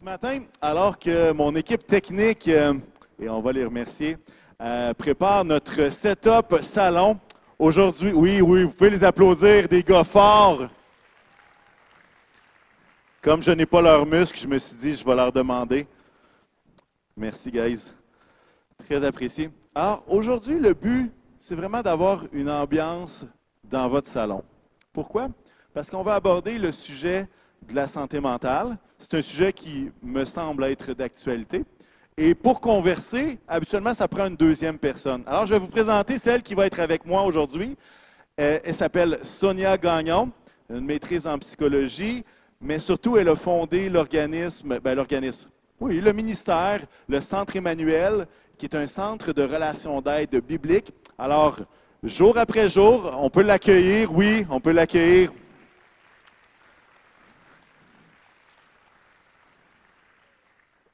Ce 0.00 0.04
matin, 0.06 0.44
alors 0.62 0.98
que 0.98 1.30
mon 1.32 1.54
équipe 1.54 1.86
technique, 1.86 2.48
euh, 2.48 2.72
et 3.20 3.28
on 3.28 3.42
va 3.42 3.52
les 3.52 3.66
remercier, 3.66 4.16
euh, 4.58 4.94
prépare 4.94 5.44
notre 5.44 5.90
setup 5.90 6.62
salon, 6.62 7.20
aujourd'hui, 7.58 8.10
oui, 8.14 8.40
oui, 8.40 8.64
vous 8.64 8.70
pouvez 8.70 8.88
les 8.88 9.04
applaudir, 9.04 9.68
des 9.68 9.82
gars 9.82 10.02
forts. 10.02 10.68
Comme 13.20 13.42
je 13.42 13.50
n'ai 13.50 13.66
pas 13.66 13.82
leurs 13.82 14.06
muscles, 14.06 14.40
je 14.40 14.46
me 14.46 14.56
suis 14.56 14.74
dit, 14.78 14.96
je 14.96 15.04
vais 15.04 15.14
leur 15.14 15.30
demander. 15.30 15.86
Merci, 17.14 17.50
guys. 17.50 17.92
Très 18.78 19.04
apprécié. 19.04 19.50
Alors, 19.74 20.02
aujourd'hui, 20.08 20.58
le 20.58 20.72
but, 20.72 21.12
c'est 21.38 21.54
vraiment 21.54 21.82
d'avoir 21.82 22.24
une 22.32 22.48
ambiance 22.48 23.26
dans 23.62 23.86
votre 23.86 24.08
salon. 24.08 24.42
Pourquoi? 24.94 25.28
Parce 25.74 25.90
qu'on 25.90 26.02
va 26.02 26.14
aborder 26.14 26.56
le 26.56 26.72
sujet 26.72 27.28
de 27.60 27.74
la 27.74 27.86
santé 27.86 28.18
mentale. 28.18 28.78
C'est 29.00 29.16
un 29.16 29.22
sujet 29.22 29.52
qui 29.54 29.90
me 30.02 30.26
semble 30.26 30.64
être 30.64 30.92
d'actualité. 30.92 31.64
Et 32.18 32.34
pour 32.34 32.60
converser, 32.60 33.38
habituellement, 33.48 33.94
ça 33.94 34.06
prend 34.06 34.26
une 34.26 34.36
deuxième 34.36 34.76
personne. 34.76 35.22
Alors, 35.26 35.46
je 35.46 35.54
vais 35.54 35.58
vous 35.58 35.68
présenter 35.68 36.18
celle 36.18 36.42
qui 36.42 36.54
va 36.54 36.66
être 36.66 36.80
avec 36.80 37.06
moi 37.06 37.22
aujourd'hui. 37.22 37.78
Euh, 38.38 38.58
Elle, 38.62 38.74
s'appelle 38.74 39.18
Sonia 39.22 39.78
Gagnon, 39.78 40.30
une 40.68 40.84
maîtrise 40.84 41.26
en 41.26 41.38
psychologie, 41.38 42.22
mais 42.60 42.78
surtout, 42.78 43.16
elle 43.16 43.30
a 43.30 43.36
fondé 43.36 43.88
l'organisme, 43.88 44.78
ben, 44.80 44.94
l'organisme, 44.94 45.48
oui, 45.80 45.98
le 45.98 46.12
ministère, 46.12 46.82
le 47.08 47.22
Centre 47.22 47.56
Emmanuel, 47.56 48.26
qui 48.58 48.66
est 48.66 48.76
un 48.76 48.86
centre 48.86 49.32
de 49.32 49.42
relations 49.42 50.02
d'aide 50.02 50.42
biblique. 50.46 50.92
Alors, 51.18 51.56
jour 52.04 52.36
après 52.36 52.68
jour, 52.68 53.16
on 53.18 53.30
peut 53.30 53.42
l'accueillir, 53.42 54.12
oui, 54.12 54.46
on 54.50 54.60
peut 54.60 54.72
l'accueillir. 54.72 55.32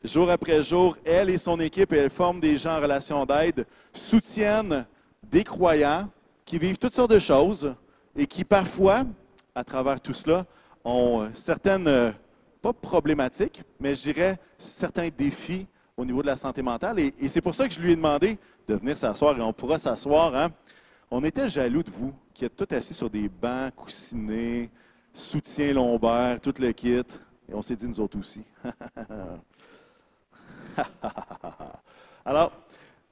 Jour 0.06 0.30
après 0.30 0.62
jour, 0.62 0.96
elle 1.04 1.30
et 1.30 1.38
son 1.38 1.58
équipe, 1.58 1.92
elle 1.92 2.10
forment 2.10 2.38
des 2.38 2.58
gens 2.58 2.76
en 2.76 2.80
relation 2.80 3.26
d'aide, 3.26 3.66
soutiennent 3.92 4.86
des 5.22 5.42
croyants 5.42 6.08
qui 6.44 6.58
vivent 6.58 6.78
toutes 6.78 6.94
sortes 6.94 7.10
de 7.10 7.18
choses 7.18 7.74
et 8.14 8.24
qui 8.26 8.44
parfois, 8.44 9.04
à 9.52 9.64
travers 9.64 10.00
tout 10.00 10.14
cela, 10.14 10.46
ont 10.84 11.22
euh, 11.22 11.28
certaines, 11.34 11.88
euh, 11.88 12.12
pas 12.62 12.72
problématiques, 12.72 13.64
mais 13.80 13.96
je 13.96 14.02
dirais 14.02 14.38
certains 14.60 15.08
défis 15.08 15.66
au 15.96 16.04
niveau 16.04 16.22
de 16.22 16.28
la 16.28 16.36
santé 16.36 16.62
mentale. 16.62 17.00
Et, 17.00 17.12
et 17.20 17.28
c'est 17.28 17.40
pour 17.40 17.56
ça 17.56 17.66
que 17.66 17.74
je 17.74 17.80
lui 17.80 17.92
ai 17.92 17.96
demandé 17.96 18.38
de 18.68 18.74
venir 18.76 18.96
s'asseoir 18.96 19.36
et 19.36 19.40
on 19.42 19.52
pourra 19.52 19.78
s'asseoir. 19.78 20.36
hein. 20.36 20.50
On 21.10 21.24
était 21.24 21.48
jaloux 21.48 21.82
de 21.82 21.90
vous, 21.90 22.14
qui 22.32 22.44
êtes 22.44 22.54
tous 22.54 22.72
assis 22.74 22.94
sur 22.94 23.10
des 23.10 23.28
bancs 23.28 23.74
coussinés, 23.74 24.70
soutien 25.12 25.72
lombaire, 25.72 26.40
tout 26.40 26.54
le 26.60 26.70
kit. 26.70 27.02
Et 27.48 27.54
on 27.54 27.62
s'est 27.62 27.76
dit, 27.76 27.88
nous 27.88 28.00
autres 28.00 28.18
aussi. 28.18 28.42
Alors, 32.24 32.52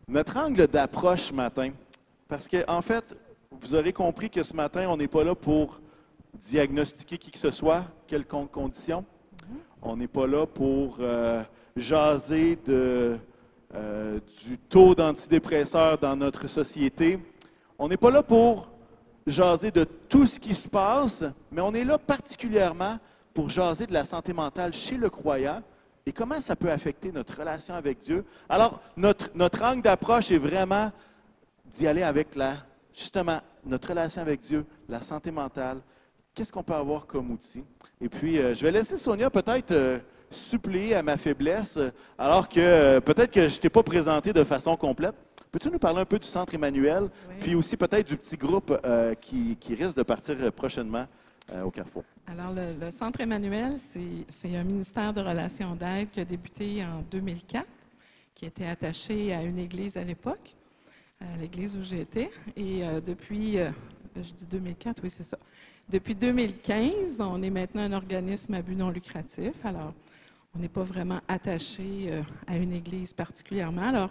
notre 0.08 0.36
angle 0.36 0.66
d'approche 0.66 1.24
ce 1.24 1.32
matin, 1.32 1.72
parce 2.28 2.48
qu'en 2.48 2.62
en 2.68 2.82
fait, 2.82 3.04
vous 3.50 3.74
aurez 3.74 3.92
compris 3.92 4.30
que 4.30 4.42
ce 4.42 4.54
matin, 4.54 4.86
on 4.88 4.96
n'est 4.96 5.08
pas 5.08 5.24
là 5.24 5.34
pour 5.34 5.80
diagnostiquer 6.34 7.18
qui 7.18 7.30
que 7.30 7.38
ce 7.38 7.50
soit, 7.50 7.84
quelconque 8.06 8.50
condition. 8.50 9.04
On 9.82 9.96
n'est 9.96 10.08
pas 10.08 10.26
là 10.26 10.46
pour 10.46 10.96
euh, 11.00 11.42
jaser 11.76 12.56
de, 12.64 13.16
euh, 13.74 14.18
du 14.46 14.58
taux 14.58 14.94
d'antidépresseurs 14.94 15.98
dans 15.98 16.16
notre 16.16 16.48
société. 16.48 17.18
On 17.78 17.88
n'est 17.88 17.96
pas 17.96 18.10
là 18.10 18.22
pour 18.22 18.68
jaser 19.26 19.70
de 19.70 19.84
tout 19.84 20.26
ce 20.26 20.38
qui 20.38 20.54
se 20.54 20.68
passe, 20.68 21.24
mais 21.50 21.60
on 21.60 21.72
est 21.72 21.84
là 21.84 21.98
particulièrement 21.98 22.98
pour 23.32 23.48
jaser 23.48 23.86
de 23.86 23.92
la 23.92 24.04
santé 24.04 24.32
mentale 24.32 24.74
chez 24.74 24.96
le 24.96 25.10
croyant 25.10 25.62
et 26.06 26.12
comment 26.12 26.40
ça 26.40 26.54
peut 26.54 26.70
affecter 26.70 27.10
notre 27.10 27.38
relation 27.38 27.74
avec 27.74 27.98
Dieu? 27.98 28.24
Alors, 28.48 28.80
notre, 28.96 29.30
notre 29.34 29.62
angle 29.62 29.82
d'approche 29.82 30.30
est 30.30 30.38
vraiment 30.38 30.92
d'y 31.74 31.86
aller 31.86 32.02
avec 32.02 32.34
la, 32.36 32.58
justement, 32.94 33.40
notre 33.64 33.88
relation 33.88 34.20
avec 34.20 34.40
Dieu, 34.40 34.66
la 34.88 35.00
santé 35.00 35.30
mentale. 35.30 35.78
Qu'est-ce 36.34 36.52
qu'on 36.52 36.62
peut 36.62 36.74
avoir 36.74 37.06
comme 37.06 37.30
outil? 37.30 37.64
Et 38.00 38.08
puis, 38.08 38.38
euh, 38.38 38.54
je 38.54 38.62
vais 38.66 38.70
laisser 38.70 38.98
Sonia 38.98 39.30
peut-être 39.30 39.70
euh, 39.70 39.98
suppléer 40.30 40.94
à 40.94 41.02
ma 41.02 41.16
faiblesse, 41.16 41.78
alors 42.18 42.48
que 42.48 42.60
euh, 42.60 43.00
peut-être 43.00 43.30
que 43.30 43.48
je 43.48 43.54
ne 43.56 43.60
t'ai 43.60 43.70
pas 43.70 43.82
présenté 43.82 44.32
de 44.32 44.44
façon 44.44 44.76
complète. 44.76 45.14
Peux-tu 45.50 45.70
nous 45.70 45.78
parler 45.78 46.00
un 46.00 46.04
peu 46.04 46.18
du 46.18 46.26
Centre 46.26 46.52
Emmanuel, 46.54 47.04
Oui. 47.30 47.34
puis 47.40 47.54
aussi 47.54 47.76
peut-être 47.78 48.06
du 48.08 48.16
petit 48.16 48.36
groupe 48.36 48.78
euh, 48.84 49.14
qui, 49.14 49.56
qui 49.58 49.74
risque 49.74 49.96
de 49.96 50.02
partir 50.02 50.36
prochainement? 50.52 51.06
Au 51.64 51.70
Carrefour? 51.70 52.04
Alors, 52.26 52.52
le, 52.54 52.90
Centre 52.90 53.20
Emmanuel, 53.20 53.74
c'est 53.78 54.56
un 54.56 54.64
ministère 54.64 55.12
de 55.12 55.20
relations 55.20 55.74
d'aide 55.74 56.10
qui 56.10 56.20
a 56.20 56.24
débuté 56.24 56.84
en 56.84 57.02
2004, 57.10 57.66
qui 58.34 58.46
était 58.46 58.66
attaché 58.66 59.32
à 59.34 59.42
une 59.42 59.58
église 59.58 59.96
à 59.96 60.04
l'époque, 60.04 60.54
à 61.20 61.36
l'église 61.38 61.76
où 61.76 61.82
j'étais. 61.82 62.30
Et 62.56 62.84
euh, 62.84 63.00
depuis, 63.00 63.58
euh, 63.58 63.70
je 64.16 64.32
dis 64.32 64.46
2004, 64.46 65.02
oui, 65.02 65.10
c'est 65.10 65.22
ça. 65.22 65.38
Depuis 65.88 66.14
2015, 66.14 67.20
on 67.20 67.42
est 67.42 67.50
maintenant 67.50 67.82
un 67.82 67.92
organisme 67.92 68.54
à 68.54 68.62
but 68.62 68.74
non 68.74 68.88
lucratif. 68.88 69.52
Alors, 69.64 69.92
on 70.56 70.60
n'est 70.60 70.68
pas 70.68 70.82
vraiment 70.82 71.20
attaché 71.28 72.06
euh, 72.08 72.22
à 72.46 72.56
une 72.56 72.72
église 72.72 73.12
particulièrement. 73.12 73.88
Alors, 73.88 74.10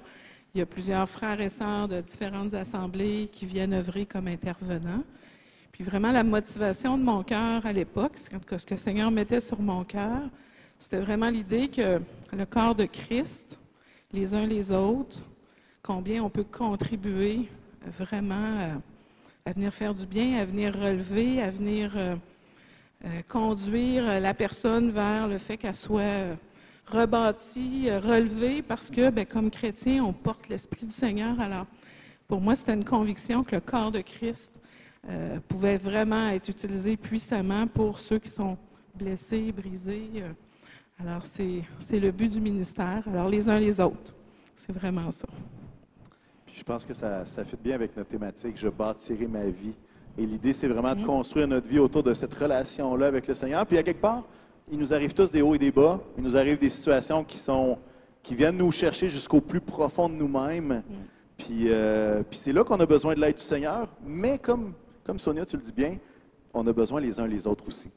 il 0.53 0.59
y 0.59 0.61
a 0.61 0.67
plusieurs 0.67 1.09
frères 1.09 1.41
et 1.41 1.49
sœurs 1.49 1.87
de 1.87 1.99
différentes 2.01 2.53
assemblées 2.53 3.27
qui 3.31 3.47
viennent 3.47 3.73
œuvrer 3.73 4.05
comme 4.05 4.27
intervenants. 4.27 5.03
Puis 5.73 5.83
vraiment, 5.83 6.11
la 6.11 6.23
motivation 6.23 6.99
de 6.99 7.03
mon 7.03 7.23
cœur 7.23 7.65
à 7.65 7.73
l'époque, 7.73 8.15
ce 8.19 8.29
que 8.29 8.73
le 8.75 8.77
Seigneur 8.77 9.09
mettait 9.09 9.41
sur 9.41 9.59
mon 9.59 9.83
cœur, 9.83 10.21
c'était 10.77 10.99
vraiment 10.99 11.29
l'idée 11.29 11.67
que 11.67 11.99
le 12.31 12.45
corps 12.45 12.75
de 12.75 12.85
Christ, 12.85 13.57
les 14.11 14.35
uns 14.35 14.45
les 14.45 14.71
autres, 14.71 15.23
combien 15.81 16.23
on 16.23 16.29
peut 16.29 16.43
contribuer 16.43 17.49
vraiment 17.87 18.59
euh, 18.59 18.75
à 19.47 19.53
venir 19.53 19.73
faire 19.73 19.95
du 19.95 20.05
bien, 20.05 20.37
à 20.37 20.45
venir 20.45 20.75
relever, 20.75 21.41
à 21.41 21.49
venir 21.49 21.91
euh, 21.95 22.15
euh, 23.05 23.21
conduire 23.27 24.19
la 24.19 24.35
personne 24.35 24.91
vers 24.91 25.27
le 25.27 25.39
fait 25.39 25.57
qu'elle 25.57 25.75
soit 25.75 26.37
rebâtie, 26.85 27.89
relevée, 27.89 28.61
parce 28.61 28.91
que, 28.91 29.09
ben, 29.09 29.25
comme 29.25 29.49
chrétien, 29.49 30.03
on 30.03 30.13
porte 30.13 30.49
l'Esprit 30.49 30.85
du 30.85 30.91
Seigneur. 30.93 31.39
Alors, 31.39 31.65
pour 32.27 32.41
moi, 32.41 32.55
c'était 32.55 32.75
une 32.75 32.85
conviction 32.85 33.43
que 33.43 33.55
le 33.55 33.61
corps 33.61 33.91
de 33.91 34.01
Christ 34.01 34.51
euh, 35.09 35.37
pouvait 35.47 35.77
vraiment 35.77 36.29
être 36.29 36.47
utilisé 36.49 36.95
puissamment 36.97 37.67
pour 37.67 37.99
ceux 37.99 38.19
qui 38.19 38.29
sont 38.29 38.57
blessés, 38.95 39.51
brisés. 39.51 40.09
euh. 40.17 40.29
Alors, 40.99 41.23
c'est 41.25 41.99
le 41.99 42.11
but 42.11 42.29
du 42.31 42.39
ministère. 42.39 43.03
Alors, 43.07 43.27
les 43.27 43.49
uns 43.49 43.59
les 43.59 43.79
autres. 43.79 44.13
C'est 44.55 44.71
vraiment 44.71 45.11
ça. 45.11 45.27
Puis 46.45 46.55
je 46.57 46.63
pense 46.63 46.85
que 46.85 46.93
ça, 46.93 47.25
ça 47.25 47.43
fit 47.43 47.57
bien 47.61 47.75
avec 47.75 47.97
notre 47.97 48.09
thématique 48.09 48.55
Je 48.55 48.69
bâtirai 48.69 49.27
ma 49.27 49.45
vie. 49.45 49.73
Et 50.17 50.25
l'idée, 50.25 50.53
c'est 50.53 50.67
vraiment 50.67 50.93
de 50.93 50.99
Mhm. 51.01 51.07
construire 51.07 51.47
notre 51.47 51.67
vie 51.67 51.79
autour 51.79 52.03
de 52.03 52.13
cette 52.13 52.33
relation-là 52.33 53.07
avec 53.07 53.27
le 53.27 53.33
Seigneur. 53.33 53.65
Puis 53.65 53.77
à 53.77 53.83
quelque 53.83 53.99
part, 54.01 54.23
il 54.71 54.77
nous 54.77 54.93
arrive 54.93 55.13
tous 55.13 55.31
des 55.31 55.41
hauts 55.41 55.55
et 55.55 55.57
des 55.57 55.71
bas. 55.71 55.99
Il 56.17 56.23
nous 56.23 56.37
arrive 56.37 56.59
des 56.59 56.69
situations 56.69 57.23
qui 57.23 57.37
sont 57.37 57.77
qui 58.21 58.35
viennent 58.35 58.55
nous 58.57 58.71
chercher 58.71 59.09
jusqu'au 59.09 59.41
plus 59.41 59.59
profond 59.59 60.07
de 60.07 60.13
nous-mêmes. 60.13 60.81
Puis, 61.37 61.65
euh, 61.67 62.23
puis 62.29 62.39
c'est 62.39 62.53
là 62.53 62.63
qu'on 62.63 62.79
a 62.79 62.85
besoin 62.85 63.15
de 63.15 63.19
l'aide 63.19 63.35
du 63.35 63.41
Seigneur. 63.41 63.89
Mais 64.05 64.37
comme, 64.39 64.71
comme 65.03 65.19
Sonia, 65.19 65.45
tu 65.45 65.57
le 65.57 65.63
dis 65.63 65.73
bien, 65.73 65.97
on 66.53 66.65
a 66.67 66.73
besoin 66.73 67.01
les 67.01 67.19
uns 67.19 67.27
les 67.27 67.45
autres 67.47 67.67
aussi. 67.67 67.89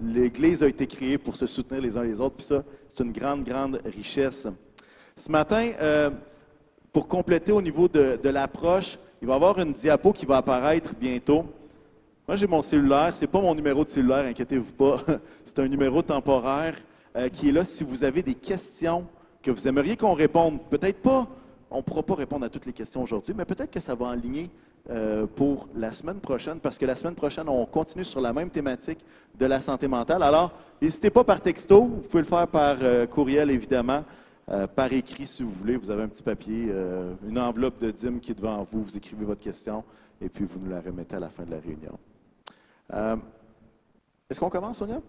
L'Église 0.00 0.62
a 0.62 0.68
été 0.68 0.86
créée 0.86 1.18
pour 1.18 1.36
se 1.36 1.46
soutenir 1.46 1.80
les 1.80 1.96
uns 1.96 2.02
les 2.02 2.20
autres. 2.20 2.36
Puis 2.36 2.46
ça, 2.46 2.64
c'est 2.88 3.02
une 3.02 3.12
grande, 3.12 3.44
grande 3.44 3.80
richesse. 3.84 4.46
Ce 5.16 5.30
matin, 5.30 5.70
euh, 5.80 6.10
pour 6.92 7.08
compléter 7.08 7.52
au 7.52 7.62
niveau 7.62 7.88
de, 7.88 8.28
l'approche, 8.28 8.98
il 9.22 9.28
va 9.28 9.34
y 9.34 9.36
avoir 9.36 9.58
une 9.58 9.72
diapo 9.72 10.12
qui 10.12 10.26
va 10.26 10.38
apparaître 10.38 10.94
bientôt. 10.94 11.46
Moi, 12.26 12.36
j'ai 12.36 12.46
mon 12.46 12.62
cellulaire. 12.62 13.16
Ce 13.16 13.22
n'est 13.22 13.26
pas 13.26 13.40
mon 13.40 13.54
numéro 13.54 13.84
de 13.84 13.90
cellulaire, 13.90 14.26
inquiétez-vous 14.26 14.72
pas. 14.72 15.00
C'est 15.44 15.58
un 15.60 15.68
numéro 15.68 16.02
temporaire 16.02 16.76
euh, 17.16 17.28
qui 17.28 17.48
est 17.48 17.52
là 17.52 17.64
si 17.64 17.84
vous 17.84 18.04
avez 18.04 18.22
des 18.22 18.34
questions 18.34 19.06
que 19.42 19.50
vous 19.50 19.68
aimeriez 19.68 19.96
qu'on 19.96 20.14
réponde. 20.14 20.60
Peut-être 20.68 21.00
pas, 21.00 21.28
on 21.70 21.78
ne 21.78 21.82
pourra 21.82 22.02
pas 22.02 22.14
répondre 22.14 22.44
à 22.44 22.48
toutes 22.48 22.66
les 22.66 22.72
questions 22.72 23.02
aujourd'hui, 23.02 23.34
mais 23.36 23.44
peut-être 23.44 23.70
que 23.70 23.80
ça 23.80 23.94
va 23.94 24.06
enligner 24.06 24.50
euh, 24.90 25.26
pour 25.26 25.68
la 25.74 25.92
semaine 25.92 26.20
prochaine, 26.20 26.60
parce 26.60 26.78
que 26.78 26.84
la 26.84 26.94
semaine 26.94 27.14
prochaine, 27.14 27.48
on 27.48 27.64
continue 27.64 28.04
sur 28.04 28.20
la 28.20 28.34
même 28.34 28.50
thématique 28.50 28.98
de 29.38 29.46
la 29.46 29.60
santé 29.60 29.88
mentale. 29.88 30.22
Alors, 30.22 30.52
n'hésitez 30.82 31.08
pas 31.08 31.24
par 31.24 31.40
texto, 31.40 31.84
vous 31.84 32.02
pouvez 32.02 32.22
le 32.22 32.28
faire 32.28 32.46
par 32.46 32.76
euh, 32.82 33.06
courriel, 33.06 33.50
évidemment. 33.50 34.04
Euh, 34.50 34.66
par 34.66 34.92
écrit 34.92 35.26
si 35.26 35.42
vous 35.42 35.50
voulez. 35.50 35.78
Vous 35.78 35.90
avez 35.90 36.02
un 36.02 36.08
petit 36.08 36.22
papier, 36.22 36.70
une 37.26 37.38
enveloppe 37.38 37.80
de 37.80 37.90
dîmes 37.90 38.20
qui 38.20 38.32
est 38.32 38.34
devant 38.34 38.62
vous. 38.62 38.82
Vous 38.82 38.94
écrivez 38.94 39.24
votre 39.24 39.40
question 39.40 39.82
et 40.20 40.28
puis 40.28 40.44
vous 40.44 40.58
nous 40.58 40.70
la 40.70 40.82
remettez 40.82 41.16
à 41.16 41.20
la 41.20 41.30
fin 41.30 41.44
de 41.44 41.50
la 41.50 41.60
réunion. 41.60 41.98
Est-ce 44.28 44.38
qu'on 44.38 44.50
commence, 44.50 44.76
Sonia? 44.76 45.00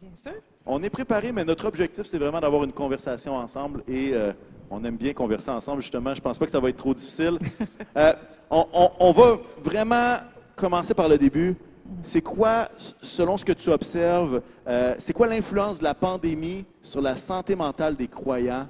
Bien 0.00 0.14
sûr. 0.14 0.40
On 0.66 0.82
est 0.82 0.90
préparé, 0.90 1.30
mais 1.32 1.44
notre 1.44 1.66
objectif, 1.66 2.06
c'est 2.06 2.18
vraiment 2.18 2.40
d'avoir 2.40 2.64
une 2.64 2.72
conversation 2.72 3.36
ensemble 3.36 3.82
et 3.86 4.12
euh, 4.14 4.32
on 4.70 4.82
aime 4.84 4.96
bien 4.96 5.12
converser 5.12 5.50
ensemble, 5.50 5.82
justement. 5.82 6.14
Je 6.14 6.20
pense 6.22 6.38
pas 6.38 6.46
que 6.46 6.50
ça 6.50 6.60
va 6.60 6.70
être 6.70 6.76
trop 6.76 6.94
difficile. 6.94 7.38
Euh, 7.96 8.12
on, 8.50 8.66
on- 8.72 8.90
on 8.98 9.12
va 9.12 9.38
vraiment 9.62 10.16
commencer 10.56 10.94
par 10.94 11.08
le 11.08 11.16
début. 11.16 11.54
c'est 12.02 12.20
quoi, 12.22 12.68
selon 13.02 13.36
ce 13.36 13.44
que 13.44 13.52
tu 13.52 13.70
observes, 13.70 14.42
euh, 14.66 14.94
c'est 14.98 15.12
quoi 15.12 15.28
l'influence 15.28 15.78
de 15.78 15.84
la 15.84 15.94
pandémie 15.94 16.64
sur 16.82 17.00
la 17.00 17.14
santé 17.14 17.54
mentale 17.54 17.94
des 17.94 18.08
croyants? 18.08 18.66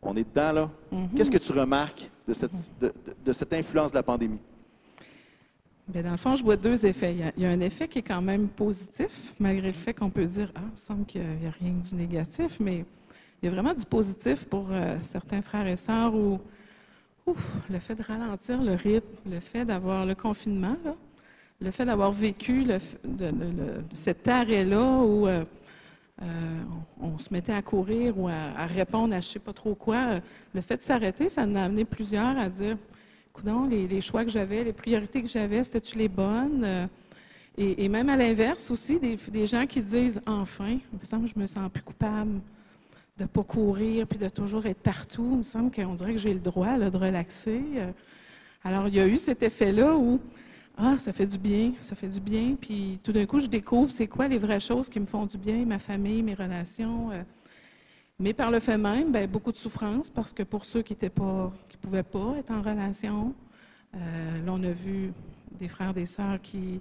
On 0.00 0.16
est 0.16 0.24
dedans, 0.24 0.52
là. 0.52 0.70
Mhm. 0.90 1.08
Qu'est-ce 1.16 1.30
que 1.30 1.36
tu 1.38 1.52
remarques 1.52 2.10
de 2.26 2.32
cette, 2.34 2.52
de, 2.80 2.92
de 3.24 3.32
cette 3.34 3.52
influence 3.52 3.90
de 3.90 3.96
la 3.96 4.02
pandémie? 4.02 4.40
Bien, 5.86 6.02
dans 6.02 6.12
le 6.12 6.16
fond, 6.16 6.34
je 6.34 6.42
vois 6.42 6.56
deux 6.56 6.86
effets. 6.86 7.14
Il 7.36 7.42
y, 7.42 7.44
a, 7.44 7.50
un 7.50 7.60
effet 7.60 7.88
qui 7.88 7.98
est 7.98 8.02
quand 8.02 8.22
même 8.22 8.48
positif, 8.48 9.34
malgré 9.38 9.66
le 9.68 9.74
fait 9.74 9.92
qu'on 9.92 10.08
peut 10.08 10.24
dire, 10.24 10.50
ah, 10.54 10.60
il 10.64 10.72
me 10.72 10.76
semble 10.76 11.04
qu'il 11.04 11.20
n'y 11.20 11.46
a, 11.46 11.50
rien 11.50 11.72
du 11.72 11.94
négatif, 11.94 12.58
mais 12.58 12.86
il 13.42 13.46
y 13.46 13.48
a 13.48 13.50
vraiment 13.50 13.74
du 13.74 13.84
positif 13.84 14.46
pour 14.46 14.68
euh, 14.70 14.96
certains 15.02 15.42
frères 15.42 15.66
et 15.66 15.76
sœurs 15.76 16.14
où 16.14 16.40
le 17.70 17.78
fait 17.78 17.94
de 17.94 18.02
ralentir 18.02 18.62
le 18.62 18.74
rythme, 18.74 19.30
le 19.30 19.40
fait 19.40 19.66
d'avoir 19.66 20.06
le 20.06 20.14
confinement, 20.14 20.76
le 21.60 21.70
fait 21.70 21.84
d'avoir 21.84 22.12
vécu 22.12 22.66
cet 23.92 24.26
arrêt-là 24.28 25.00
où 25.00 25.26
euh, 25.26 25.44
euh, 26.22 26.62
on, 27.00 27.18
se 27.18 27.32
mettait 27.32 27.52
à 27.52 27.62
courir 27.62 28.18
ou 28.18 28.28
à, 28.28 28.66
répondre 28.66 29.14
à 29.14 29.20
je 29.20 29.28
ne 29.28 29.32
sais 29.32 29.38
pas 29.38 29.52
trop 29.52 29.74
quoi, 29.74 30.20
le 30.54 30.60
fait 30.60 30.78
de 30.78 30.82
s'arrêter, 30.82 31.28
ça 31.28 31.42
en 31.42 31.54
a 31.54 31.62
amené 31.62 31.84
plusieurs 31.84 32.38
à 32.38 32.48
dire 32.48 32.76
Les, 33.70 34.00
choix 34.00 34.24
que 34.24 34.30
j'avais, 34.30 34.64
les 34.64 34.72
priorités 34.72 35.20
que 35.20 35.28
j'avais, 35.28 35.62
c'était-tu 35.64 35.98
les 35.98 36.08
bonnes? 36.08 36.62
Euh, 36.64 36.86
et, 37.58 37.88
même 37.88 38.08
à 38.08 38.16
l'inverse 38.16 38.70
aussi, 38.70 38.98
des, 38.98 39.46
gens 39.46 39.66
qui 39.66 39.82
disent 39.82 40.20
Enfin, 40.26 40.78
il 40.92 40.98
me 40.98 41.04
semble 41.04 41.24
que 41.24 41.30
je 41.34 41.38
me 41.38 41.46
sens 41.46 41.70
plus 41.70 41.82
coupable 41.82 42.40
de 43.18 43.22
ne 43.24 43.28
pas 43.28 43.42
courir 43.42 44.06
puis 44.06 44.18
de 44.18 44.28
toujours 44.28 44.64
être 44.66 44.80
partout. 44.80 45.28
Il 45.32 45.38
me 45.38 45.42
semble 45.42 45.70
qu'on 45.70 45.94
dirait 45.94 46.12
que 46.12 46.18
j'ai 46.18 46.32
le 46.32 46.40
droit 46.40 46.78
de 46.78 46.96
relaxer. 46.96 47.62
Euh. 47.76 47.92
Alors, 48.64 48.88
il 48.88 48.94
y 48.94 49.00
a 49.00 49.06
eu 49.06 49.18
cet 49.18 49.42
effet-là 49.42 49.94
où 49.94 50.20
ah, 50.76 50.96
ça 50.98 51.12
fait 51.12 51.26
du 51.26 51.38
bien, 51.38 51.72
ça 51.80 51.94
fait 51.94 52.08
du 52.08 52.20
bien. 52.20 52.56
Puis 52.60 52.98
tout 53.02 53.12
d'un 53.12 53.26
coup, 53.26 53.40
je 53.40 53.46
découvre 53.46 53.90
c'est 53.90 54.08
quoi 54.08 54.26
les 54.26 54.38
vraies 54.38 54.60
choses 54.60 54.88
qui 54.88 54.98
me 54.98 55.06
font 55.06 55.26
du 55.26 55.38
bien, 55.38 55.64
ma 55.64 55.78
famille, 55.78 56.22
mes 56.22 56.34
relations. 56.34 57.10
Euh. 57.12 57.22
Mais 58.18 58.32
par 58.32 58.50
le 58.50 58.58
fait 58.58 58.78
même, 58.78 59.12
bien, 59.12 59.26
beaucoup 59.26 59.52
de 59.52 59.56
souffrance 59.56 60.08
parce 60.08 60.32
que 60.32 60.42
pour 60.42 60.64
ceux 60.64 60.82
qui 60.82 60.96
ne 61.00 61.08
pouvaient 61.84 62.02
pas 62.02 62.36
être 62.38 62.50
en 62.50 62.62
relation, 62.62 63.34
euh, 63.94 63.98
là, 64.44 64.52
on 64.52 64.62
a 64.62 64.70
vu 64.70 65.12
des 65.58 65.68
frères, 65.68 65.92
des 65.92 66.06
sœurs 66.06 66.40
qui, 66.40 66.80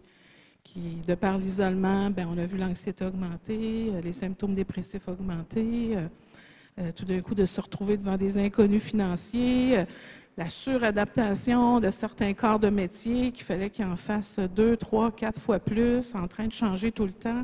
de 1.05 1.13
par 1.15 1.38
l'isolement, 1.38 2.09
bien, 2.09 2.27
on 2.31 2.38
a 2.38 2.45
vu 2.45 2.57
l'anxiété 2.57 3.03
augmenter, 3.03 3.89
euh, 3.91 4.01
les 4.01 4.13
symptômes 4.13 4.55
dépressifs 4.55 5.07
augmenter, 5.09 5.97
euh, 6.79 6.91
tout 6.95 7.03
d'un 7.03 7.19
coup 7.19 7.35
de 7.35 7.45
se 7.45 7.59
retrouver 7.59 7.97
devant 7.97 8.15
des 8.15 8.38
inconnus 8.38 8.81
financiers, 8.81 9.85
la 10.38 10.50
suradaptation 10.50 11.79
de 11.81 11.91
certains 11.91 12.33
corps 12.33 12.57
de 12.57 12.69
métier 12.69 13.31
qu'il 13.31 13.44
fallait 13.44 13.69
qu'ils 13.69 13.85
en 13.85 13.97
fassent 13.97 14.39
deux, 14.56 14.77
trois, 14.77 15.11
quatre 15.11 15.39
fois 15.39 15.59
plus, 15.59 16.15
en 16.15 16.27
train 16.27 16.47
de 16.47 16.53
changer 16.53 16.91
tout 16.91 17.06
le 17.06 17.11
temps 17.11 17.44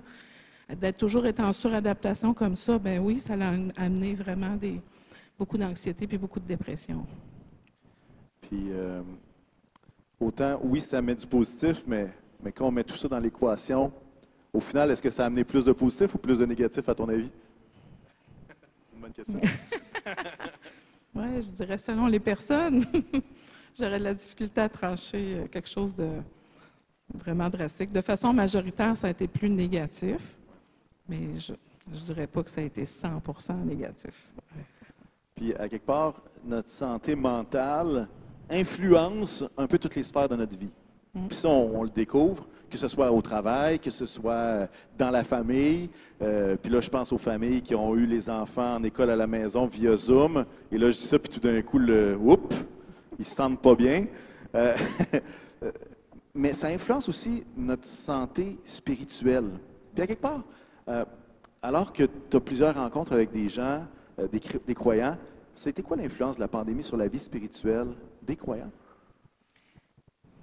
d'être 0.79 0.97
toujours 0.97 1.25
être 1.25 1.41
en 1.41 1.51
suradaptation 1.51 2.33
comme 2.33 2.55
ça, 2.55 2.77
ben 2.77 3.00
oui, 3.00 3.19
ça 3.19 3.33
a 3.33 3.83
amené 3.83 4.13
vraiment 4.13 4.55
des, 4.55 4.79
beaucoup 5.38 5.57
d'anxiété 5.57 6.05
puis 6.05 6.17
beaucoup 6.17 6.39
de 6.39 6.47
dépression. 6.47 7.05
Puis, 8.50 8.68
euh, 8.72 9.01
autant, 10.19 10.60
oui, 10.63 10.81
ça 10.81 11.01
met 11.01 11.16
du 11.16 11.25
positif, 11.25 11.84
mais, 11.88 12.10
mais 12.44 12.51
quand 12.51 12.68
on 12.68 12.72
met 12.72 12.84
tout 12.84 12.98
ça 12.98 13.07
dans 13.07 13.19
l'équation, 13.19 13.92
au 14.51 14.60
final, 14.60 14.92
est-ce 14.92 15.01
que 15.01 15.10
ça 15.10 15.24
a 15.24 15.25
amené 15.28 15.44
plus 15.44 15.63
de 15.63 15.72
positif 15.72 16.16
ou 16.16 16.18
plus 16.18 16.40
de 16.40 16.46
négatif, 16.46 16.90
à 16.90 16.96
ton 16.96 17.07
avis? 17.07 17.30
Une 18.94 19.01
bonne 19.01 19.13
question. 19.13 19.40
oui, 21.16 21.42
je 21.42 21.51
dirais 21.51 21.78
selon 21.78 22.07
les 22.07 22.19
personnes. 22.19 22.86
J'aurais 23.80 24.00
de 24.00 24.04
la 24.04 24.13
difficulté 24.13 24.62
à 24.62 24.69
trancher 24.69 25.36
euh, 25.38 25.48
quelque 25.48 25.69
chose 25.69 25.96
de 25.96 26.10
vraiment 27.13 27.50
drastique. 27.50 27.92
De 27.92 28.01
façon 28.01 28.34
majoritaire, 28.34 28.98
ça 28.98 29.07
a 29.07 29.10
été 29.12 29.28
plus 29.28 29.50
négatif 29.50 30.36
mais 31.10 31.40
je 31.40 31.54
ne 31.54 31.96
dirais 31.96 32.28
pas 32.28 32.44
que 32.44 32.51
ça 32.51 32.62
a 32.62 32.63
été 32.63 32.84
100% 32.84 33.66
négatif. 33.66 34.30
Ouais. 34.56 34.63
Puis, 35.36 35.54
à 35.56 35.68
quelque 35.68 35.86
part, 35.86 36.22
notre 36.46 36.69
santé 36.69 37.16
mentale 37.16 38.07
influence 38.50 39.44
un 39.57 39.68
peu 39.68 39.78
toutes 39.78 39.96
les 39.96 40.04
sphères 40.04 40.30
de 40.30 40.36
notre 40.36 40.57
vie. 40.57 40.72
Mm. 41.13 41.28
Puis 41.28 41.38
ça, 41.38 41.50
on, 41.50 41.80
on, 41.80 41.84
le 41.84 41.90
découvre, 41.90 42.48
que 42.69 42.78
ce 42.78 42.88
soit 42.88 43.12
au 43.12 43.22
travail, 43.22 43.80
que 43.80 43.92
ce 43.92 44.06
soit 44.06 44.68
dans 44.98 45.10
la 45.10 45.24
famille. 45.24 45.90
Euh, 46.22 46.56
puis 46.62 46.72
là, 46.72 46.81
je 46.81 46.90
pense 46.90 47.12
aux 47.12 47.18
familles 47.18 47.62
qui 47.62 47.75
ont 47.75 47.96
eu 47.96 48.06
les 48.06 48.30
enfants 48.30 48.75
en 48.75 48.84
école 48.84 49.10
à 49.10 49.16
la 49.16 49.28
maison 49.28 49.66
via 49.66 49.96
Zoom. 49.96 50.46
Et 50.72 50.78
là, 50.78 50.92
je 50.92 50.98
dis 50.98 51.04
ça, 51.04 51.18
puis 51.19 51.31
tout 51.31 51.40
d'un 51.40 51.62
coup, 51.62 51.80
le 51.80 52.16
oups, 52.16 52.56
ils 53.18 53.25
se 53.25 53.36
sentent 53.36 53.62
pas 53.62 53.75
bien. 53.75 54.06
Euh, 54.56 54.75
mais 56.34 56.54
ça 56.54 56.68
influence 56.68 57.10
aussi 57.10 57.44
notre 57.57 57.86
santé 57.86 58.57
spirituelle. 58.63 59.50
Puis 59.94 60.04
à 60.04 60.07
quelque 60.07 60.22
part, 60.22 60.44
euh, 60.88 61.06
alors 61.62 61.92
que 61.92 62.04
tu 62.04 62.38
as 62.38 62.40
plusieurs 62.40 62.75
rencontres 62.75 63.13
avec 63.13 63.31
des 63.31 63.50
gens, 63.50 63.84
euh, 64.19 64.28
des, 64.28 64.42
des, 64.66 64.75
croyants, 64.75 65.18
c'était 65.59 65.81
quoi 65.81 65.97
l'influence 65.97 66.38
de 66.38 66.41
la 66.41 66.47
pandémie 66.47 66.83
sur 66.83 66.95
la 66.95 67.09
vie 67.09 67.19
spirituelle 67.19 67.89
des 68.21 68.38
croyants? 68.38 68.71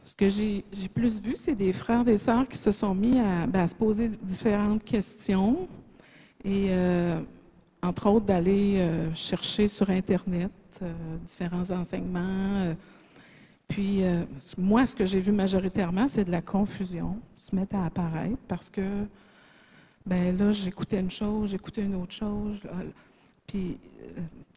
Ce 0.04 0.14
que 0.14 0.28
j'ai 0.28 0.62
plus 0.92 1.22
vu, 1.22 1.32
c'est 1.36 1.54
des 1.54 1.72
frères, 1.72 2.04
des 2.04 2.18
sœurs 2.18 2.46
qui 2.46 2.58
se 2.58 2.70
sont 2.70 2.94
mis 2.94 3.18
à, 3.18 3.46
ben, 3.46 3.66
se 3.66 3.74
poser 3.74 4.08
différentes 4.08 4.84
questions 4.84 5.68
et, 6.44 6.66
euh, 6.68 7.18
entre 7.82 8.08
autres, 8.08 8.26
d'aller 8.26 8.76
euh, 8.76 9.12
chercher 9.14 9.68
sur 9.68 9.88
Internet 9.88 10.52
euh, 10.82 10.92
différents 11.24 11.70
enseignements. 11.70 12.74
puis, 13.66 14.02
moi, 14.58 14.84
ce 14.84 14.94
que 14.94 15.06
j'ai 15.06 15.20
vu 15.20 15.32
majoritairement, 15.32 16.08
c'est 16.08 16.24
de 16.24 16.30
la 16.30 16.42
confusion 16.42 17.19
se 17.38 17.56
mettre 17.56 17.74
à 17.74 17.86
apparaître 17.86 18.36
parce 18.46 18.69
que 18.69 19.06
ben 20.04 20.36
là, 20.36 20.52
j'écoutais 20.52 21.00
une 21.00 21.10
chose, 21.10 21.50
j'écoutais 21.50 21.82
une 21.82 21.96
autre 21.96 22.12
chose. 22.12 22.60
Puis, 23.46 23.80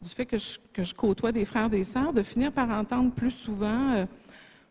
du 0.01 0.09
fait 0.09 0.25
que 0.25 0.37
je, 0.37 0.93
côtoie 0.93 1.31
des 1.31 1.45
frères, 1.45 1.69
des 1.69 1.83
sœurs, 1.83 2.13
de 2.13 2.21
finir 2.21 2.51
par 2.51 2.69
entendre 2.69 3.11
plus 3.11 3.31
souvent, 3.31 3.93
euh, 3.93 4.05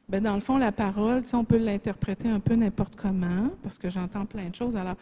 ben 0.09 0.23
dans 0.23 0.35
le 0.35 0.41
fond, 0.41 0.57
la 0.57 0.73
parole, 0.73 1.23
on 1.35 1.45
peut 1.45 1.59
l'interpréter 1.59 2.29
un 2.29 2.41
peu 2.41 2.55
n'importe 2.55 2.97
comment, 2.97 3.51
parce 3.63 3.79
que 3.79 3.91
j'entends 3.91 4.25
plein 4.25 4.49
de 4.49 4.55
choses. 4.55 4.75
Alors, 4.75 4.97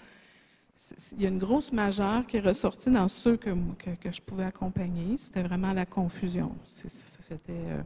il 1.12 1.22
y 1.22 1.26
a 1.26 1.28
une 1.28 1.38
grosse 1.38 1.72
majeure 1.72 2.26
qui 2.26 2.38
est 2.38 2.40
ressortie 2.40 2.90
dans 2.90 3.06
ceux 3.06 3.36
que, 3.36 3.50
que, 3.78 4.12
je 4.12 4.20
pouvais 4.20 4.44
accompagner. 4.44 5.16
C'était 5.16 5.42
vraiment 5.42 5.72
la 5.72 5.86
confusion. 5.86 6.52
C'était 6.64 7.52
euh, 7.52 7.82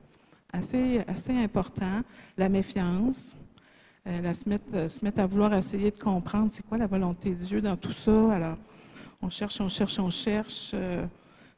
assez, 0.52 1.04
assez 1.06 1.32
important. 1.32 2.00
La 2.38 2.48
méfiance. 2.48 3.36
Euh, 4.06 4.22
la, 4.22 4.32
se, 4.32 4.48
mettre, 4.48 5.20
à 5.20 5.26
vouloir 5.26 5.52
essayer 5.52 5.90
de 5.90 5.98
comprendre 5.98 6.48
c'est 6.50 6.66
quoi 6.66 6.78
la 6.78 6.86
volonté 6.86 7.30
de 7.30 7.34
Dieu 7.34 7.60
dans 7.60 7.76
tout 7.76 7.92
ça. 7.92 8.32
Alors, 8.32 8.56
on 9.20 9.28
cherche, 9.28 9.60
on 9.60 9.68
cherche, 9.68 9.98
on 9.98 10.08
cherche. 10.08 10.74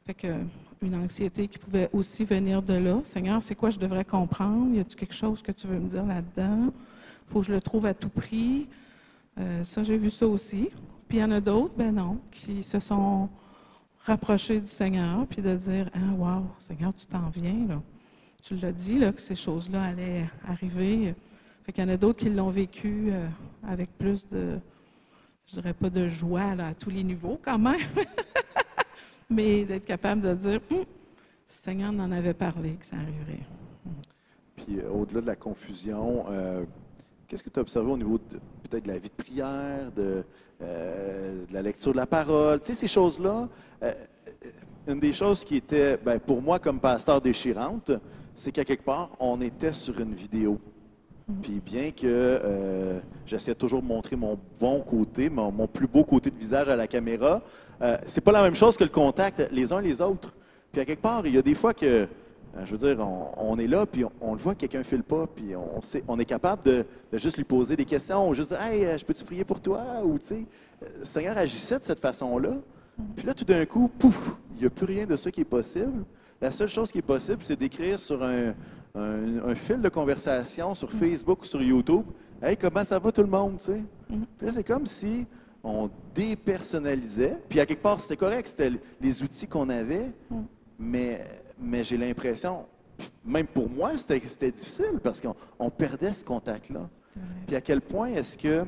Fait 0.05 0.13
que 0.13 0.27
une 0.83 0.95
anxiété 0.95 1.47
qui 1.47 1.57
pouvait 1.57 1.89
aussi 1.93 2.25
venir 2.25 2.61
de 2.61 2.73
là. 2.73 2.99
Seigneur, 3.03 3.41
c'est 3.41 3.55
quoi 3.55 3.69
je 3.69 3.79
devrais 3.79 4.05
comprendre? 4.05 4.75
Y 4.75 4.79
a-t-il 4.79 4.95
quelque 4.95 5.13
chose 5.13 5.41
que 5.41 5.51
tu 5.51 5.67
veux 5.67 5.79
me 5.79 5.89
dire 5.89 6.05
là-dedans? 6.05 6.71
Faut 7.27 7.39
que 7.39 7.47
je 7.47 7.53
le 7.53 7.61
trouve 7.61 7.85
à 7.85 7.93
tout 7.93 8.09
prix. 8.09 8.67
Euh, 9.39 9.63
ça, 9.63 9.83
j'ai 9.83 9.97
vu 9.97 10.09
ça 10.09 10.27
aussi. 10.27 10.69
Puis 11.07 11.17
il 11.17 11.21
y 11.21 11.23
en 11.23 11.31
a 11.31 11.39
d'autres, 11.39 11.73
ben 11.77 11.93
non, 11.93 12.19
qui 12.31 12.63
se 12.63 12.79
sont 12.79 13.29
rapprochés 14.05 14.59
du 14.59 14.67
Seigneur, 14.67 15.25
puis 15.27 15.41
de 15.41 15.55
dire, 15.55 15.89
ah, 15.93 16.13
wow, 16.17 16.45
Seigneur, 16.59 16.93
tu 16.93 17.05
t'en 17.05 17.29
viens, 17.29 17.67
là. 17.67 17.81
Tu 18.41 18.55
l'as 18.55 18.73
dit, 18.73 18.99
là, 18.99 19.13
que 19.13 19.21
ces 19.21 19.35
choses-là 19.35 19.83
allaient 19.83 20.29
arriver. 20.45 21.15
Fait 21.63 21.71
qu'il 21.71 21.83
y 21.83 21.87
en 21.87 21.89
a 21.89 21.97
d'autres 21.97 22.19
qui 22.19 22.29
l'ont 22.29 22.49
vécu 22.49 23.09
euh, 23.09 23.27
avec 23.65 23.97
plus 23.97 24.27
de, 24.27 24.59
je 25.47 25.53
dirais 25.53 25.73
pas 25.73 25.89
de 25.89 26.09
joie 26.09 26.55
là, 26.55 26.67
à 26.67 26.73
tous 26.73 26.89
les 26.89 27.03
niveaux 27.03 27.39
quand 27.43 27.59
même, 27.59 27.79
mais 29.33 29.65
d'être 29.65 29.85
capable 29.85 30.21
de 30.21 30.33
dire, 30.33 30.59
hum, 30.71 30.79
le 30.79 30.85
Seigneur 31.47 31.91
en 31.91 32.11
avait 32.11 32.33
parlé, 32.33 32.73
que 32.73 32.85
ça 32.85 32.95
arriverait. 32.95 33.43
Puis 34.55 34.79
euh, 34.79 34.89
au-delà 34.89 35.21
de 35.21 35.27
la 35.27 35.35
confusion, 35.35 36.25
euh, 36.29 36.63
qu'est-ce 37.27 37.43
que 37.43 37.49
tu 37.49 37.59
as 37.59 37.61
observé 37.61 37.91
au 37.91 37.97
niveau 37.97 38.17
peut-être 38.17 38.83
de 38.83 38.87
la 38.87 38.97
vie 38.97 39.09
de 39.09 39.23
prière, 39.23 39.91
de, 39.95 40.23
euh, 40.61 41.45
de, 41.45 41.53
la 41.53 41.61
lecture 41.61 41.91
de 41.91 41.97
la 41.97 42.05
parole, 42.05 42.59
tu 42.61 42.67
sais, 42.67 42.73
ces 42.73 42.87
choses-là? 42.87 43.49
Euh, 43.83 43.93
une 44.87 44.99
des 44.99 45.13
choses 45.13 45.43
qui 45.43 45.55
était, 45.55 45.97
ben, 45.97 46.19
pour 46.19 46.41
moi 46.41 46.59
comme 46.59 46.79
pasteur 46.79 47.21
déchirante, 47.21 47.91
c'est 48.35 48.51
qu'à 48.51 48.65
quelque 48.65 48.83
part, 48.83 49.09
on 49.19 49.39
était 49.41 49.73
sur 49.73 49.99
une 49.99 50.13
vidéo. 50.13 50.59
Puis 51.41 51.61
bien 51.65 51.91
que 51.91 52.03
euh, 52.03 52.99
j'essaie 53.25 53.55
toujours 53.55 53.81
de 53.81 53.87
montrer 53.87 54.17
mon 54.17 54.37
bon 54.59 54.81
côté, 54.81 55.29
mon, 55.29 55.51
mon, 55.51 55.67
plus 55.67 55.87
beau 55.87 56.03
côté 56.03 56.29
de 56.29 56.37
visage 56.37 56.67
à 56.67 56.75
la 56.75 56.87
caméra, 56.87 57.41
euh, 57.81 57.97
c'est 58.07 58.21
pas 58.21 58.31
la 58.31 58.43
même 58.43 58.55
chose 58.55 58.77
que 58.77 58.83
le 58.83 58.89
contact 58.89 59.47
les 59.51 59.73
uns 59.73 59.81
les 59.81 60.01
autres. 60.01 60.33
Puis 60.71 60.81
à 60.81 60.85
quelque 60.85 61.01
part, 61.01 61.25
il 61.25 61.35
y 61.35 61.37
a 61.37 61.41
des 61.41 61.55
fois 61.55 61.73
que, 61.73 61.85
euh, 61.85 62.07
je 62.65 62.75
veux 62.75 62.87
dire, 62.87 63.05
on, 63.05 63.51
on, 63.51 63.59
est 63.59 63.67
là, 63.67 63.85
puis 63.85 64.03
on, 64.05 64.11
on 64.21 64.33
le 64.33 64.39
voit 64.39 64.55
que 64.55 64.61
quelqu'un 64.61 64.83
file 64.83 65.03
pas, 65.03 65.27
puis 65.27 65.55
on, 65.55 65.81
sait, 65.81 66.03
on 66.07 66.19
est 66.19 66.25
capable 66.25 66.63
de, 66.63 66.85
de, 67.11 67.17
juste 67.17 67.37
lui 67.37 67.43
poser 67.43 67.75
des 67.75 67.85
questions, 67.85 68.27
ou 68.27 68.33
juste 68.33 68.49
dire, 68.49 68.61
hey, 68.61 68.97
je 68.97 69.05
peux-tu 69.05 69.23
prier 69.23 69.43
pour 69.43 69.61
toi, 69.61 69.83
ou 70.03 70.17
tu 70.17 70.25
sais, 70.25 70.45
le 70.99 71.05
Seigneur 71.05 71.37
agissait 71.37 71.79
de 71.79 71.83
cette 71.83 71.99
façon-là. 71.99 72.51
Puis 73.15 73.25
là, 73.25 73.33
tout 73.33 73.45
d'un 73.45 73.65
coup, 73.65 73.89
pouf, 73.99 74.31
il 74.55 74.61
n'y 74.61 74.65
a 74.65 74.69
plus 74.69 74.85
rien 74.85 75.05
de 75.05 75.15
ça 75.15 75.31
qui 75.31 75.41
est 75.41 75.45
possible. 75.45 76.03
La 76.41 76.51
seule 76.51 76.67
chose 76.67 76.91
qui 76.91 76.99
est 76.99 77.03
possible, 77.03 77.37
c'est 77.41 77.55
d'écrire 77.55 77.99
sur 77.99 78.21
un, 78.21 78.53
un, 78.95 79.47
un 79.47 79.55
fil 79.55 79.81
de 79.81 79.89
conversation 79.89 80.73
sur 80.73 80.91
Facebook 80.91 81.41
ou 81.41 81.45
sur 81.45 81.61
YouTube. 81.61 82.03
Hey, 82.41 82.57
comment 82.57 82.83
ça 82.83 82.99
va 82.99 83.11
tout 83.11 83.21
le 83.21 83.29
monde, 83.29 83.57
tu 83.57 83.65
sais? 83.65 83.83
Mhm. 84.09 84.25
Puis 84.37 84.47
là, 84.47 84.53
c'est 84.53 84.63
comme 84.63 84.85
si 84.85 85.25
on 85.63 85.89
dépersonnalisait. 86.13 87.37
Puis 87.49 87.59
à 87.59 87.65
quelque 87.65 87.81
part, 87.81 87.99
c'était 87.99 88.17
correct, 88.17 88.47
c'était 88.47 88.71
les 89.01 89.23
outils 89.23 89.47
qu'on 89.47 89.69
avait, 89.69 90.11
Mhm. 90.29 90.45
mais, 90.77 91.25
mais 91.59 91.83
j'ai 91.83 91.97
l'impression, 91.97 92.65
même 93.23 93.47
pour 93.47 93.69
moi, 93.69 93.97
c'était 93.97 94.51
difficile 94.51 94.99
parce 95.01 95.21
qu'on 95.21 95.35
on 95.59 95.69
perdait 95.69 96.13
ce 96.13 96.23
contact-là. 96.25 96.89
Puis 97.47 97.55
à 97.55 97.61
quel 97.61 97.79
point 97.81 98.07
est-ce 98.09 98.37
que 98.37 98.65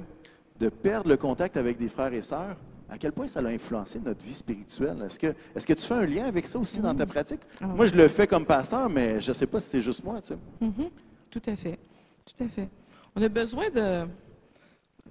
de 0.59 0.69
perdre 0.69 1.09
le 1.09 1.17
contact 1.17 1.57
avec 1.57 1.77
des 1.77 1.89
frères 1.89 2.13
et 2.13 2.21
sœurs, 2.21 2.55
à 2.87 2.97
quel 2.99 3.11
point 3.11 3.27
ça 3.27 3.39
a 3.39 3.47
influencé 3.47 3.99
notre 3.99 4.23
vie 4.23 4.33
spirituelle? 4.35 5.01
Est-ce 5.05 5.17
que, 5.19 5.27
est 5.27 5.65
que 5.65 5.73
tu 5.73 5.81
fais 5.85 5.95
un 5.95 6.05
lien 6.05 6.25
avec 6.25 6.45
ça 6.45 6.59
aussi 6.59 6.79
dans 6.79 6.93
ta 6.93 7.05
pratique? 7.07 7.41
Ah 7.59 7.65
Moi, 7.65 7.87
je 7.87 7.95
le 7.95 8.07
fais 8.07 8.27
comme 8.27 8.45
pasteur, 8.45 8.87
mais 8.89 9.19
je 9.19 9.29
ne 9.31 9.33
sais 9.33 9.47
pas 9.47 9.59
si 9.59 9.69
c'est 9.69 9.81
juste 9.81 10.03
moi. 10.03 10.21
Tu 10.21 10.27
sais. 10.27 10.37
Mhm. 10.61 10.89
Tout 11.31 11.41
à 11.47 11.55
fait. 11.55 11.79
Tout 12.25 12.43
à 12.43 12.47
fait. 12.47 12.69
On 13.15 13.21
a 13.21 13.27
besoin 13.29 13.69
de, 13.71 14.05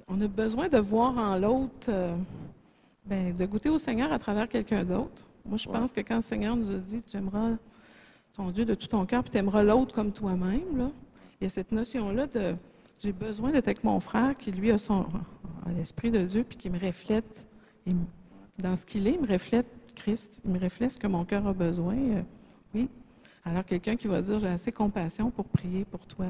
on 0.09 0.21
a 0.21 0.29
besoin 0.29 0.69
de 0.69 0.79
voir 0.79 1.17
en 1.17 1.39
l'autre, 1.39 1.89
euh, 1.89 2.17
ben, 3.07 3.35
de 3.35 3.47
goûter 3.47 3.71
au 3.71 3.79
Seigneur 3.79 4.13
à 4.13 4.19
travers 4.19 4.49
quelqu'un 4.49 4.85
d'autre. 4.85 5.27
Moi, 5.47 5.59
je 5.59 5.69
Ouais. 5.69 5.79
pense 5.79 5.93
que 5.93 6.01
quand 6.01 6.17
le 6.17 6.23
Seigneur 6.23 6.57
nous 6.57 6.71
a 6.73 6.77
dit, 6.79 7.03
tu 7.03 7.17
aimeras 7.17 7.53
ton 8.35 8.51
Dieu 8.51 8.65
de 8.65 8.75
tout 8.75 8.87
ton 8.87 9.05
cœur, 9.07 9.23
puis 9.23 9.31
tu 9.31 9.39
aimeras 9.39 9.63
l'autre 9.63 9.95
comme 9.95 10.13
toi-même, 10.13 10.77
là, 10.77 10.91
il 11.41 11.45
y 11.45 11.47
a 11.47 11.51
cette 11.51 11.73
notion-là 11.73 12.27
de, 12.27 12.55
j'ai 13.03 13.13
besoin 13.13 13.53
d'être 13.53 13.69
avec 13.69 13.85
mon 13.85 14.01
frère 14.01 14.35
qui, 14.35 14.51
lui, 14.53 14.71
a, 14.71 14.79
son, 14.79 15.03
a 15.67 15.73
l'Esprit 15.77 16.11
de 16.11 16.23
Dieu, 16.23 16.45
puis 16.45 16.57
qui 16.57 16.71
me 16.71 16.79
reflète, 16.79 17.47
il 17.87 17.97
dans 18.59 18.77
ce 18.77 18.87
qu'il 18.87 19.09
est, 19.09 19.15
il 19.15 19.21
me 19.21 19.27
reflète 19.27 19.67
Christ, 19.97 20.41
il 20.45 20.51
me 20.53 20.61
reflète 20.61 20.93
ce 20.93 20.99
que 20.99 21.09
mon 21.09 21.25
cœur 21.25 21.45
a 21.47 21.53
besoin. 21.53 21.97
euh, 21.97 22.23
oui, 22.73 22.89
alors, 23.45 23.65
quelqu'un 23.65 23.97
qui 23.97 24.07
va 24.07 24.23
dire 24.23 24.39
J'ai 24.39 24.47
assez 24.49 24.73
compassion 24.73 25.31
pour 25.31 25.45
prier 25.45 25.85
pour 25.85 26.07
toi. 26.07 26.27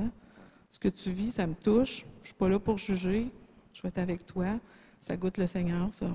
Ce 0.71 0.81
que 0.81 0.89
tu 0.89 1.11
vis, 1.11 1.33
ça 1.33 1.47
me 1.47 1.55
touche. 1.55 2.01
Je 2.01 2.21
ne 2.23 2.25
suis 2.25 2.35
pas 2.35 2.49
là 2.49 2.59
pour 2.59 2.77
juger. 2.79 3.31
Je 3.75 3.83
vais 3.83 3.89
être 3.89 3.99
avec 3.99 4.25
toi. 4.25 4.47
Ça 5.01 5.17
goûte 5.17 5.37
le 5.37 5.47
Seigneur, 5.47 5.89
ça. 5.93 6.07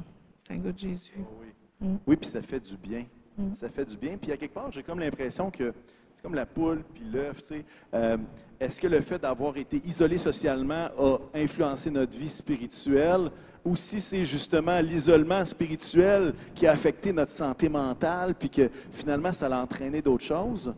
Ça 0.48 0.56
goûte 0.56 0.80
Jésus. 0.80 1.12
Oui, 1.18 1.48
Mm. 1.82 1.96
oui 2.08 2.16
puis 2.18 2.28
ça 2.30 2.42
fait 2.42 2.60
du 2.60 2.76
bien. 2.76 3.06
Mm. 3.38 3.54
Ça 3.56 3.70
fait 3.70 3.86
du 3.86 3.96
bien. 3.96 4.18
Puis 4.18 4.32
à 4.32 4.38
quelque 4.38 4.54
part, 4.54 4.72
j'ai 4.72 4.84
comme 4.84 5.00
l'impression 5.00 5.50
que 5.52 5.72
c'est 6.16 6.22
comme 6.24 6.36
la 6.36 6.46
poule 6.46 6.84
puis 6.94 7.04
l'œuf. 7.06 7.38
tu 7.38 7.44
sais. 7.44 7.66
Euh, 7.94 8.18
Est-ce 8.60 8.82
que 8.82 8.88
le 8.88 9.00
fait 9.00 9.20
d'avoir 9.20 9.56
été 9.56 9.78
isolé 9.88 10.18
socialement 10.18 10.90
a 10.98 11.18
influencé 11.36 11.90
notre 11.92 12.18
vie 12.18 12.28
spirituelle? 12.30 13.32
Ou 13.64 13.76
si 13.78 14.02
c'est 14.02 14.26
justement 14.26 14.80
l'isolement 14.80 15.44
spirituel 15.46 16.34
qui 16.56 16.66
a 16.68 16.72
affecté 16.72 17.14
notre 17.14 17.32
santé 17.32 17.70
mentale 17.70 18.34
puis 18.36 18.50
que 18.50 18.70
finalement 18.92 19.32
ça 19.32 19.48
a 19.48 19.62
entraîné 19.62 20.02
d'autres 20.02 20.26
choses? 20.26 20.74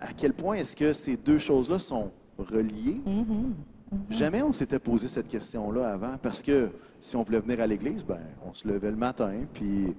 À 0.00 0.12
quel 0.14 0.32
point 0.34 0.56
est-ce 0.56 0.74
que 0.76 0.92
ces 0.92 1.16
deux 1.16 1.38
choses-là 1.38 1.78
sont 1.78 2.10
reliées? 2.38 3.00
Mhm. 3.06 3.54
Jamais 4.08 4.42
on 4.42 4.52
s'était 4.52 4.78
posé 4.78 5.08
cette 5.08 5.28
question-là 5.28 5.92
avant, 5.92 6.16
parce 6.22 6.42
que 6.42 6.70
si 7.00 7.16
on 7.16 7.22
voulait 7.22 7.40
venir 7.40 7.60
à 7.60 7.66
l'église, 7.66 8.04
ben, 8.04 8.20
on 8.46 8.52
se 8.52 8.66
levait 8.68 8.90
le 8.90 8.96
matin, 8.96 9.32
puis 9.52 9.94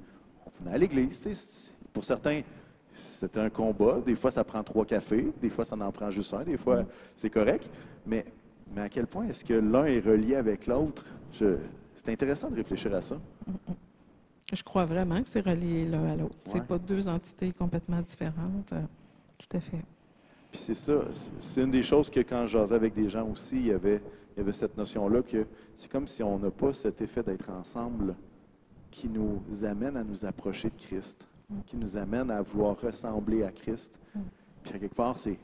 on 0.45 0.49
venait 0.63 0.75
à 0.75 0.77
l'église. 0.77 1.71
Pour 1.91 2.03
certains, 2.05 2.41
c'était 2.95 3.39
un 3.39 3.49
combat. 3.49 3.99
Des 4.05 4.15
fois, 4.15 4.31
ça 4.31 4.43
prend 4.43 4.63
trois 4.63 4.85
cafés, 4.85 5.31
des 5.41 5.49
fois, 5.49 5.65
ça 5.65 5.75
en 5.75 5.91
prend 5.91 6.09
juste 6.09 6.33
un, 6.33 6.43
des 6.43 6.57
fois, 6.57 6.85
c'est 7.17 7.29
correct. 7.29 7.69
Mais, 8.05 8.25
mais 8.73 8.81
à 8.81 8.89
quel 8.89 9.07
point 9.07 9.27
est-ce 9.27 9.43
que 9.43 9.53
l'un 9.55 9.85
est 9.85 9.99
relié 9.99 10.35
avec 10.35 10.67
l'autre? 10.67 11.05
C'est 11.33 12.09
intéressant 12.09 12.49
de 12.49 12.55
réfléchir 12.55 12.93
à 12.95 13.01
ça. 13.01 13.17
Je 14.53 14.63
crois 14.63 14.85
vraiment 14.85 15.21
que 15.21 15.29
c'est 15.29 15.45
relié 15.45 15.85
l'un 15.85 16.05
à 16.05 16.15
l'autre. 16.15 16.35
Ouais. 16.45 16.53
C'est 16.53 16.63
pas 16.65 16.77
deux 16.77 17.07
entités 17.07 17.51
complètement 17.51 18.01
différentes. 18.01 18.73
Euh, 18.73 18.81
Tout 19.37 19.57
à 19.57 19.59
fait. 19.59 19.83
Puis 20.51 20.59
c'est 20.61 20.73
ça, 20.73 20.93
c'est- 21.39 21.61
une 21.63 21.71
des 21.71 21.83
choses 21.83 22.09
que 22.09 22.19
quand 22.19 22.45
je 22.45 22.57
jasais 22.57 22.75
avec 22.75 22.93
des 22.93 23.09
gens 23.09 23.27
aussi, 23.29 23.55
il 23.57 23.67
y 23.67 23.71
avait, 23.71 24.01
il 24.35 24.39
y 24.39 24.41
avait 24.41 24.51
cette 24.51 24.75
notion-là 24.77 25.21
que 25.21 25.45
c'est 25.75 25.89
comme 25.89 26.07
si 26.07 26.21
on 26.23 26.37
n'a 26.39 26.51
pas 26.51 26.73
cet 26.73 27.01
effet 27.01 27.23
d'être 27.23 27.49
ensemble 27.49 28.15
qui 28.89 29.07
nous 29.07 29.41
amène 29.63 29.95
à 29.95 30.03
nous 30.03 30.25
approcher 30.25 30.69
de 30.69 30.75
Christ, 30.77 31.25
Mm. 31.49 31.55
qui 31.65 31.77
nous 31.77 31.95
amène 31.97 32.29
à 32.31 32.41
vouloir 32.41 32.79
ressembler 32.79 33.43
à 33.43 33.51
Christ. 33.51 33.97
Mm. 34.15 34.19
Puis 34.63 34.73
à 34.73 34.79
quelque 34.79 34.95
part, 34.95 35.17
c'est... 35.17 35.37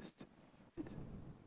c'est- 0.00 0.26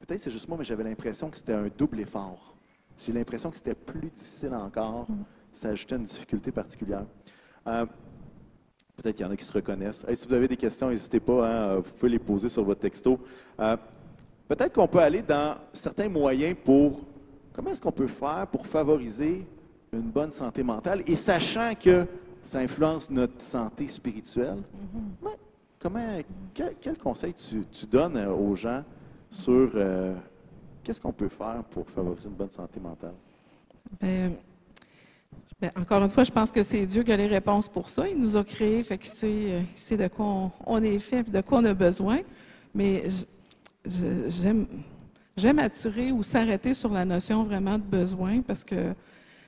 Peut-être 0.05 0.21
c'est 0.21 0.31
juste 0.31 0.47
moi, 0.49 0.57
mais 0.57 0.65
j'avais 0.65 0.83
l'impression 0.83 1.29
que 1.29 1.37
c'était 1.37 1.53
un 1.53 1.67
double 1.77 2.01
effort. 2.01 2.55
J'ai 2.99 3.13
l'impression 3.13 3.49
que 3.49 3.57
c'était 3.57 3.73
plus 3.75 4.09
difficile 4.09 4.53
encore. 4.53 5.09
Mm. 5.09 5.23
Ça 5.53 5.69
ajoutait 5.69 5.95
une 5.95 6.03
difficulté 6.03 6.51
particulière. 6.51 7.05
Euh, 7.67 7.85
Peut-être 8.95 9.15
qu'il 9.15 9.25
y 9.25 9.29
en 9.29 9.31
a 9.31 9.35
qui 9.35 9.45
se 9.45 9.53
reconnaissent. 9.53 10.05
Hey, 10.07 10.15
si 10.15 10.27
vous 10.27 10.33
avez 10.33 10.47
des 10.47 10.57
questions, 10.57 10.89
n'hésitez 10.89 11.19
pas, 11.19 11.47
hein, 11.47 11.75
vous 11.77 11.91
pouvez 11.97 12.11
les 12.11 12.19
poser 12.19 12.49
sur 12.49 12.63
votre 12.63 12.81
texto. 12.81 13.19
Euh, 13.59 13.75
Peut-être 14.47 14.73
qu'on 14.73 14.87
peut 14.87 14.99
aller 14.99 15.21
dans 15.21 15.55
certains 15.71 16.09
moyens 16.09 16.55
pour 16.63 17.01
comment 17.53 17.71
est-ce 17.71 17.81
qu'on 17.81 17.93
peut 17.93 18.07
faire 18.07 18.45
pour 18.51 18.67
favoriser 18.67 19.47
une 19.91 20.01
bonne 20.11 20.31
santé 20.31 20.61
mentale? 20.63 21.01
Et 21.07 21.15
sachant 21.15 21.71
que 21.73 22.05
ça 22.43 22.59
influence 22.59 23.09
notre 23.09 23.41
santé 23.41 23.87
spirituelle. 23.87 24.57
Mhm. 24.57 25.27
Ouais. 25.27 25.37
Comment, 25.79 26.19
quel, 26.53 26.75
quel 26.79 26.97
conseil 26.97 27.33
tu, 27.33 27.65
tu 27.71 27.85
donnes 27.85 28.17
euh, 28.17 28.31
aux 28.31 28.55
gens 28.55 28.83
sur 29.31 29.71
euh, 29.75 30.13
qu'est-ce 30.83 31.01
qu'on 31.01 31.13
peut 31.13 31.29
faire 31.29 31.63
pour 31.71 31.89
favoriser 31.89 32.27
une 32.27 32.35
bonne 32.35 32.51
santé 32.51 32.79
mentale? 32.79 33.13
Ben, 33.99 34.33
ben, 35.63 35.71
encore 35.81 36.03
une 36.03 36.09
fois, 36.09 36.25
je 36.25 36.31
pense 36.31 36.51
que 36.51 36.61
c'est 36.61 36.85
Dieu 36.85 37.03
qui 37.03 37.13
a 37.13 37.15
les 37.15 37.27
réponses 37.27 37.69
pour 37.69 37.87
ça. 37.87 38.05
Il 38.09 38.19
nous 38.19 38.35
a 38.35 38.43
créés, 38.43 38.83
fait 38.83 38.97
qu'il 38.97 39.11
sait, 39.11 39.61
il 39.61 39.77
sait 39.77 39.95
de 39.95 40.09
quoi 40.09 40.51
on, 40.65 40.83
est 40.83 40.99
fait, 40.99 41.23
de 41.31 41.39
quoi 41.39 41.59
on 41.59 41.63
a 41.63 41.73
besoin. 41.73 42.19
Mais 42.75 43.05
j'aime, 43.85 44.67
attirer 45.59 46.11
ou 46.11 46.21
s'arrêter 46.21 46.73
sur 46.73 46.91
la 46.91 47.05
notion 47.05 47.43
vraiment 47.43 47.77
de 47.77 47.83
besoin 47.83 48.41
parce 48.41 48.65
que 48.65 48.93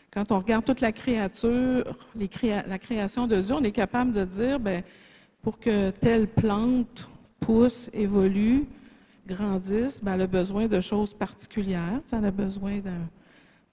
quand 0.09 0.31
on 0.31 0.39
regarde 0.39 0.63
toute 0.63 0.79
la 0.79 0.93
créature, 0.93 1.83
la 2.15 2.79
création 2.79 3.27
de 3.27 3.41
Dieu, 3.41 3.53
on 3.53 3.63
est 3.63 3.73
capable 3.73 4.13
de 4.13 4.23
dire, 4.23 4.57
ben, 4.57 4.83
pour 5.41 5.59
que 5.59 5.89
telle 5.89 6.29
plante 6.29 7.09
pousse, 7.41 7.89
évolue, 7.91 8.63
grandisse, 9.27 10.01
ben, 10.01 10.13
elle 10.13 10.21
a 10.21 10.27
besoin 10.27 10.67
de 10.69 10.79
choses 10.79 11.13
particulières. 11.13 11.99
Elle 12.13 12.23
a 12.23 12.31
besoin 12.31 12.79
d'un 12.79 13.09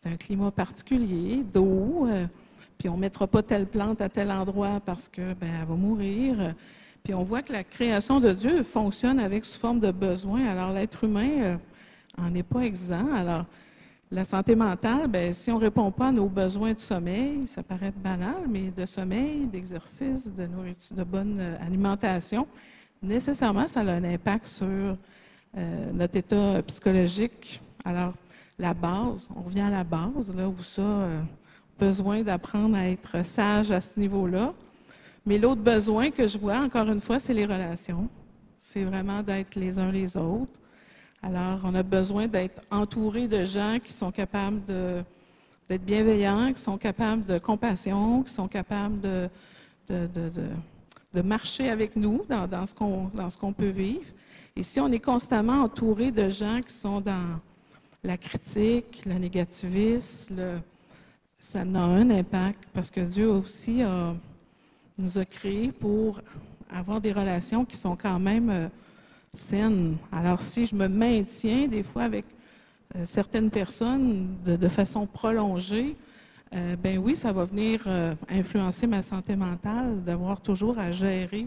d'un 0.05 0.17
climat 0.17 0.51
particulier, 0.51 1.43
d'eau, 1.45 2.07
euh, 2.09 2.27
puis 2.79 2.89
on 2.89 2.97
ne 2.97 3.01
mettra 3.01 3.27
pas 3.27 3.43
telle 3.43 3.67
plante 3.67 4.01
à 4.01 4.09
tel 4.09 4.31
endroit 4.31 4.81
parce 4.85 5.09
que 5.09 5.35
ben, 5.35 5.49
elle 5.61 5.69
va 5.69 5.75
mourir. 5.75 6.41
Euh, 6.41 6.53
Puis 7.05 7.15
on 7.15 7.23
voit 7.23 7.43
que 7.43 7.53
la 7.53 7.65
création 7.65 8.21
de 8.21 8.33
Dieu 8.33 8.63
fonctionne 8.63 9.19
avec 9.19 9.45
sous 9.45 9.59
forme 9.59 9.81
de 9.81 9.91
besoin. 9.91 10.47
Alors 10.49 10.73
l'être 10.73 11.05
humain 11.05 11.31
euh, 11.43 11.57
en 12.19 12.35
est 12.35 12.43
pas 12.43 12.61
exempt. 12.61 13.15
Alors 13.15 13.45
la 14.11 14.25
santé 14.25 14.55
mentale, 14.55 15.09
ben, 15.09 15.33
si 15.33 15.51
on 15.51 15.59
ne 15.59 15.63
répond 15.63 15.91
pas 15.91 16.09
à 16.09 16.13
nos 16.13 16.29
besoins 16.29 16.75
de 16.75 16.81
sommeil, 16.81 17.47
ça 17.47 17.63
paraît 17.63 17.93
banal, 17.97 18.47
mais 18.49 18.71
de 18.71 18.85
sommeil, 18.85 19.47
d'exercice, 19.47 20.31
de 20.33 20.47
nourriture, 20.47 20.97
de 20.97 21.05
bonne 21.05 21.39
euh, 21.41 21.57
alimentation, 21.67 22.47
nécessairement, 23.03 23.67
ça 23.67 23.81
a 23.81 23.85
un 23.85 24.05
impact 24.05 24.47
sur 24.47 24.67
euh, 24.67 24.97
notre 25.93 26.17
état 26.17 26.63
psychologique. 26.67 27.61
Alors, 27.85 28.13
la 28.59 28.75
base, 28.75 29.29
on 29.35 29.43
revient 29.43 29.61
à 29.63 29.71
la 29.71 29.85
base, 29.85 30.35
là 30.37 30.49
où 30.49 30.61
ça, 30.63 30.83
euh, 30.83 31.21
besoin 31.79 32.23
d'apprendre 32.23 32.77
à 32.77 32.89
être 32.89 33.25
sage 33.25 33.71
à 33.71 33.81
ce 33.81 33.99
niveau-là. 33.99 34.53
Mais 35.25 35.39
l'autre 35.39 35.63
besoin 35.63 36.11
que 36.11 36.27
je 36.27 36.39
vois, 36.39 36.59
encore 36.59 36.89
une 36.89 37.01
fois, 37.01 37.19
c'est 37.19 37.35
les 37.35 37.45
relations. 37.45 38.09
C'est 38.61 38.85
vraiment 38.85 39.23
d'être 39.23 39.55
les 39.57 39.79
uns 39.79 39.91
les 39.91 40.17
autres. 40.17 40.61
Alors, 41.23 41.61
on 41.65 41.75
a 41.75 41.83
besoin 41.83 42.27
d'être 42.27 42.61
entouré 42.71 43.29
de 43.29 43.45
gens 43.45 43.79
qui 43.83 43.93
sont 43.93 44.11
capables 44.11 44.65
de- 44.65 45.03
d'être 45.69 45.85
bienveillants, 45.85 46.53
qui 46.53 46.61
sont 46.61 46.77
capables 46.77 47.25
de 47.25 47.39
compassion, 47.39 48.23
qui 48.23 48.33
sont 48.33 48.49
capables 48.49 49.01
de, 49.01 49.29
marcher 51.23 51.69
avec 51.69 51.95
nous 51.95 52.23
dans 52.29 52.67
ce 52.67 52.75
qu'on 52.75 53.09
dans 53.15 53.31
ce 53.31 53.37
qu'on 53.39 53.53
peut 53.53 53.69
vivre. 53.69 54.11
Et 54.57 54.63
si 54.63 54.81
on 54.81 54.89
est 54.91 55.01
constamment 55.01 55.63
entouré 55.63 56.11
de 56.11 56.29
gens 56.29 56.61
qui 56.61 56.73
sont 56.75 57.01
dans 57.01 57.39
la 58.05 58.17
critique, 58.17 59.03
le 59.07 59.15
négativisme, 59.15 60.61
ça 61.39 61.61
a 61.61 61.65
un 61.65 62.11
impact 62.11 62.61
parce 62.73 62.91
que 62.91 63.01
Dieu 63.01 63.29
aussi 63.29 63.83
nous 64.99 65.19
a 65.19 65.25
créés 65.25 65.73
pour 65.73 66.21
avoir 66.73 67.01
des 67.01 67.13
relations 67.13 67.65
qui 67.65 67.77
sont 67.77 67.97
quand 67.97 68.19
même 68.19 68.51
euh, 68.51 68.69
saines. 69.37 69.97
Alors 70.11 70.41
si 70.41 70.67
je 70.67 70.75
me 70.75 70.89
maintiens 70.89 71.69
des 71.69 71.83
fois 71.83 72.03
avec 72.05 72.25
euh, 72.97 73.05
certaines 73.05 73.51
personnes 73.51 74.37
de, 74.45 74.69
façon 74.69 75.07
prolongée, 75.07 75.97
euh, 76.55 76.77
ben 76.77 76.99
oui, 76.99 77.17
ça 77.17 77.33
va 77.33 77.45
venir 77.45 77.87
influencer 78.29 78.87
ma 78.87 79.03
santé 79.03 79.37
mentale, 79.37 80.03
d'avoir 80.05 80.41
toujours 80.41 80.79
à 80.79 80.91
gérer 80.91 81.47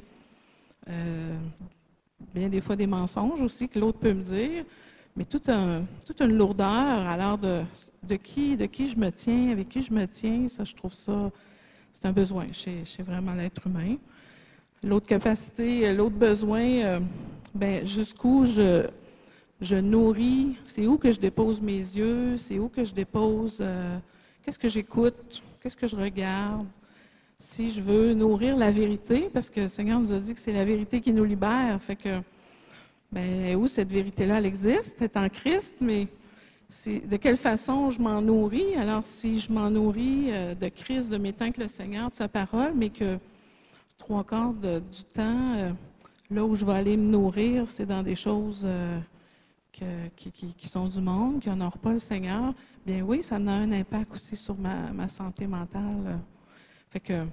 bien 2.34 2.48
des 2.48 2.62
fois 2.62 2.76
des 2.76 2.86
mensonges 2.86 3.42
aussi 3.42 3.68
que 3.68 3.80
l'autre 3.80 3.98
peut 3.98 4.14
me 4.14 4.22
dire, 4.22 4.66
mais 5.16 5.26
tout 5.26 5.42
un, 5.48 5.84
toute 6.06 6.22
une 6.22 6.38
lourdeur. 6.38 6.68
Alors 7.08 7.38
de, 7.38 7.64
de 8.04 8.16
qui, 8.16 8.58
de 8.58 8.66
qui 8.66 8.88
je 8.88 8.98
me 8.98 9.10
tiens, 9.12 9.52
avec 9.52 9.70
qui 9.70 9.82
je 9.82 9.94
me 9.94 10.06
tiens, 10.06 10.48
ça, 10.48 10.64
je 10.64 10.76
trouve 10.76 10.94
ça, 10.94 11.32
c'est 11.94 12.06
un 12.06 12.12
besoin 12.12 12.48
chez, 12.52 12.84
chez 12.86 13.04
vraiment 13.04 13.34
l'être 13.34 13.66
humain. 13.68 13.96
L'autre 14.84 15.08
capacité, 15.08 15.94
l'autre 15.94 16.16
besoin, 16.16 17.02
ben, 17.56 17.86
jusqu'où 17.86 18.46
je, 18.46 18.88
je 19.62 19.78
nourris, 19.78 20.58
c'est 20.66 20.86
où 20.86 20.98
que 20.98 21.12
je 21.12 21.20
dépose 21.20 21.62
mes 21.62 21.78
yeux, 21.78 22.38
c'est 22.38 22.60
où 22.60 22.70
que 22.70 22.84
je 22.84 22.94
dépose, 22.94 23.64
qu'est-ce 24.44 24.60
que 24.60 24.68
j'écoute, 24.68 25.42
qu'est-ce 25.62 25.78
que 25.78 25.88
je 25.88 25.96
regarde. 25.96 26.68
Si 27.40 27.72
je 27.72 27.82
veux 27.82 28.14
nourrir 28.14 28.56
la 28.58 28.72
vérité, 28.72 29.30
parce 29.34 29.50
que 29.50 29.62
le 29.62 29.68
Seigneur 29.68 30.00
nous 30.00 30.14
a 30.14 30.20
dit 30.20 30.34
que 30.34 30.40
c'est 30.40 30.54
la 30.54 30.66
vérité 30.66 31.02
qui 31.02 31.12
nous 31.12 31.24
libère, 31.26 31.82
fait 31.82 31.96
que, 31.96 32.22
ben, 33.16 33.56
où 33.56 33.66
cette 33.68 33.90
vérité-là, 33.90 34.40
elle 34.40 34.46
existe, 34.46 34.98
elle 35.00 35.06
est 35.06 35.16
en 35.16 35.30
Christ, 35.30 35.76
mais 35.80 36.10
de 36.86 37.16
quelle 37.16 37.38
façon 37.38 37.90
je 37.90 38.02
m'en 38.02 38.22
nourris? 38.22 38.76
Alors, 38.76 39.06
si 39.06 39.40
je 39.40 39.50
m'en 39.50 39.70
nourris 39.70 40.26
euh, 40.32 40.54
de 40.54 40.68
Christ, 40.68 41.10
de 41.10 41.18
mes 41.18 41.32
temps 41.32 41.46
avec 41.46 41.58
le 41.58 41.70
Seigneur, 41.70 42.10
de 42.10 42.16
sa 42.16 42.28
parole, 42.28 42.74
mais 42.76 42.90
que 42.90 43.18
trois 43.98 44.26
quarts 44.26 44.52
du 44.52 45.04
temps, 45.14 45.56
euh, 45.56 45.72
là 46.30 46.44
où 46.44 46.56
je 46.56 46.66
vais 46.66 46.74
aller 46.74 46.98
me 46.98 47.10
nourrir, 47.10 47.70
c'est 47.70 47.86
dans 47.86 48.04
des 48.04 48.18
choses 48.18 48.64
euh, 48.66 49.00
qui, 49.72 50.68
sont 50.68 50.90
du 50.90 51.00
monde, 51.00 51.40
qui 51.40 51.50
n'honorent 51.50 51.78
pas 51.78 51.94
le 51.94 52.00
Seigneur, 52.00 52.54
bien 52.86 53.02
oui, 53.02 53.24
ça 53.24 53.36
a 53.36 53.40
un 53.40 53.72
impact 53.72 54.14
aussi 54.14 54.36
sur 54.36 54.58
ma, 54.58 55.08
santé 55.08 55.48
mentale. 55.48 56.20
Fait 56.90 57.00
que 57.00 57.26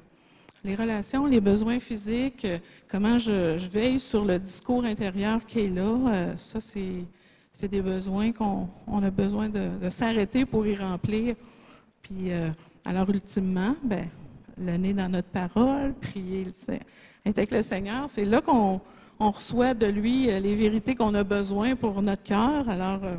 les 0.65 0.75
relations, 0.75 1.27
les 1.27 1.41
besoins 1.41 1.79
physiques, 1.79 2.47
comment 2.89 3.19
je, 3.19 3.57
veille 3.67 3.99
sur 3.99 4.25
le 4.25 4.39
discours 4.39 4.85
intérieur 4.85 5.45
qui 5.47 5.61
est 5.61 5.69
là, 5.69 6.35
ça, 6.37 6.61
c'est 6.61 7.69
des 7.69 7.83
besoins 7.83 8.33
qu'on 8.33 8.69
a 9.03 9.11
besoin 9.11 9.49
de, 9.49 9.91
s'arrêter 9.91 10.45
pour 10.45 10.67
y 10.67 10.77
remplir. 10.77 11.37
Puis, 12.03 12.33
euh, 12.33 12.51
alors, 12.85 13.09
ultimement, 13.11 13.77
ben, 13.83 14.09
le 14.59 14.77
nez 14.77 14.93
dans 14.93 15.09
notre 15.09 15.29
parole, 15.29 15.95
prier, 15.95 16.47
avec 17.25 17.51
le 17.51 17.63
Seigneur, 17.63 18.09
c'est 18.09 18.25
là 18.25 18.41
qu'on 18.41 18.81
reçoit 19.19 19.75
de 19.75 19.87
lui 19.87 20.29
euh, 20.29 20.41
les 20.41 20.55
vérités 20.55 20.95
qu'on 20.95 21.15
a 21.15 21.23
besoin 21.23 21.77
pour 21.77 22.03
notre 22.03 22.23
cœur. 22.23 22.69
Alors, 22.69 23.05
euh, 23.05 23.15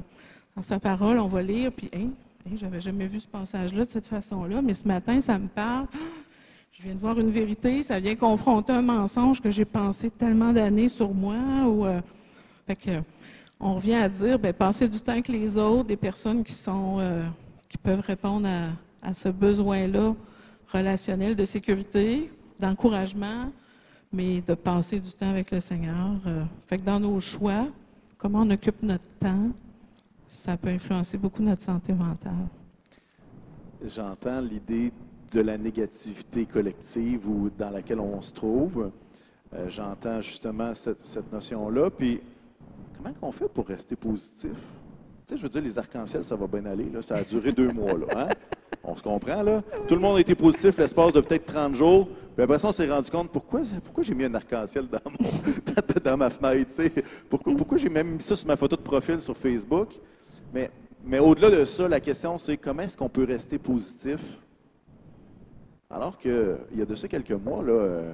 dans 0.56 0.62
sa 0.62 0.80
parole, 0.80 1.18
on 1.20 1.28
va 1.28 1.42
lire, 1.42 1.72
puis, 1.72 1.90
hein, 1.96 2.10
hein, 2.46 2.52
j'avais 2.56 2.82
jamais 2.82 3.08
vu 3.08 3.20
ce 3.20 3.28
passage-là 3.28 3.86
de 3.86 3.90
cette 3.90 4.08
façon-là, 4.08 4.62
mais 4.62 4.74
ce 4.74 4.88
matin, 4.88 5.22
ça 5.22 5.40
me 5.40 5.48
parle. 5.48 5.88
Je 6.74 6.82
viens 6.82 6.96
de 6.96 7.00
voir 7.00 7.20
une 7.20 7.30
vérité, 7.30 7.84
ça 7.84 8.00
vient 8.00 8.16
confronter 8.16 8.74
un 8.74 8.82
mensonge 8.82 9.40
que 9.40 9.52
j'ai 9.52 9.64
pensé 9.64 10.10
tellement 10.10 10.52
d'années 10.52 10.90
sur 10.90 11.14
moi. 11.14 11.36
Ou, 11.68 11.86
fait 12.66 12.76
que, 12.76 13.04
on 13.60 13.76
revient 13.76 13.94
à 13.94 14.10
dire, 14.10 14.40
bien, 14.40 14.54
passer 14.54 14.88
du 14.88 15.00
temps 15.00 15.12
avec 15.12 15.28
les 15.28 15.56
autres, 15.56 15.84
des 15.84 15.96
personnes 15.96 16.44
qui 16.44 16.56
euh, 16.68 17.26
peuvent 17.84 18.02
répondre 18.02 18.50
à, 19.04 19.14
ce 19.14 19.30
besoin-là 19.30 20.16
relationnel 20.68 21.36
de 21.36 21.46
sécurité, 21.46 22.32
d'encouragement, 22.60 23.52
mais 24.12 24.42
de 24.42 24.56
passer 24.56 25.00
du 25.00 25.12
temps 25.12 25.30
avec 25.30 25.52
le 25.52 25.60
Seigneur. 25.60 26.16
Euh, 26.26 26.44
fait 26.66 26.80
que 26.80 26.84
dans 26.84 27.00
nos 27.00 27.20
choix, 27.20 27.68
comment 28.18 28.42
on 28.42 28.50
occupe 28.50 28.82
notre 28.82 29.08
temps, 29.20 29.50
ça 30.28 30.58
peut 30.58 30.70
influencer 30.70 31.20
beaucoup 31.20 31.44
notre 31.44 31.62
santé 31.62 31.94
mentale. 31.94 32.48
J'entends 33.86 34.42
l'idée 34.42 34.92
de 35.34 35.42
la 35.42 35.58
négativité 35.58 36.46
collective 36.46 37.28
ou 37.28 37.50
dans 37.58 37.72
laquelle 37.72 38.00
on 38.00 38.22
se 38.22 38.32
trouve. 38.32 38.92
Euh, 39.54 39.70
j'entends 39.70 40.22
justement 40.22 40.74
cette, 40.76 41.06
cette 41.06 41.32
notion-là. 41.32 41.90
Puis 41.90 42.22
comment 42.98 43.14
on 43.22 43.32
fait 43.32 43.50
pour 43.50 43.68
rester 43.68 43.96
positif? 43.96 44.52
Tu 45.28 45.34
sais, 45.34 45.38
je 45.38 45.44
veux 45.44 45.50
dire, 45.50 45.62
les 45.62 45.78
arcs-en-ciel, 45.78 46.24
ça 46.24 46.36
va 46.36 46.48
bien 46.48 46.66
aller. 46.66 46.90
Là. 46.90 47.02
Ça 47.02 47.16
a 47.16 47.24
duré 47.24 47.52
deux 47.52 47.72
mois. 47.74 47.94
Là, 47.94 48.08
hein? 48.16 48.28
On 48.84 48.96
se 48.96 49.02
comprend, 49.02 49.42
là? 49.42 49.64
Tout 49.88 49.96
le 49.96 50.02
monde 50.02 50.18
a 50.18 50.20
été 50.20 50.36
positif 50.36 50.78
l'espace 50.78 51.14
de 51.14 51.22
peut-être 51.22 51.46
30 51.46 51.76
jours. 51.76 52.10
Puis 52.36 52.44
après 52.44 52.60
ça, 52.60 52.68
on 52.68 52.72
s'est 52.72 52.90
rendu 52.90 53.10
compte 53.10 53.32
pourquoi, 53.32 53.62
pourquoi 53.84 54.04
j'ai 54.04 54.14
mis 54.14 54.26
un 54.26 54.36
arc-en-ciel 54.36 54.88
dans, 54.88 55.00
dans 56.04 56.18
ma 56.18 56.30
fenêtre. 56.30 56.70
Pourquoi, 57.30 57.56
pourquoi 57.56 57.78
j'ai 57.78 57.90
même 57.90 58.16
mis 58.16 58.22
ça 58.22 58.36
sur 58.36 58.48
ma 58.48 58.58
photo 58.58 58.76
de 58.76 58.82
profil 58.82 59.22
sur 59.22 59.38
Facebook? 59.38 59.90
Mais, 60.54 60.70
mais 61.06 61.20
au-delà 61.20 61.50
de 61.50 61.66
ça, 61.66 61.88
la 61.88 62.00
question, 62.00 62.38
c'est 62.38 62.58
comment 62.58 62.84
est-ce 62.84 62.98
qu'on 62.98 63.10
peut 63.10 63.24
rester 63.24 63.58
positif? 63.58 64.20
Alors 65.94 66.18
qu'il 66.18 66.58
y 66.76 66.82
a 66.82 66.86
de 66.86 66.96
ça 66.96 67.08
quelques 67.08 67.32
mois, 67.32 67.62
là, 67.64 67.72
euh, 67.72 68.14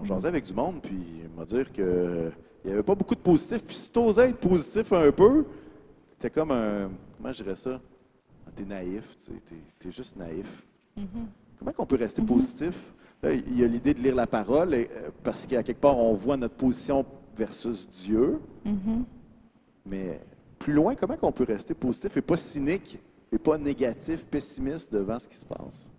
on 0.00 0.04
jasait 0.04 0.28
avec 0.28 0.44
du 0.44 0.54
monde, 0.54 0.76
puis 0.80 0.96
il 1.24 1.28
m'a 1.36 1.44
dit 1.44 1.68
que 1.72 2.30
il 2.64 2.68
n'y 2.68 2.72
avait 2.74 2.84
pas 2.84 2.94
beaucoup 2.94 3.16
de 3.16 3.20
positifs. 3.20 3.64
Puis 3.64 3.74
si 3.74 3.90
tu 3.90 3.98
osais 3.98 4.30
être 4.30 4.38
positif 4.38 4.92
un 4.92 5.10
peu, 5.10 5.44
c'était 6.12 6.30
comme 6.30 6.52
un. 6.52 6.90
Comment 7.16 7.32
je 7.32 7.42
dirais 7.42 7.56
ça? 7.56 7.80
Ah, 8.46 8.50
tu 8.54 8.62
es 8.62 8.66
naïf, 8.66 9.16
tu 9.18 9.88
es, 9.88 9.90
juste 9.90 10.16
naïf. 10.16 10.64
Mm-hmm. 10.96 11.26
Comment 11.58 11.72
on 11.78 11.86
peut 11.86 11.96
rester 11.96 12.22
mm-hmm. 12.22 12.26
positif? 12.26 12.94
il 13.24 13.58
y 13.58 13.62
a 13.62 13.68
l'idée 13.68 13.94
de 13.94 14.00
lire 14.00 14.16
la 14.16 14.26
parole, 14.26 14.74
euh, 14.74 14.86
parce 15.22 15.46
qu'à 15.46 15.62
quelque 15.62 15.80
part, 15.80 15.96
on 15.96 16.14
voit 16.14 16.36
notre 16.36 16.54
position 16.54 17.04
versus 17.36 17.88
Dieu. 17.88 18.40
Mm-hmm. 18.64 19.02
Mais 19.86 20.20
plus 20.58 20.72
loin, 20.72 20.94
comment 20.94 21.16
on 21.22 21.32
peut 21.32 21.44
rester 21.44 21.74
positif 21.74 22.16
et 22.16 22.22
pas 22.22 22.36
cynique 22.36 22.98
et 23.32 23.38
pas 23.38 23.58
négatif, 23.58 24.24
pessimiste 24.24 24.92
devant 24.92 25.18
ce 25.18 25.28
qui 25.28 25.36
se 25.36 25.46
passe? 25.46 25.90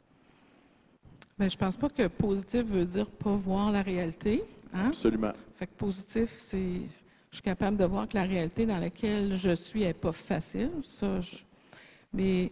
Bien, 1.38 1.50
je 1.50 1.58
pense 1.58 1.78
pas 1.78 1.90
que 1.90 2.08
positif 2.08 2.64
veut 2.64 2.86
dire 2.86 3.08
pas 3.08 3.36
voir 3.36 3.72
la 3.72 3.82
réalité. 3.82 4.44
Hein? 4.74 4.88
Absolument. 4.88 5.34
Fait 5.56 5.68
que 5.68 5.74
positif, 5.74 6.34
c'est. 6.38 6.82
Je 7.30 7.38
suis 7.38 7.42
capable 7.42 7.78
de 7.78 7.86
voir 7.86 8.08
que 8.08 8.16
la 8.16 8.24
réalité 8.24 8.68
dans 8.68 8.78
laquelle 8.78 9.36
je 9.36 9.56
suis 9.56 9.80
n'est 9.80 9.94
pas 9.94 10.12
facile. 10.12 10.70
Ça, 10.84 11.20
mais 12.14 12.52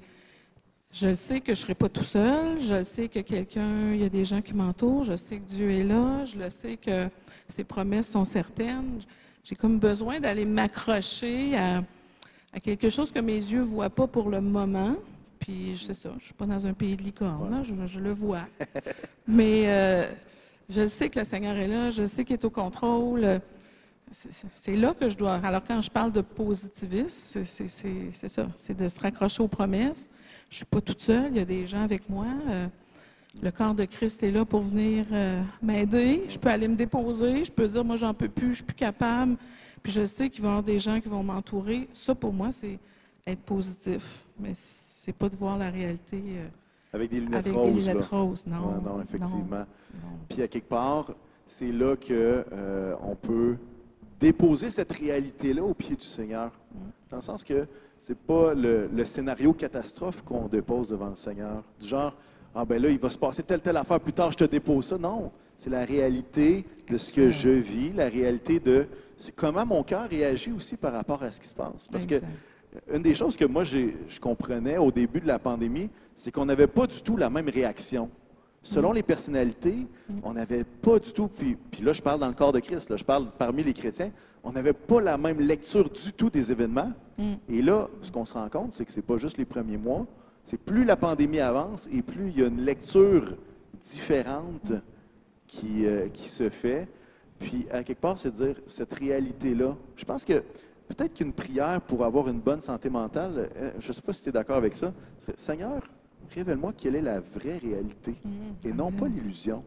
je 0.91 1.13
sais 1.13 1.39
que 1.39 1.53
je 1.53 1.59
ne 1.59 1.63
serai 1.63 1.75
pas 1.75 1.87
tout 1.87 2.03
seul. 2.03 2.59
Je 2.59 2.83
sais 2.83 3.07
que 3.07 3.19
quelqu'un, 3.19 3.93
il 3.93 4.01
y 4.01 4.03
a 4.03 4.09
des 4.09 4.25
gens 4.25 4.41
qui 4.41 4.53
m'entourent. 4.53 5.03
Je 5.03 5.15
sais 5.15 5.37
que 5.37 5.45
Dieu 5.45 5.71
est 5.71 5.83
là. 5.83 6.25
Je 6.25 6.37
le 6.37 6.49
sais 6.49 6.77
que 6.77 7.07
ses 7.47 7.63
promesses 7.63 8.09
sont 8.09 8.25
certaines. 8.25 8.99
J'ai 9.43 9.55
comme 9.55 9.79
besoin 9.79 10.19
d'aller 10.19 10.45
m'accrocher 10.45 11.55
à, 11.55 11.83
quelque 12.61 12.89
chose 12.89 13.11
que 13.11 13.19
mes 13.19 13.35
yeux 13.35 13.59
ne 13.59 13.65
voient 13.65 13.89
pas 13.89 14.07
pour 14.07 14.29
le 14.29 14.41
moment. 14.41 14.95
Puis, 15.41 15.75
c'est 15.75 15.95
ça, 15.95 16.10
je 16.12 16.15
ne 16.15 16.19
suis 16.19 16.34
pas 16.36 16.45
dans 16.45 16.67
un 16.67 16.73
pays 16.73 16.95
de 16.95 17.01
licorne, 17.01 17.63
je, 17.63 17.99
le 17.99 18.13
vois. 18.13 18.45
Mais 19.27 19.63
euh, 19.65 20.08
je 20.69 20.88
sais 20.88 21.10
que 21.10 21.17
le 21.17 21.25
Seigneur 21.25 21.58
est 21.58 21.67
là, 21.67 21.89
je 21.89 22.06
sais 22.06 22.23
qu'il 22.23 22.36
est 22.36 22.45
au 22.45 22.51
contrôle. 22.51 23.41
C'est 24.12 24.75
là 24.75 24.93
que 24.93 25.10
je 25.10 25.17
dois. 25.17 25.39
Alors, 25.43 25.63
quand 25.65 25.82
je 25.82 25.89
parle 25.89 26.12
de 26.12 26.21
positivisme, 26.21 27.43
c'est 27.43 27.67
ça, 28.27 28.47
c'est 28.56 28.77
de 28.77 28.88
se 28.88 28.99
raccrocher 28.99 29.41
aux 29.41 29.47
promesses. 29.47 30.12
Je 30.49 30.56
ne 30.56 30.58
suis 30.58 30.65
pas 30.65 30.80
toute 30.80 31.01
seule, 31.01 31.32
il 31.32 31.38
y 31.38 31.39
a 31.39 31.45
des 31.45 31.65
gens 31.65 31.84
avec 31.84 32.08
moi. 32.08 32.27
Euh, 32.47 32.67
le 33.41 33.49
corps 33.49 33.73
de 33.73 33.86
Christ 33.86 34.21
est 34.21 34.32
là 34.32 34.45
pour 34.45 34.62
venir 34.62 35.06
euh, 35.12 35.41
m'aider. 35.63 36.25
Je 36.30 36.38
peux 36.38 36.49
aller 36.49 36.67
me 36.67 36.75
déposer, 36.75 37.45
je 37.45 37.51
peux 37.51 37.67
dire, 37.67 37.84
moi, 37.84 37.95
j'en 37.95 38.13
peux 38.13 38.30
plus, 38.30 38.49
je 38.49 38.56
suis 38.56 38.63
plus 38.63 38.75
capable. 38.75 39.38
Puis 39.82 39.91
je 39.91 40.06
sais 40.06 40.30
qu'il 40.30 40.43
va 40.43 40.49
y 40.49 40.51
avoir 40.51 40.63
des 40.63 40.77
gens 40.77 41.01
qui 41.01 41.10
vont 41.10 41.23
m'entourer. 41.23 41.88
Ça, 41.93 42.13
pour 42.13 42.32
moi, 42.32 42.51
c'est 42.51 42.77
être 43.25 43.41
positif. 43.41 44.23
Mais 44.39 44.54
c'est 45.03 45.13
pas 45.13 45.29
de 45.29 45.35
voir 45.35 45.57
la 45.57 45.71
réalité. 45.71 46.21
Euh, 46.27 46.47
avec 46.93 47.09
des 47.09 47.21
lunettes 47.21 47.47
Avec 47.47 47.53
roses. 47.53 47.85
Des 47.85 47.91
lunettes 47.93 48.05
roses, 48.05 48.45
non. 48.45 48.81
non, 48.83 49.01
effectivement. 49.01 49.65
Puis 50.29 50.43
à 50.43 50.47
quelque 50.47 50.69
part, 50.69 51.11
c'est 51.47 51.71
là 51.71 51.95
qu'on 51.95 52.13
euh, 52.13 53.15
peut 53.19 53.55
déposer 54.19 54.69
cette 54.69 54.91
réalité-là 54.91 55.63
au 55.63 55.73
pied 55.73 55.95
du 55.95 56.05
Seigneur. 56.05 56.51
Mm. 56.73 56.77
Dans 57.09 57.17
le 57.17 57.21
sens 57.23 57.43
que 57.43 57.67
c'est 57.99 58.17
pas 58.17 58.53
le, 58.53 58.89
scénario 59.05 59.53
catastrophe 59.53 60.21
qu'on 60.23 60.47
dépose 60.47 60.89
devant 60.89 61.09
le 61.09 61.15
Seigneur. 61.15 61.63
Du 61.79 61.87
genre, 61.87 62.13
ah 62.53 62.63
ben 62.63 62.79
là, 62.79 62.89
il 62.89 62.99
va 62.99 63.09
se 63.09 63.17
passer 63.17 63.41
telle, 63.41 63.61
telle 63.61 63.77
affaire, 63.77 63.99
plus 63.99 64.13
tard 64.13 64.31
je 64.31 64.37
te 64.37 64.43
dépose 64.43 64.85
ça. 64.85 64.99
Non, 64.99 65.31
c'est 65.57 65.71
la 65.71 65.83
réalité 65.83 66.63
de 66.87 66.97
ce 66.97 67.11
que 67.11 67.31
je 67.31 67.49
vis, 67.49 67.91
la 67.91 68.07
réalité 68.07 68.59
de 68.59 68.85
comment 69.35 69.65
mon 69.65 69.81
cœur 69.81 70.07
réagit 70.07 70.51
aussi 70.51 70.77
par 70.77 70.93
rapport 70.93 71.23
à 71.23 71.31
ce 71.31 71.41
qui 71.41 71.47
se 71.47 71.55
passe. 71.55 71.87
Parce 71.91 72.05
que 72.05 72.21
une 72.93 73.01
des 73.01 73.15
choses 73.15 73.36
que 73.36 73.45
moi, 73.45 73.63
je 73.63 74.19
comprenais 74.19 74.77
au 74.77 74.91
début 74.91 75.19
de 75.19 75.27
la 75.27 75.39
pandémie, 75.39 75.89
c'est 76.15 76.31
qu'on 76.31 76.45
n'avait 76.45 76.67
pas 76.67 76.88
du 76.88 77.01
tout 77.01 77.17
la 77.17 77.29
même 77.29 77.49
réaction. 77.49 78.10
Selon 78.63 78.91
mm. 78.91 78.95
les 78.95 79.03
personnalités, 79.03 79.88
mm. 80.10 80.19
on 80.23 80.34
n'avait 80.34 80.63
pas 80.63 80.99
du 80.99 81.12
tout, 81.12 81.27
puis, 81.27 81.57
là 81.81 81.93
je 81.93 82.01
parle 82.01 82.19
dans 82.19 82.27
le 82.27 82.34
corps 82.34 82.53
de 82.53 82.60
Christ, 82.60 82.89
là, 82.89 82.95
je 82.95 83.03
parle 83.03 83.27
parmi 83.38 83.63
les 83.63 83.73
chrétiens, 83.73 84.12
on 84.43 84.51
n'avait 84.51 84.73
pas 84.73 85.01
la 85.01 85.17
même 85.17 85.39
lecture 85.39 85.89
du 85.89 86.13
tout 86.13 86.29
des 86.29 86.51
événements. 86.51 86.91
Mm. 87.17 87.34
Et 87.49 87.62
là, 87.62 87.89
ce 88.01 88.12
qu'on 88.12 88.25
se 88.25 88.34
rend 88.34 88.49
compte, 88.49 88.73
c'est 88.73 88.86
que 88.86 88.91
ce 88.91 88.97
n'est 88.97 89.05
pas 89.05 89.17
juste 89.17 89.38
les 89.38 89.45
premiers 89.45 89.77
mois, 89.77 90.05
c'est 90.45 90.60
plus 90.60 90.84
la 90.84 90.95
pandémie 90.95 91.39
avance 91.39 91.88
et 91.91 92.01
plus 92.01 92.29
il 92.29 92.39
y 92.39 92.43
a 92.43 92.47
une 92.47 92.62
lecture 92.62 93.36
différente 93.81 94.73
qui, 95.47 95.86
euh, 95.86 96.07
qui 96.10 96.29
se 96.29 96.49
fait. 96.49 96.88
Puis, 97.39 97.65
à 97.71 97.84
quelque 97.84 98.01
part, 98.01 98.19
c'est 98.19 98.31
dire 98.31 98.55
cette 98.67 98.93
réalité-là. 98.93 99.75
Je 99.95 100.05
pense 100.05 100.25
que 100.25 100.43
peut-être 100.93 101.13
qu'une 101.13 101.34
prière 101.34 101.82
pour 101.82 102.04
avoir 102.04 102.27
une 102.27 102.39
bonne 102.39 102.62
santé 102.62 102.89
mentale, 102.89 103.49
euh, 103.56 103.71
je 103.80 103.88
ne 103.88 103.93
sais 103.93 104.01
pas 104.01 104.13
si 104.13 104.23
tu 104.23 104.30
es 104.30 104.32
d'accord 104.32 104.58
avec 104.58 104.75
ça, 104.75 104.93
Seigneur, 105.38 105.82
révèle-moi 106.34 106.73
quelle 106.73 106.95
est 106.95 107.01
la 107.01 107.19
vraie 107.19 107.58
réalité 107.58 108.15
mm. 108.23 108.67
et 108.67 108.73
non 108.73 108.91
pas 108.91 109.08
l'illusion. 109.08 109.63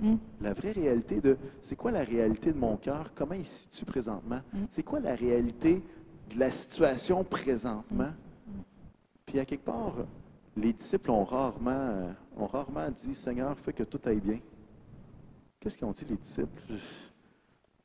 Mm. 0.00 0.14
La 0.40 0.52
vraie 0.52 0.72
réalité 0.72 1.20
de 1.20 1.36
c'est 1.60 1.76
quoi 1.76 1.90
la 1.90 2.02
réalité 2.02 2.52
de 2.52 2.58
mon 2.58 2.76
cœur, 2.76 3.12
comment 3.14 3.34
il 3.34 3.46
se 3.46 3.64
situe 3.64 3.84
présentement, 3.84 4.40
mm. 4.52 4.58
c'est 4.70 4.82
quoi 4.82 5.00
la 5.00 5.14
réalité 5.14 5.82
de 6.34 6.38
la 6.38 6.50
situation 6.50 7.24
présentement? 7.24 8.12
Puis 9.26 9.38
à 9.38 9.44
quelque 9.44 9.64
part, 9.64 9.94
les 10.56 10.72
disciples 10.72 11.10
ont 11.10 11.24
rarement, 11.24 12.14
ont 12.36 12.46
rarement 12.46 12.90
dit 12.90 13.14
Seigneur, 13.14 13.58
fais 13.58 13.72
que 13.72 13.84
tout 13.84 14.00
aille 14.06 14.20
bien. 14.20 14.38
Qu'est-ce 15.60 15.76
qu'ils 15.76 15.86
ont 15.86 15.92
dit, 15.92 16.06
les 16.08 16.16
disciples? 16.16 16.62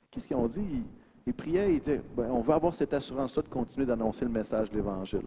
Qu'est-ce 0.10 0.28
qu'ils 0.28 0.38
ont 0.38 0.48
dit? 0.48 0.84
Ils 1.26 1.34
priaient, 1.34 1.76
ils 1.76 1.80
disaient, 1.80 2.02
Ben, 2.16 2.30
on 2.32 2.42
veut 2.42 2.54
avoir 2.54 2.74
cette 2.74 2.94
assurance-là 2.94 3.44
de 3.44 3.48
continuer 3.48 3.86
d'annoncer 3.86 4.26
le 4.26 4.32
message 4.32 4.70
de 4.70 4.76
l'Évangile. 4.76 5.24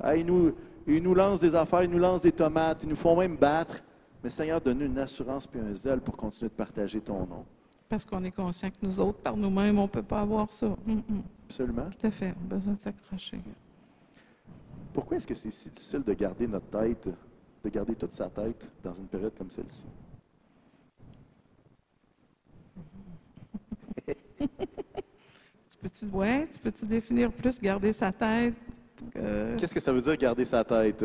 Ah, 0.00 0.16
ils, 0.16 0.24
nous, 0.24 0.52
ils 0.86 1.02
nous 1.02 1.14
lancent 1.14 1.40
des 1.40 1.54
affaires, 1.54 1.82
ils 1.82 1.90
nous 1.90 1.98
lancent 1.98 2.22
des 2.22 2.32
tomates, 2.32 2.82
ils 2.82 2.88
nous 2.88 2.96
font 2.96 3.16
même 3.16 3.36
battre. 3.36 3.80
Mais 4.22 4.30
Seigneur, 4.30 4.60
donne-nous 4.60 4.86
une 4.86 4.98
assurance 4.98 5.46
puis 5.46 5.60
un 5.60 5.74
zèle 5.74 6.00
pour 6.00 6.16
continuer 6.16 6.48
de 6.48 6.54
partager 6.54 7.00
ton 7.00 7.20
nom. 7.26 7.44
Parce 7.88 8.04
qu'on 8.04 8.22
est 8.24 8.32
conscient 8.32 8.70
que 8.70 8.76
nous 8.82 9.00
autres, 9.00 9.18
par 9.18 9.36
nous-mêmes, 9.36 9.78
on 9.78 9.82
ne 9.82 9.88
peut 9.88 10.02
pas 10.02 10.20
avoir 10.20 10.50
ça. 10.52 10.66
Hum. 10.66 11.02
Absolument. 11.46 11.88
Tout 11.98 12.06
à 12.06 12.10
fait. 12.10 12.34
On 12.38 12.44
a 12.52 12.56
besoin 12.56 12.74
de 12.74 12.80
s'accrocher. 12.80 13.40
Pourquoi 14.92 15.16
est-ce 15.16 15.26
que 15.26 15.34
c'est 15.34 15.50
si 15.50 15.70
difficile 15.70 16.02
de 16.02 16.12
garder 16.12 16.46
notre 16.46 16.66
tête, 16.66 17.08
de 17.64 17.68
garder 17.70 17.94
toute 17.94 18.12
sa 18.12 18.28
tête 18.28 18.70
dans 18.82 18.92
une 18.92 19.06
période 19.06 19.32
comme 19.36 19.48
celle-ci? 19.48 19.86
Peux-tu 25.88 26.06
ouais, 26.14 26.46
tu 26.52 26.58
peux-tu 26.58 26.86
définir 26.86 27.30
plus 27.32 27.60
garder 27.60 27.92
sa 27.92 28.12
tête? 28.12 28.54
euh, 29.16 29.56
Qu'est-ce 29.56 29.74
que 29.74 29.80
ça 29.80 29.92
veut 29.92 30.00
dire 30.00 30.16
garder 30.16 30.44
sa 30.44 30.64
tête? 30.64 31.04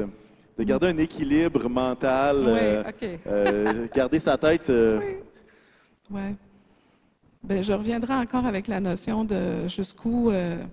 De 0.58 0.64
garder 0.64 0.88
un 0.88 0.98
équilibre 0.98 1.68
mental, 1.68 2.38
Oui, 2.38 2.52
euh, 2.54 2.84
OK. 2.88 3.20
euh, 3.28 3.88
garder 3.94 4.20
sa 4.20 4.38
tête. 4.38 4.70
euh, 4.70 5.00
Oui. 5.00 5.16
Ouais. 6.16 6.36
Ben, 7.44 7.64
je 7.64 7.74
reviendrai 7.74 8.14
encore 8.14 8.46
avec 8.46 8.68
la 8.68 8.80
notion 8.80 9.24
de 9.26 9.68
jusqu'où 9.68 10.30
euh, 10.30 10.64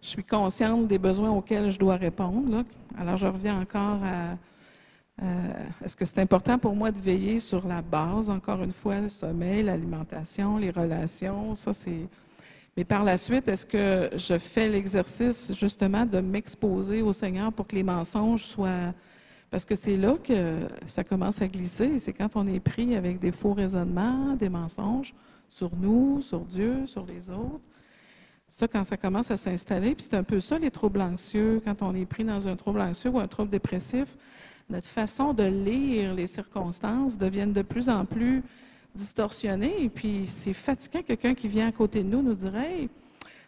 je 0.00 0.08
suis 0.08 0.24
consciente 0.24 0.86
des 0.88 0.98
besoins 0.98 1.30
auxquels 1.30 1.70
je 1.70 1.78
dois 1.78 1.96
répondre. 1.96 2.50
là. 2.50 2.64
Alors, 2.98 3.16
je 3.16 3.26
reviens 3.26 3.60
encore 3.60 4.00
à 4.02 4.36
est-ce 5.82 5.96
que 5.96 6.04
c'est 6.04 6.18
important 6.20 6.58
pour 6.58 6.76
moi 6.76 6.90
de 6.90 6.98
veiller 7.00 7.38
sur 7.38 7.66
la 7.66 7.80
base, 7.80 8.28
encore 8.28 8.62
une 8.62 8.72
fois, 8.72 9.00
le 9.00 9.08
sommeil, 9.08 9.62
l'alimentation, 9.62 10.58
les 10.58 10.70
relations, 10.70 11.54
ça 11.54 11.72
c'est. 11.72 12.06
Mais 12.76 12.84
par 12.84 13.04
la 13.04 13.16
suite, 13.16 13.48
est-ce 13.48 13.64
que 13.64 14.10
je 14.16 14.36
fais 14.36 14.68
l'exercice 14.68 15.52
justement 15.54 16.04
de 16.04 16.20
m'exposer 16.20 17.02
au 17.02 17.12
Seigneur 17.12 17.52
pour 17.52 17.66
que 17.66 17.74
les 17.74 17.82
mensonges 17.82 18.44
soient 18.44 18.92
parce 19.50 19.64
que 19.64 19.76
c'est 19.76 19.96
là 19.96 20.16
que 20.22 20.58
ça 20.86 21.04
commence 21.04 21.40
à 21.40 21.46
glisser. 21.46 21.98
C'est 21.98 22.12
quand 22.12 22.34
on 22.34 22.46
est 22.46 22.60
pris 22.60 22.96
avec 22.96 23.18
des 23.20 23.32
faux 23.32 23.52
raisonnements, 23.52 24.34
des 24.34 24.48
mensonges 24.48 25.14
sur 25.48 25.74
nous, 25.76 26.20
sur 26.20 26.40
Dieu, 26.40 26.84
sur 26.86 27.06
les 27.06 27.30
autres. 27.30 27.60
Ça, 28.48 28.66
quand 28.68 28.84
ça 28.84 28.96
commence 28.96 29.30
à 29.30 29.36
s'installer, 29.36 29.94
puis 29.94 30.06
c'est 30.08 30.16
un 30.16 30.22
peu 30.22 30.40
ça 30.40 30.58
les 30.58 30.70
troubles 30.70 31.00
anxieux, 31.00 31.60
quand 31.64 31.82
on 31.82 31.92
est 31.92 32.06
pris 32.06 32.24
dans 32.24 32.48
un 32.48 32.56
trouble 32.56 32.80
anxieux 32.80 33.10
ou 33.10 33.18
un 33.18 33.28
trouble 33.28 33.50
dépressif, 33.50 34.16
notre 34.68 34.86
façon 34.86 35.32
de 35.32 35.44
lire 35.44 36.14
les 36.14 36.26
circonstances 36.26 37.18
deviennent 37.18 37.52
de 37.52 37.62
plus 37.62 37.88
en 37.88 38.04
plus 38.04 38.42
distorsionnées. 38.96 39.82
Et 39.84 39.88
puis 39.88 40.26
c'est 40.26 40.52
fatigant, 40.52 41.02
quelqu'un 41.02 41.34
qui 41.34 41.48
vient 41.48 41.68
à 41.68 41.72
côté 41.72 42.02
de 42.02 42.08
nous 42.08 42.22
nous 42.22 42.34
dirait 42.34 42.80
Hey, 42.82 42.88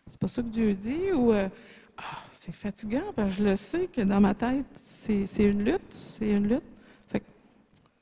c'est 0.07 0.21
pas 0.21 0.29
ça 0.29 0.43
que 0.43 0.49
Dieu 0.49 0.75
dit, 0.75 1.13
ou 1.13 1.33
euh, 1.33 1.49
Ah, 1.97 2.19
c'est 2.33 2.53
fatigant, 2.55 3.13
parce 3.17 3.33
que 3.33 3.39
je 3.39 3.45
le 3.45 3.57
sais 3.57 3.87
que 3.89 4.01
dans 4.03 4.21
ma 4.21 4.35
tête, 4.35 4.65
c'est 4.85 5.27
c'est 5.27 5.45
une 5.45 5.65
lutte, 5.65 5.81
c'est 5.91 6.31
une 6.31 6.49
lutte. 6.49 6.63
Fait 7.09 7.21
que 7.21 7.27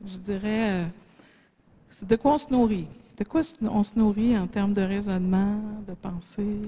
je 0.04 0.18
dirais, 0.18 0.82
euh, 0.82 0.86
c'est 1.88 2.06
de 2.08 2.16
quoi 2.16 2.34
on 2.34 2.38
se 2.38 2.50
nourrit? 2.50 2.86
De 3.18 3.24
quoi 3.24 3.40
on 3.62 3.82
se 3.82 3.98
nourrit 3.98 4.36
en 4.36 4.46
termes 4.46 4.74
de 4.74 4.82
raisonnement, 4.82 5.58
de 5.88 5.94
pensée? 5.94 6.60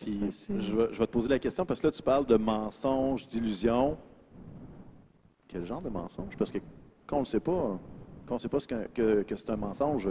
Puis, 0.00 0.18
Ça, 0.20 0.26
c'est- 0.30 0.60
je, 0.60 0.76
vais, 0.76 0.88
je 0.92 0.98
vais 0.98 1.06
te 1.06 1.12
poser 1.12 1.28
la 1.28 1.38
question 1.38 1.66
parce 1.66 1.80
que 1.80 1.88
là, 1.88 1.92
tu 1.92 2.02
parles 2.02 2.24
de 2.24 2.36
mensonges, 2.36 3.26
d'illusions. 3.26 3.98
Quel 5.46 5.64
genre 5.66 5.82
de 5.82 5.88
mensonge? 5.90 6.36
Parce 6.38 6.50
que 6.52 6.58
quand 7.06 7.16
on 7.18 7.20
ne 7.20 7.24
sait 7.26 7.40
pas, 7.40 7.78
quand 8.28 8.34
on 8.34 8.36
ne 8.36 8.40
sait 8.42 8.48
pas 8.48 8.60
ce 8.60 8.68
que, 8.68 9.22
que 9.22 9.36
c'est 9.36 9.50
un 9.50 9.56
mensonge, 9.56 10.08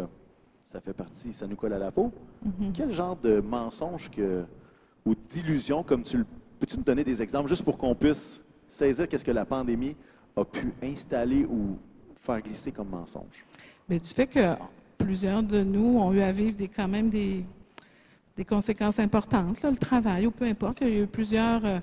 ça 0.65 0.81
fait 0.81 0.93
partie, 0.93 1.33
ça 1.33 1.45
nous 1.47 1.55
colle 1.55 1.73
à 1.73 1.77
la 1.77 1.91
peau. 1.91 2.11
Mhm. 2.43 2.73
Quel 2.73 2.91
genre 2.91 3.15
de 3.15 3.39
mensonge 3.39 4.09
que, 4.09 4.43
ou 5.05 5.13
d'illusion, 5.29 5.83
comme 5.83 6.03
tu 6.03 6.17
le. 6.17 6.25
Peux-tu 6.59 6.75
nous 6.77 6.83
donner 6.83 7.03
des 7.03 7.21
exemples 7.21 7.47
juste 7.47 7.63
pour 7.63 7.77
qu'on 7.77 7.93
puisse 7.93 8.43
saisir 8.67 9.07
qu'est-ce 9.07 9.23
que 9.23 9.31
la 9.31 9.45
pandémie 9.45 9.95
a 10.35 10.43
pu 10.43 10.73
installer 10.81 11.45
ou 11.45 11.77
faire 12.19 12.41
glisser 12.41 12.71
comme 12.71 12.89
mensonge? 12.89 13.45
Mais 13.87 13.99
du 13.99 14.09
fait 14.09 14.25
que 14.25 14.55
plusieurs 14.97 15.43
de 15.43 15.63
nous 15.63 15.99
ont 15.99 16.11
eu 16.13 16.21
à 16.21 16.31
vivre 16.31 16.57
des, 16.57 16.67
quand 16.67 16.87
même 16.87 17.09
des, 17.09 17.45
des 18.35 18.43
conséquences 18.43 18.97
importantes, 18.97 19.61
là, 19.61 19.69
le 19.69 19.77
travail 19.77 20.25
ou 20.25 20.31
peu 20.31 20.45
importe, 20.45 20.79
il 20.81 20.87
y 20.87 20.97
a 20.97 21.03
eu 21.03 21.07
plusieurs 21.07 21.63
euh, 21.63 21.79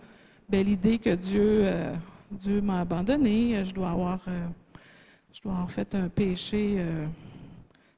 belles 0.49 0.69
idées 0.69 0.99
que 0.99 1.15
Dieu, 1.15 1.61
euh, 1.63 1.95
Dieu 2.33 2.61
m'a 2.61 2.81
abandonné. 2.81 3.63
Je 3.63 3.73
dois 3.73 3.91
avoir, 3.91 4.21
euh, 4.27 4.47
je 5.35 5.43
dois 5.43 5.53
avoir 5.53 5.71
fait 5.71 5.95
un 5.97 6.09
péché 6.09 6.77
euh, 6.79 7.07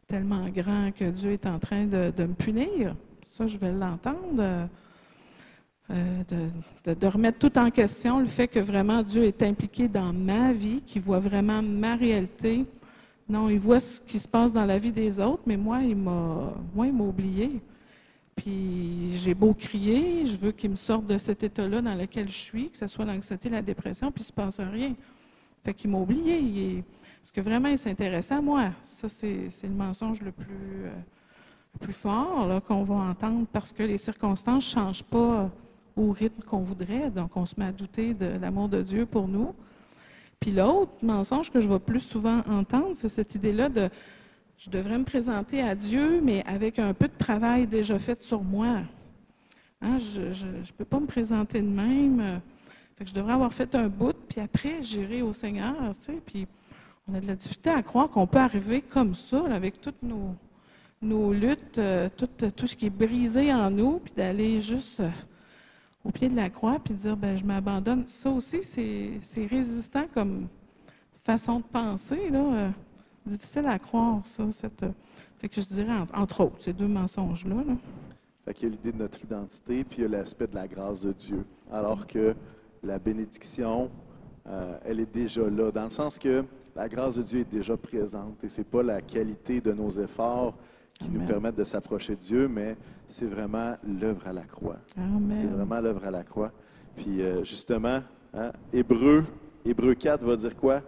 tellement 0.06 0.48
grand 0.48 0.90
que 0.90 1.04
Dieu 1.10 1.32
est 1.32 1.46
en 1.46 1.58
train 1.58 1.84
de, 1.84 2.10
me 2.18 2.32
punir. 2.32 2.96
Ça, 3.24 3.46
je 3.46 3.58
vais 3.58 3.70
l'entendre. 3.72 4.68
euh, 5.90 6.22
de 6.84 7.06
remettre 7.06 7.38
tout 7.38 7.58
en 7.58 7.70
question, 7.70 8.20
le 8.20 8.26
fait 8.26 8.48
que 8.48 8.58
vraiment 8.58 9.02
Dieu 9.02 9.24
est 9.24 9.42
impliqué 9.42 9.86
dans 9.86 10.12
ma 10.12 10.52
vie, 10.52 10.80
qu'il 10.80 11.02
voit 11.02 11.18
vraiment 11.20 11.62
ma 11.62 11.94
réalité. 11.94 12.64
Non, 13.28 13.50
il 13.50 13.58
voit 13.58 13.80
ce 13.80 14.00
qui 14.00 14.18
se 14.18 14.26
passe 14.26 14.52
dans 14.52 14.64
la 14.64 14.78
vie 14.78 14.92
des 14.92 15.20
autres, 15.20 15.42
mais 15.46 15.56
moi, 15.58 15.82
il 15.82 15.96
m'a, 15.96 16.54
moi, 16.74 16.86
il 16.86 16.92
m'a 16.94 17.04
oublié. 17.04 17.60
Puis 18.34 19.16
j'ai 19.16 19.34
beau 19.34 19.52
crier, 19.52 20.26
je 20.26 20.36
veux 20.36 20.52
qu'il 20.52 20.70
me 20.70 20.76
sorte 20.76 21.06
de 21.06 21.18
cet 21.18 21.42
état-là 21.42 21.82
dans 21.82 21.94
lequel 21.94 22.28
je 22.28 22.34
suis, 22.36 22.70
que 22.70 22.78
ce 22.78 22.86
soit 22.86 23.04
l'anxiété, 23.04 23.50
la 23.50 23.62
dépression, 23.62 24.10
puis 24.10 24.22
il 24.22 24.24
ne 24.24 24.26
se 24.28 24.32
passe 24.32 24.60
rien. 24.60 24.94
Fait 25.64 25.74
qu'il 25.74 25.90
m'a 25.90 25.98
oublié. 25.98 26.38
Il 26.38 26.58
est- 26.78 26.84
Est-ce 27.26 27.32
que 27.32 27.40
vraiment 27.40 27.66
il 27.66 27.76
s'intéresse 27.76 28.30
à 28.30 28.40
moi? 28.40 28.70
Ça, 28.84 29.08
c'est, 29.08 29.48
le 29.64 29.68
mensonge 29.70 30.22
le 30.22 30.30
plus, 30.30 30.84
euh, 30.84 31.88
fort 31.88 32.62
qu'on 32.68 32.84
va 32.84 32.94
entendre 32.94 33.48
parce 33.52 33.72
que 33.72 33.82
les 33.82 33.98
circonstances 33.98 34.76
ne 34.76 34.80
changent 34.80 35.02
pas 35.02 35.50
au 35.96 36.12
rythme 36.12 36.40
qu'on 36.42 36.60
voudrait. 36.60 37.10
Donc, 37.10 37.36
on 37.36 37.44
se 37.44 37.56
met 37.58 37.66
à 37.66 37.72
douter 37.72 38.14
de 38.14 38.38
l'amour 38.40 38.68
de 38.68 38.80
Dieu 38.80 39.06
pour 39.06 39.26
nous. 39.26 39.56
Puis 40.38 40.52
l'autre 40.52 40.92
mensonge 41.02 41.50
que 41.50 41.58
je 41.58 41.68
vais 41.68 41.80
plus 41.80 41.98
souvent 41.98 42.44
entendre, 42.48 42.92
c'est 42.94 43.08
cette 43.08 43.34
idée-là 43.34 43.70
de 43.70 43.90
je 44.56 44.70
devrais 44.70 44.96
me 44.96 45.04
présenter 45.04 45.60
à 45.62 45.74
Dieu, 45.74 46.20
mais 46.22 46.44
avec 46.46 46.78
un 46.78 46.94
peu 46.94 47.08
de 47.08 47.18
travail 47.18 47.66
déjà 47.66 47.98
fait 47.98 48.22
sur 48.22 48.44
moi. 48.44 48.82
Hein, 49.82 49.98
je 49.98 50.20
ne 50.20 50.72
peux 50.78 50.84
pas 50.84 51.00
me 51.00 51.06
présenter 51.06 51.60
de 51.60 51.66
même. 51.66 52.20
euh, 52.20 52.38
Fait 52.96 53.02
que 53.02 53.10
je 53.10 53.14
devrais 53.16 53.32
avoir 53.32 53.52
fait 53.52 53.74
un 53.74 53.88
bout, 53.88 54.14
puis 54.28 54.40
après, 54.40 54.80
j'irai 54.80 55.22
au 55.22 55.32
Seigneur. 55.32 55.74
tu 55.98 56.06
sais, 56.06 56.20
Puis 56.24 56.46
on 57.08 57.14
a 57.14 57.20
de 57.20 57.26
la 57.26 57.36
difficulté 57.36 57.70
à 57.70 57.82
croire 57.82 58.08
qu'on 58.08 58.26
peut 58.26 58.38
arriver 58.38 58.82
comme 58.82 59.14
ça, 59.14 59.44
avec 59.50 59.80
toutes 59.80 60.02
nos, 60.02 60.34
nos 61.02 61.32
luttes, 61.32 61.78
euh, 61.78 62.08
tout, 62.16 62.28
tout 62.54 62.66
ce 62.66 62.74
qui 62.74 62.86
est 62.86 62.90
brisé 62.90 63.52
en 63.52 63.70
nous, 63.70 63.98
puis 63.98 64.12
d'aller 64.16 64.60
juste 64.60 65.00
euh, 65.00 65.10
au 66.04 66.10
pied 66.10 66.28
de 66.28 66.36
la 66.36 66.50
croix, 66.50 66.78
puis 66.82 66.94
dire, 66.94 67.16
ben, 67.16 67.36
je 67.36 67.44
m'abandonne. 67.44 68.04
Ça 68.06 68.30
aussi, 68.30 68.62
c'est 68.62 69.46
résistant 69.46 70.06
comme 70.12 70.48
façon 71.24 71.58
de 71.58 71.64
penser, 71.64 72.30
là. 72.30 72.38
euh, 72.38 72.70
difficile 73.26 73.66
à 73.66 73.78
croire, 73.78 74.20
ça. 74.24 74.44
Cette, 74.50 74.82
euh, 74.84 74.90
fait 75.38 75.48
que 75.48 75.60
je 75.60 75.66
dirais, 75.66 75.92
entre, 76.14 76.44
autres, 76.44 76.56
ces 76.60 76.72
deux 76.72 76.86
mensonges-là. 76.88 77.56
là. 77.56 77.76
Fait 78.44 78.54
qu'il 78.54 78.68
y 78.68 78.70
a 78.70 78.74
l'idée 78.74 78.92
de 78.92 78.98
notre 78.98 79.22
identité, 79.22 79.82
puis 79.84 79.98
il 79.98 80.02
y 80.02 80.04
a 80.06 80.08
l'aspect 80.08 80.46
de 80.46 80.54
la 80.54 80.68
grâce 80.68 81.02
de 81.02 81.12
Dieu. 81.12 81.44
Alors 81.72 82.06
que 82.06 82.34
la 82.82 82.98
bénédiction, 82.98 83.90
euh, 84.48 84.78
elle 84.84 85.00
est 85.00 85.12
déjà 85.12 85.42
là, 85.50 85.72
dans 85.72 85.84
le 85.84 85.90
sens 85.90 86.18
que 86.18 86.44
la 86.76 86.88
grâce 86.88 87.16
de 87.16 87.22
Dieu 87.22 87.40
est 87.40 87.50
déjà 87.50 87.76
présente. 87.76 88.44
Et 88.44 88.48
ce 88.50 88.58
n'est 88.58 88.64
pas 88.64 88.82
la 88.82 89.00
qualité 89.00 89.60
de 89.60 89.72
nos 89.72 89.88
efforts 89.90 90.54
qui 90.92 91.08
nous 91.08 91.24
permettent 91.26 91.56
de 91.56 91.64
s'approcher 91.64 92.14
de 92.14 92.20
Dieu, 92.20 92.48
mais 92.48 92.76
c'est 93.08 93.26
vraiment 93.26 93.76
l'œuvre 93.82 94.26
à 94.26 94.32
la 94.32 94.42
croix. 94.42 94.76
C'est 94.94 95.46
vraiment 95.46 95.80
l'œuvre 95.80 96.04
à 96.06 96.10
la 96.10 96.22
croix. 96.22 96.52
Puis 96.96 97.22
euh, 97.22 97.42
justement, 97.44 98.00
hein, 98.34 98.52
Hébreu, 98.72 99.24
Hébreu 99.64 99.94
4 99.94 100.24
va 100.24 100.36
dire 100.36 100.54
quoi? 100.54 100.82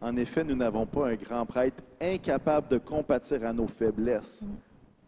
En 0.00 0.16
effet, 0.16 0.44
nous 0.44 0.56
n'avons 0.56 0.86
pas 0.86 1.08
un 1.08 1.14
grand 1.14 1.46
prêtre 1.46 1.82
incapable 2.00 2.68
de 2.68 2.78
compatir 2.78 3.44
à 3.46 3.52
nos 3.52 3.66
faiblesses. 3.66 4.46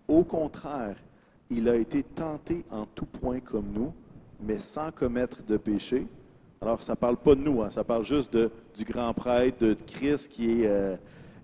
Au 0.08 0.22
contraire, 0.22 0.96
il 1.50 1.68
a 1.68 1.76
été 1.76 2.02
tenté 2.02 2.64
en 2.70 2.86
tout 2.86 3.06
point 3.06 3.40
comme 3.40 3.66
nous, 3.72 3.92
mais 4.40 4.58
sans 4.58 4.90
commettre 4.90 5.42
de 5.44 5.56
péché. 5.56 6.06
Alors, 6.60 6.82
ça 6.82 6.92
ne 6.92 6.96
parle 6.96 7.16
pas 7.16 7.34
de 7.34 7.40
nous, 7.40 7.62
hein, 7.62 7.70
ça 7.70 7.84
parle 7.84 8.04
juste 8.04 8.32
de, 8.32 8.50
du 8.76 8.84
grand 8.84 9.12
prêtre, 9.12 9.58
de 9.64 9.74
Christ 9.74 10.28
qui 10.28 10.62
est, 10.62 10.66
euh, 10.66 10.96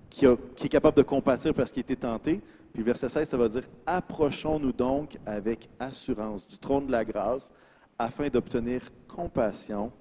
qui, 0.09 0.27
a- 0.27 0.37
qui 0.57 0.67
est 0.67 0.71
capable 0.71 0.97
de 0.97 1.03
compatir 1.03 1.53
parce 1.53 1.71
qu'il 1.71 1.81
a 1.81 1.85
été 1.85 1.97
tenté. 1.97 2.41
Puis 2.73 2.83
verset 2.83 3.09
16, 3.11 3.29
ça 3.29 3.37
va 3.37 3.49
dire 3.49 3.65
Approchons-nous 3.85 4.73
donc 4.73 5.19
avec 5.27 5.69
assurance 5.79 6.47
du 6.49 6.57
trône 6.59 6.87
de 6.87 6.93
la 6.93 7.05
grâce 7.05 7.53
afin 7.99 8.29
d'obtenir 8.29 8.81
compassion 9.07 9.93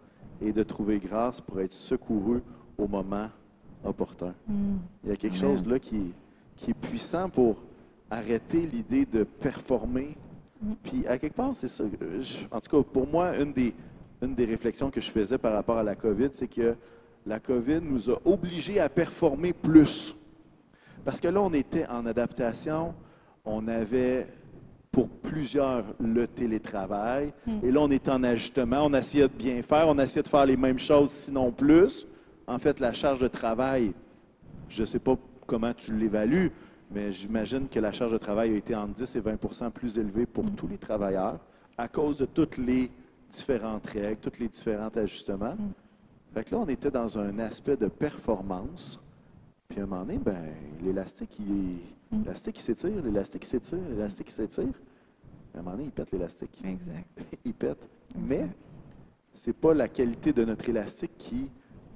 et 0.42 0.54
de 0.54 0.64
trouver 0.64 0.98
grâce 1.00 1.42
pour 1.42 1.60
être 1.60 1.74
secouru 1.74 2.42
au 2.78 2.88
moment 2.88 3.28
opportun. 3.84 4.34
Mm. 4.48 4.76
Il 5.04 5.10
y 5.10 5.14
a 5.14 5.16
quelque 5.18 5.38
Amen. 5.44 5.58
chose 5.58 5.68
là 5.68 5.78
qui, 5.78 6.14
qui 6.56 6.72
est 6.72 6.76
puissant 6.76 7.30
pour 7.30 7.58
arrêter 8.10 8.62
l'idée 8.62 9.06
de 9.06 9.24
performer. 9.26 10.16
Mm. 10.62 10.72
Puis 10.82 11.06
à 11.08 11.18
quelque 11.18 11.36
part, 11.36 11.52
c'est 11.56 11.68
ça. 11.68 11.84
je- 12.22 12.46
en 12.50 12.62
tout 12.62 12.78
cas, 12.78 12.90
pour 12.90 13.06
moi, 13.08 13.36
une 13.38 13.52
des, 13.52 13.74
une 14.22 14.36
des 14.36 14.46
réflexions 14.46 14.90
que 14.92 15.02
je 15.02 15.10
faisais 15.10 15.38
par 15.38 15.54
rapport 15.54 15.78
à 15.78 15.84
la 15.84 15.96
COVID, 15.96 16.30
c'est 16.34 16.48
que 16.48 16.76
la 17.26 17.40
COVID 17.40 17.82
nous 17.82 18.10
a 18.10 18.20
obligés 18.26 18.80
à 18.80 18.90
performer 18.90 19.54
plus. 19.54 20.16
Parce 21.04 21.20
que 21.20 21.28
là, 21.28 21.42
on 21.42 21.52
était 21.54 21.88
en 21.88 22.06
adaptation, 22.06 22.94
on 23.46 23.68
avait 23.68 24.28
pour 24.92 25.08
plusieurs 25.10 25.86
le 26.00 26.28
télétravail, 26.28 27.34
Mm. 27.48 27.60
et 27.64 27.72
là, 27.72 27.80
on 27.82 27.90
est 27.90 28.10
en 28.10 28.24
ajustement, 28.24 28.86
on 28.86 28.94
essayait 28.94 29.28
de 29.28 29.34
bien 29.34 29.62
faire, 29.62 29.88
on 29.88 29.98
essayait 29.98 30.24
de 30.24 30.28
faire 30.28 30.46
les 30.46 30.58
mêmes 30.58 30.80
choses, 30.80 31.10
sinon 31.10 31.52
plus. 31.52 32.08
En 32.46 32.60
fait, 32.60 32.80
la 32.80 32.92
charge 32.92 33.20
de 33.20 33.28
travail, 33.30 33.94
je 34.70 34.82
ne 34.82 34.86
sais 34.86 35.00
pas 35.00 35.16
comment 35.48 35.74
tu 35.74 35.94
l'évalues, 35.96 36.52
mais 36.92 37.12
j'imagine 37.14 37.68
que 37.70 37.80
la 37.80 37.92
charge 37.94 38.12
de 38.12 38.18
travail 38.18 38.52
a 38.54 38.58
été 38.58 38.76
entre 38.76 38.94
10 38.94 39.16
et 39.16 39.22
20% 39.22 39.72
plus 39.72 39.98
élevée 39.98 40.26
pour 40.26 40.44
tous 40.52 40.68
les 40.68 40.78
travailleurs 40.78 41.40
à 41.78 41.88
cause 41.88 42.18
de 42.18 42.26
toutes 42.26 42.58
les 42.58 42.92
différentes 43.32 43.88
règles, 43.88 44.18
tous 44.22 44.40
les 44.40 44.48
différents 44.50 44.90
ajustements. 44.96 45.56
Fait 46.34 46.44
que 46.44 46.56
là, 46.56 46.62
on 46.62 46.68
était 46.68 46.92
dans 46.92 47.18
un 47.18 47.40
aspect 47.40 47.76
de 47.78 47.88
performance. 47.88 49.00
Puis 49.68 49.80
à 49.80 49.84
un 49.84 49.86
moment 49.86 50.04
donné, 50.04 50.18
ben, 50.18 50.38
l'élastique, 50.84 51.40
il, 51.40 51.78
Mm. 52.12 52.24
l'élastique, 52.24 52.60
il 52.60 52.62
s'étire, 52.62 53.02
l'élastique, 53.04 53.44
il 53.44 53.48
s'étire, 53.48 53.80
l'élastique, 53.90 54.28
il 54.30 54.34
s'étire. 54.34 54.74
À 55.54 55.60
un 55.60 55.62
moment 55.62 55.72
donné, 55.72 55.86
il 55.86 55.92
pète 55.92 56.12
l'élastique. 56.12 56.62
Exact. 56.64 57.08
il 57.46 57.54
pète. 57.54 57.78
Mais 58.16 58.36
Exact. 58.36 58.56
c'est 59.34 59.54
pas 59.56 59.74
la 59.74 59.88
qualité 59.88 60.34
de 60.34 60.44
notre 60.44 60.68
élastique 60.70 61.18
qui 61.18 61.50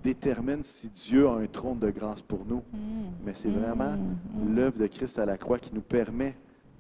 détermine 0.04 0.64
si 0.64 0.90
Dieu 0.90 1.28
a 1.28 1.34
un 1.34 1.48
trône 1.48 1.80
de 1.80 1.90
grâce 1.90 2.22
pour 2.22 2.46
nous. 2.46 2.64
Mm. 2.72 3.12
Mais 3.26 3.34
c'est 3.36 3.50
vraiment 3.50 3.92
Mm, 3.98 4.16
mm. 4.52 4.56
l'œuvre 4.56 4.80
de 4.80 4.88
Christ 4.88 5.20
à 5.20 5.26
la 5.26 5.38
croix 5.38 5.60
qui 5.60 5.74
nous 5.74 5.82
permet 5.82 6.36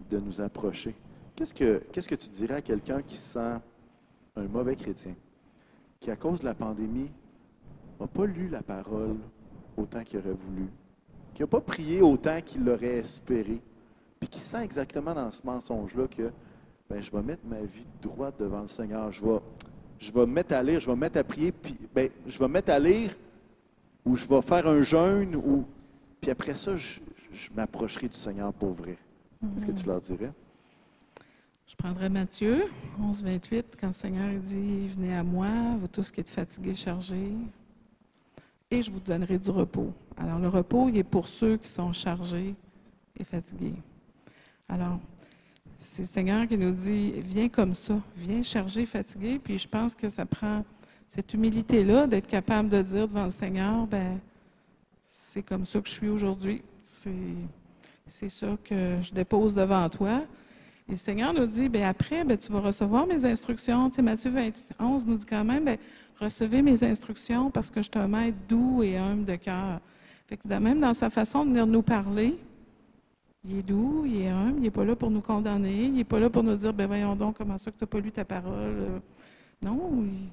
de 0.09 0.17
nous 0.19 0.39
approcher. 0.39 0.95
Qu'est-ce 1.35 1.53
que, 1.53 1.81
qu'est-ce 1.91 2.07
que 2.07 2.15
tu 2.15 2.29
dirais 2.29 2.55
à 2.55 2.61
quelqu'un 2.61 3.01
qui 3.01 3.17
se 3.17 3.33
sent 3.33 3.57
un 4.35 4.47
mauvais 4.47 4.75
chrétien, 4.75 5.15
qui 5.99 6.11
à 6.11 6.15
cause 6.15 6.41
de 6.41 6.45
la 6.45 6.53
pandémie 6.53 7.11
n'a 7.99 8.07
pas 8.07 8.25
lu 8.25 8.49
la 8.49 8.61
parole 8.61 9.17
autant 9.77 10.03
qu'il 10.03 10.19
aurait 10.19 10.33
voulu, 10.33 10.67
qui 11.33 11.41
n'a 11.41 11.47
pas 11.47 11.61
prié 11.61 12.01
autant 12.01 12.39
qu'il 12.41 12.63
l'aurait 12.63 12.97
espéré, 12.97 13.61
puis 14.19 14.29
qui 14.29 14.39
sent 14.39 14.63
exactement 14.63 15.13
dans 15.13 15.31
ce 15.31 15.45
mensonge-là 15.45 16.07
que 16.07 16.31
ben, 16.89 17.01
je 17.01 17.11
vais 17.11 17.21
mettre 17.21 17.45
ma 17.45 17.61
vie 17.61 17.87
droite 18.01 18.35
devant 18.39 18.61
le 18.61 18.67
Seigneur, 18.67 19.11
je 19.11 19.25
vais, 19.25 19.39
je 19.99 20.11
vais 20.11 20.21
me 20.21 20.33
mettre 20.33 20.53
à 20.53 20.61
lire, 20.61 20.79
je 20.79 20.87
vais 20.87 20.95
me 20.95 21.01
mettre 21.01 21.17
à 21.17 21.23
prier, 21.23 21.51
puis 21.51 21.77
ben, 21.93 22.09
je 22.27 22.37
vais 22.37 22.47
me 22.47 22.53
mettre 22.53 22.71
à 22.71 22.79
lire 22.79 23.15
ou 24.05 24.15
je 24.15 24.27
vais 24.27 24.41
faire 24.41 24.67
un 24.67 24.81
jeûne, 24.81 25.35
ou 25.35 25.65
puis 26.21 26.29
après 26.29 26.55
ça, 26.55 26.75
je, 26.75 26.99
je 27.31 27.49
m'approcherai 27.53 28.07
du 28.07 28.17
Seigneur 28.17 28.53
pour 28.53 28.71
vrai. 28.71 28.97
Qu'est-ce 29.53 29.65
que 29.65 29.71
tu 29.71 29.85
leur 29.87 29.99
dirais? 29.99 30.31
Je 31.75 31.83
prendrai 31.83 32.07
Matthieu 32.07 32.71
11, 33.01 33.23
28, 33.25 33.65
quand 33.77 33.87
le 33.87 33.93
Seigneur 33.93 34.33
dit 34.39 34.87
Venez 34.87 35.13
à 35.13 35.23
moi, 35.23 35.49
vous 35.77 35.89
tous 35.89 36.09
qui 36.09 36.21
êtes 36.21 36.29
fatigués, 36.29 36.73
chargés, 36.73 37.33
et 38.71 38.81
je 38.81 38.89
vous 38.89 39.01
donnerai 39.01 39.37
du 39.37 39.49
repos. 39.49 39.91
Alors, 40.15 40.39
le 40.39 40.47
repos, 40.47 40.87
il 40.87 40.97
est 40.97 41.03
pour 41.03 41.27
ceux 41.27 41.57
qui 41.57 41.67
sont 41.67 41.91
chargés 41.91 42.55
et 43.19 43.23
fatigués. 43.25 43.75
Alors, 44.69 44.99
c'est 45.77 46.03
le 46.03 46.07
Seigneur 46.07 46.47
qui 46.47 46.57
nous 46.57 46.71
dit 46.71 47.11
Viens 47.17 47.49
comme 47.49 47.73
ça, 47.73 47.99
viens 48.15 48.41
chargé, 48.41 48.85
fatigué. 48.85 49.37
Puis 49.37 49.57
je 49.57 49.67
pense 49.67 49.95
que 49.95 50.07
ça 50.07 50.25
prend 50.25 50.63
cette 51.09 51.33
humilité-là 51.33 52.07
d'être 52.07 52.27
capable 52.27 52.69
de 52.69 52.81
dire 52.81 53.05
devant 53.09 53.25
le 53.25 53.31
Seigneur 53.31 53.85
ben, 53.85 54.17
C'est 55.11 55.43
comme 55.43 55.65
ça 55.65 55.81
que 55.81 55.89
je 55.89 55.93
suis 55.93 56.07
aujourd'hui. 56.07 56.61
C'est, 56.85 58.29
ça 58.29 58.57
que 58.63 59.01
je 59.01 59.11
dépose 59.13 59.53
devant 59.53 59.89
toi. 59.89 60.23
Et 60.87 60.91
le 60.91 60.97
Seigneur 60.97 61.33
nous 61.33 61.47
dit, 61.47 61.67
ben 61.67 61.83
après, 61.83 62.23
ben, 62.23 62.37
tu 62.37 62.51
vas 62.51 62.59
recevoir 62.59 63.07
mes 63.07 63.25
instructions. 63.25 63.89
Tu 63.89 63.95
sais, 63.95 64.01
Matthieu 64.03 64.29
21 64.29 64.97
nous 65.05 65.17
dit 65.17 65.25
quand 65.25 65.43
même, 65.43 65.65
ben, 65.65 65.77
recevez 66.19 66.61
mes 66.61 66.83
instructions 66.83 67.49
parce 67.49 67.71
que 67.71 67.81
je 67.81 67.89
un 67.95 68.07
maître 68.07 68.37
doux 68.47 68.83
et 68.83 68.97
humble 68.97 69.25
de 69.25 69.35
cœur. 69.35 69.79
Fait 70.27 70.37
que 70.37 70.47
même 70.47 70.79
dans 70.79 70.93
sa 70.93 71.09
façon 71.09 71.43
de 71.43 71.49
venir 71.49 71.65
nous 71.65 71.81
parler, 71.81 72.37
il 73.43 73.59
est 73.59 73.63
doux, 73.63 74.03
il 74.05 74.21
est 74.21 74.27
humble, 74.27 74.57
il 74.57 74.63
n'est 74.63 74.71
pas 74.71 74.85
là 74.85 74.95
pour 74.95 75.09
nous 75.09 75.21
condamner, 75.21 75.85
il 75.85 75.93
n'est 75.93 76.03
pas 76.03 76.19
là 76.19 76.29
pour 76.29 76.43
nous 76.43 76.55
dire, 76.55 76.73
ben 76.73 76.87
voyons 76.87 77.15
donc, 77.15 77.37
comment 77.37 77.57
ça 77.57 77.71
que 77.71 77.77
tu 77.77 77.83
n'as 77.83 77.87
pas 77.87 77.99
lu 77.99 78.11
ta 78.11 78.25
parole. 78.25 79.01
Non, 79.61 80.03
il, 80.03 80.29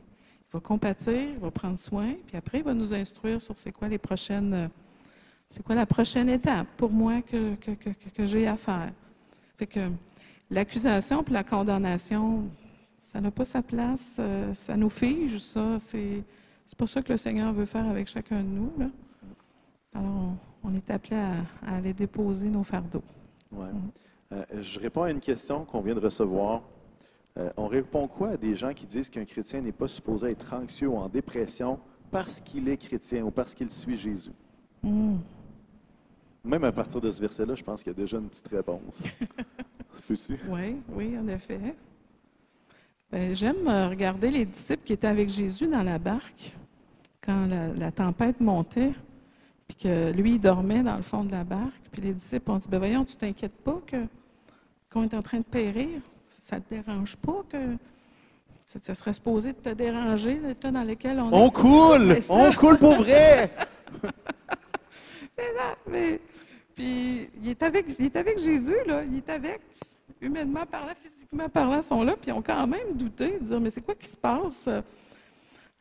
va 0.53 0.61
compatir, 0.61 1.15
il 1.15 1.39
va 1.39 1.51
prendre 1.51 1.79
soin, 1.79 2.15
puis 2.27 2.37
après, 2.37 2.59
il 2.59 2.65
va 2.65 2.75
nous 2.75 2.93
instruire 2.93 3.41
sur 3.41 3.57
c'est 3.57 3.73
quoi 3.73 3.89
les 3.89 3.99
prochaines, 3.99 4.71
c'est 5.51 5.63
quoi 5.63 5.75
la 5.75 5.87
prochaine 5.87 6.29
étape 6.29 6.67
pour 6.77 6.91
moi 6.91 7.23
que 7.23 7.57
j'ai 8.27 8.47
à 8.47 8.57
faire. 8.57 8.93
Fait 9.59 9.67
que 9.67 9.81
l'accusation 10.53 11.25
puis 11.25 11.35
la 11.35 11.45
condamnation, 11.45 12.45
ça 13.01 13.21
n'a 13.21 13.31
pas 13.31 13.45
sa 13.45 13.63
place, 13.63 14.17
euh, 14.21 14.55
ça 14.55 14.77
nous 14.77 14.91
fige, 14.91 15.39
ça. 15.39 15.79
C'est, 15.79 16.23
c'est 16.67 16.79
pas 16.79 16.87
ça 16.87 17.03
que 17.03 17.13
le 17.13 17.19
Seigneur 17.19 17.53
veut 17.53 17.65
faire 17.65 17.89
avec 17.89 18.09
chacun 18.09 18.41
de 18.41 18.49
nous. 18.49 18.73
Là. 18.79 18.87
Alors, 19.95 20.37
on, 20.65 20.69
on 20.69 20.75
est 20.75 20.91
appelé 20.91 21.17
à, 21.17 21.35
à 21.67 21.77
aller 21.77 21.93
déposer 21.93 22.49
nos 22.49 22.63
fardeaux. 22.63 23.03
Ouais. 23.51 23.69
Euh, 24.33 24.45
je 24.61 24.79
réponds 24.79 25.03
à 25.03 25.11
une 25.11 25.21
question 25.21 25.65
qu'on 25.65 25.81
vient 25.81 25.95
de 25.95 26.01
recevoir. 26.01 26.63
Euh, 27.39 27.51
on 27.57 27.67
répond 27.67 28.07
quoi 28.07 28.31
à 28.31 28.37
des 28.37 28.55
gens 28.55 28.73
qui 28.73 28.87
disent 28.87 29.11
qu'un 29.11 29.25
chrétien 29.25 29.61
n'est 29.61 29.73
pas 29.73 29.89
supposé 29.89 30.31
être 30.31 30.53
anxieux 30.53 30.89
ou 30.89 30.97
en 30.97 31.09
dépression 31.09 31.79
parce 32.11 32.41
qu'il 32.41 32.69
est 32.69 32.77
chrétien 32.77 33.25
ou 33.25 33.31
parce 33.31 33.55
qu'il 33.55 33.71
suit 33.71 33.97
Jésus? 33.97 34.33
Hmm. 34.83 35.17
Même 36.45 36.65
à 36.65 36.73
partir 36.73 37.01
de 37.01 37.11
ce 37.11 37.21
verset-là, 37.21 37.55
je 37.55 37.63
pense 37.63 37.83
qu'il 37.83 37.93
y 37.93 37.95
a 37.95 37.99
déjà 37.99 38.19
une 38.19 38.29
petite 38.29 38.49
réponse. 38.49 39.05
Oui, 40.49 40.77
oui, 40.89 41.17
en 41.19 41.27
effet. 41.29 41.61
Ben, 43.11 43.35
j'aime 43.35 43.69
euh, 43.69 43.89
regarder 43.89 44.31
les 44.31 44.45
disciples 44.47 44.85
qui 44.85 44.93
étaient 44.95 45.07
avec 45.07 45.29
Jésus 45.29 45.69
dans 45.69 45.83
la 45.83 45.99
barque 45.99 46.55
quand 47.25 47.47
la, 47.47 47.69
la 47.69 47.93
tempête 47.93 48.41
montait, 48.41 48.93
puis 49.69 49.77
que 49.77 50.13
lui, 50.13 50.33
il 50.35 50.41
dormait 50.41 50.83
dans 50.83 50.97
le 50.97 51.03
fond 51.03 51.25
de 51.25 51.31
la 51.33 51.45
barque. 51.45 51.83
Puis 51.93 52.03
les 52.03 52.13
disciples 52.15 52.51
ont 52.51 52.57
dit, 52.59 52.69
ben 52.69 52.79
voyons, 52.79 53.05
tu 53.05 53.17
t'inquiètes 53.17 53.57
pas 53.63 53.81
que, 53.87 53.97
qu'on 54.91 55.05
est 55.05 55.15
en 55.15 55.23
train 55.23 55.39
de 55.39 55.45
périr? 55.45 56.01
Ça 56.27 56.57
ne 56.57 56.63
te 56.63 56.75
dérange 56.75 57.17
pas 57.17 57.43
que 57.51 57.59
ça, 58.65 58.79
ça 58.83 58.95
serait 58.95 59.13
supposé 59.13 59.53
de 59.53 59.59
te 59.59 59.69
déranger, 59.69 60.41
l'état 60.41 60.71
dans 60.71 60.83
lequel 60.85 61.21
on, 61.21 61.31
On 61.33 61.47
est? 61.47 61.53
coule! 61.53 62.15
C'est 62.15 62.23
ça. 62.23 62.35
On 62.35 62.53
coule 62.53 62.79
pour 62.79 62.95
vrai! 62.95 63.53
Mais, 65.91 66.21
puis 66.75 67.29
il 67.43 67.51
est, 67.51 67.63
avec, 67.63 67.87
il 67.99 68.07
est 68.07 68.17
avec 68.17 68.39
Jésus, 68.39 68.77
là. 68.87 69.03
Il 69.05 69.17
est 69.17 69.29
avec, 69.29 69.61
humainement 70.21 70.65
parlant, 70.67 70.93
physiquement 71.03 71.49
parlant, 71.49 71.83
sont 71.83 72.03
là, 72.03 72.17
puis 72.21 72.31
ils 72.31 72.33
ont 72.33 72.43
quand 72.43 72.67
même 72.67 72.95
douté, 72.95 73.39
dire, 73.41 73.61
mais 73.61 73.71
c'est 73.71 73.81
quoi 73.81 73.95
qui 73.95 74.09
se 74.09 74.17
passe? 74.17 74.69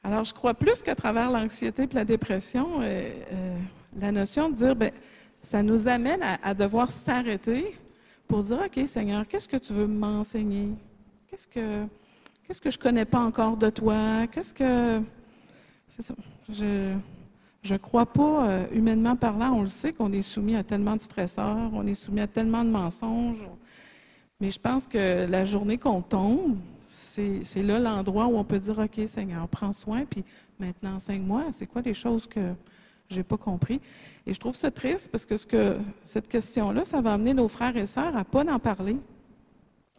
Alors, 0.04 0.24
je 0.24 0.34
crois 0.34 0.54
plus 0.54 0.82
qu'à 0.82 0.96
travers 0.96 1.30
l'anxiété 1.30 1.84
et 1.84 1.94
la 1.94 2.06
dépression, 2.06 2.82
euh, 2.82 3.12
euh, 3.32 3.58
la 4.00 4.12
notion 4.12 4.50
de 4.50 4.56
dire, 4.56 4.76
ben, 4.76 4.92
ça 5.42 5.62
nous 5.62 5.88
amène 5.88 6.22
à, 6.24 6.54
devoir 6.54 6.90
s'arrêter 6.90 7.78
pour 8.28 8.44
dire, 8.44 8.60
OK, 8.66 8.88
Seigneur, 8.88 9.28
qu'est-ce 9.28 9.48
que 9.48 9.58
tu 9.58 9.74
veux 9.74 9.88
m'enseigner? 9.88 10.70
Qu'est-ce 11.28 11.48
que, 11.48 11.86
qu'est-ce 12.44 12.62
que 12.62 12.72
je 12.72 12.80
connais 12.80 13.06
pas 13.06 13.20
encore 13.20 13.58
de 13.58 13.70
toi? 13.70 14.28
Qu'est-ce 14.32 14.54
que... 14.54 15.02
C'est 15.90 16.02
ça. 16.02 16.16
Je, 16.50 16.96
je 17.62 17.76
crois 17.76 18.08
pas, 18.08 18.48
euh, 18.48 18.66
humainement 18.74 19.16
parlant, 19.16 19.54
on 19.54 19.62
le 19.62 19.68
sait 19.68 19.94
qu'on 19.94 20.12
est 20.14 20.24
soumis 20.24 20.56
à 20.56 20.64
tellement 20.64 20.96
de 20.96 21.02
stresseurs, 21.02 21.70
on 21.74 21.86
est 21.86 21.96
soumis 21.96 22.22
à 22.22 22.28
tellement 22.28 22.64
de 22.64 22.70
mensonges. 22.70 23.46
Mais 24.40 24.50
je 24.50 24.60
pense 24.60 24.88
que 24.88 25.28
la 25.30 25.46
journée 25.46 25.78
qu'on 25.78 26.02
tombe, 26.02 26.58
c'est 26.88 27.44
là 27.58 27.80
l'endroit 27.80 28.26
où 28.26 28.38
on 28.38 28.44
peut 28.44 28.60
dire 28.60 28.80
OK, 28.80 29.00
Seigneur, 29.06 29.48
prends 29.48 29.74
soin, 29.74 30.06
puis 30.06 30.24
maintenant 30.60 30.96
enseigne-moi. 30.96 31.46
C'est 31.52 31.68
quoi 31.68 31.82
les 31.84 31.94
choses 31.94 32.26
que 32.26 32.54
j'ai 33.10 33.24
pas 33.24 33.38
compris? 33.38 33.80
Et 34.26 34.34
je 34.34 34.40
trouve 34.40 34.56
ça 34.56 34.72
triste 34.72 35.10
parce 35.12 35.26
que, 35.26 35.38
ce 35.38 35.46
que 35.46 35.78
cette 36.04 36.28
question-là, 36.28 36.84
ça 36.86 37.02
va 37.02 37.14
amener 37.14 37.36
nos 37.36 37.48
frères 37.48 37.78
et 37.78 37.86
sœurs 37.86 38.16
à 38.18 38.24
pas 38.24 38.44
en 38.52 38.60
parler. 38.60 38.98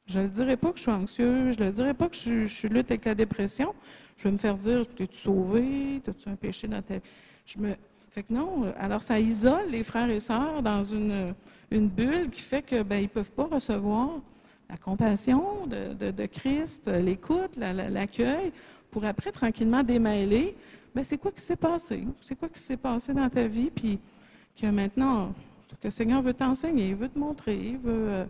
Je 0.07 0.21
ne 0.21 0.27
dirai 0.27 0.57
pas 0.57 0.73
que 0.73 0.79
je 0.79 0.83
suis 0.83 0.91
anxieux, 0.91 1.53
je 1.53 1.63
ne 1.63 1.71
dirai 1.71 1.95
pas 1.95 2.09
que 2.09 2.17
je, 2.17 2.45
je 2.47 2.67
lutte 2.67 2.91
avec 2.91 3.05
la 3.05 3.15
dépression. 3.15 3.73
Je 4.17 4.25
vais 4.25 4.33
me 4.33 4.39
faire 4.39 4.57
dire 4.57 4.87
T'es-tu 4.89 5.17
sauvé 5.17 6.03
As-tu 6.07 6.29
un 6.29 6.35
péché 6.37 6.67
dans 6.67 6.83
ta 6.83 6.95
vie? 6.95 7.01
Je 7.47 7.59
me... 7.59 7.75
Fait 8.11 8.23
que 8.25 8.33
non. 8.33 8.65
euh, 8.65 8.73
Alors, 8.79 9.01
ça 9.03 9.19
isole 9.19 9.71
les 9.71 9.83
frères 9.85 10.11
et 10.11 10.21
sœurs 10.21 10.63
dans 10.63 10.85
une, 10.85 11.35
une 11.71 11.89
bulle 11.89 12.29
qui 12.31 12.43
fait 12.43 12.61
que 12.63 12.83
ben, 12.83 12.99
ils 13.03 13.09
peuvent 13.09 13.33
pas 13.33 13.45
recevoir 13.45 14.11
la 14.69 14.77
compassion 14.77 15.67
de, 15.67 16.11
de- 16.11 16.27
Christ, 16.27 16.89
l'écoute, 16.89 17.57
la- 17.57 17.73
la- 17.73 17.89
l'accueil, 17.89 18.53
pour 18.91 19.05
après 19.05 19.33
tranquillement 19.33 19.83
démêler. 19.83 20.55
Ben, 20.95 21.05
c'est 21.05 21.17
quoi 21.17 21.33
qui 21.33 21.41
s'est 21.41 21.57
passé? 21.57 22.05
C'est 22.21 22.37
quoi 22.39 22.49
qui 22.51 22.61
s'est 22.61 22.77
passé 22.77 23.15
dans 23.15 23.29
ta 23.31 23.47
vie? 23.49 23.71
Puis 23.71 23.99
que 24.61 24.67
maintenant, 24.67 25.33
que 25.69 25.87
le 25.87 25.91
Seigneur 25.91 26.21
veut 26.21 26.35
t'enseigner, 26.35 26.89
il 26.91 26.97
veut 26.97 27.09
te 27.09 27.19
montrer, 27.19 27.57
il 27.57 27.79
veut 27.79 28.09
euh, 28.09 28.25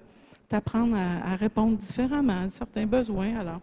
t'apprendre 0.49 0.95
à, 0.97 1.33
à 1.33 1.37
répondre 1.37 1.77
différemment 1.77 2.45
à 2.45 2.51
certains 2.51 2.87
besoins. 2.87 3.37
Alors, 3.41 3.61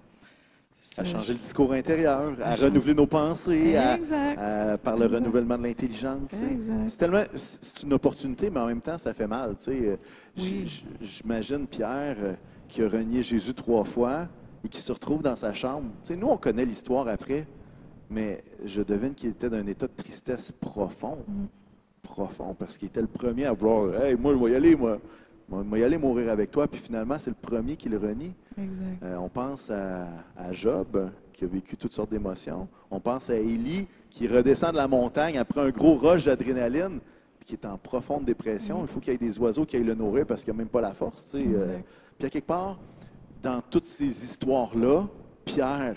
À 0.97 1.03
changer 1.03 1.33
le 1.33 1.39
discours 1.39 1.71
intérieur, 1.73 2.33
à 2.43 2.55
renouveler 2.55 2.93
nos 2.93 3.05
pensées, 3.05 3.75
à, 3.75 3.97
par 4.77 4.95
le 4.97 5.05
Exact. 5.05 5.17
renouvellement 5.19 5.57
de 5.57 5.63
l'intelligence. 5.63 6.31
C'est 6.87 6.97
tellement, 6.97 7.23
c'est 7.35 7.83
une 7.83 7.93
opportunité, 7.93 8.49
mais 8.49 8.59
en 8.59 8.65
même 8.67 8.81
temps, 8.81 8.97
ça 8.97 9.13
fait 9.13 9.27
mal. 9.27 9.55
Euh, 9.67 9.95
Oui. 10.37 10.83
J'imagine 11.01 11.67
Pierre 11.67 12.15
euh, 12.21 12.33
qui 12.67 12.81
a 12.81 12.87
renié 12.87 13.21
Jésus 13.23 13.53
trois 13.53 13.83
fois 13.83 14.27
et 14.63 14.69
qui 14.69 14.79
se 14.79 14.91
retrouve 14.91 15.21
dans 15.21 15.35
sa 15.35 15.53
chambre. 15.53 15.89
Nous, 16.09 16.27
on 16.27 16.37
connaît 16.37 16.65
l'histoire 16.65 17.07
après, 17.07 17.45
mais 18.09 18.43
je 18.65 18.81
devine 18.81 19.13
qu'il 19.13 19.29
était 19.31 19.49
dans 19.49 19.57
un 19.57 19.67
état 19.67 19.87
de 19.87 19.93
tristesse 19.95 20.51
profond. 20.51 21.17
Mm. 21.27 21.45
profond 22.03 22.55
parce 22.57 22.77
qu'il 22.77 22.87
était 22.87 23.01
le 23.01 23.07
premier 23.07 23.45
à 23.45 23.53
vouloir 23.53 24.01
Hey, 24.03 24.15
moi, 24.15 24.33
je 24.33 24.43
vais 24.45 24.51
y 24.51 24.55
aller, 24.55 24.75
moi. 24.75 24.97
Vais 25.51 25.79
y 25.79 25.83
aller 25.83 25.97
mourir 25.97 26.29
avec 26.31 26.51
toi. 26.51 26.67
Puis 26.67 26.79
finalement, 26.79 27.17
c'est 27.19 27.31
le 27.31 27.35
premier 27.35 27.75
qui 27.75 27.89
le 27.89 27.97
renie. 27.97 28.33
Exact. 28.57 29.03
Euh, 29.03 29.15
on 29.17 29.29
pense 29.29 29.69
à, 29.69 30.07
à 30.37 30.51
Job, 30.51 31.09
qui 31.33 31.45
a 31.45 31.47
vécu 31.47 31.75
toutes 31.77 31.93
sortes 31.93 32.11
d'émotions. 32.11 32.67
On 32.91 32.99
pense 32.99 33.29
à 33.29 33.35
Élie, 33.35 33.87
qui 34.09 34.27
redescend 34.27 34.71
de 34.71 34.77
la 34.77 34.87
montagne 34.87 35.37
après 35.37 35.61
un 35.61 35.69
gros 35.69 35.95
rush 35.95 36.25
d'adrénaline, 36.25 36.99
puis 37.39 37.47
qui 37.47 37.53
est 37.53 37.65
en 37.65 37.77
profonde 37.77 38.25
dépression. 38.25 38.81
Il 38.81 38.87
faut 38.87 38.99
qu'il 38.99 39.13
y 39.13 39.15
ait 39.15 39.19
des 39.19 39.39
oiseaux 39.39 39.65
qui 39.65 39.77
aillent 39.77 39.83
le 39.83 39.95
nourrir 39.95 40.25
parce 40.25 40.43
qu'il 40.43 40.53
n'a 40.53 40.57
même 40.57 40.67
pas 40.67 40.81
la 40.81 40.93
force. 40.93 41.25
tu 41.31 41.39
sais. 41.39 41.45
Euh, 41.47 41.77
puis 42.17 42.27
à 42.27 42.29
quelque 42.29 42.47
part, 42.47 42.77
dans 43.41 43.61
toutes 43.69 43.85
ces 43.85 44.05
histoires-là, 44.05 45.07
Pierre, 45.45 45.95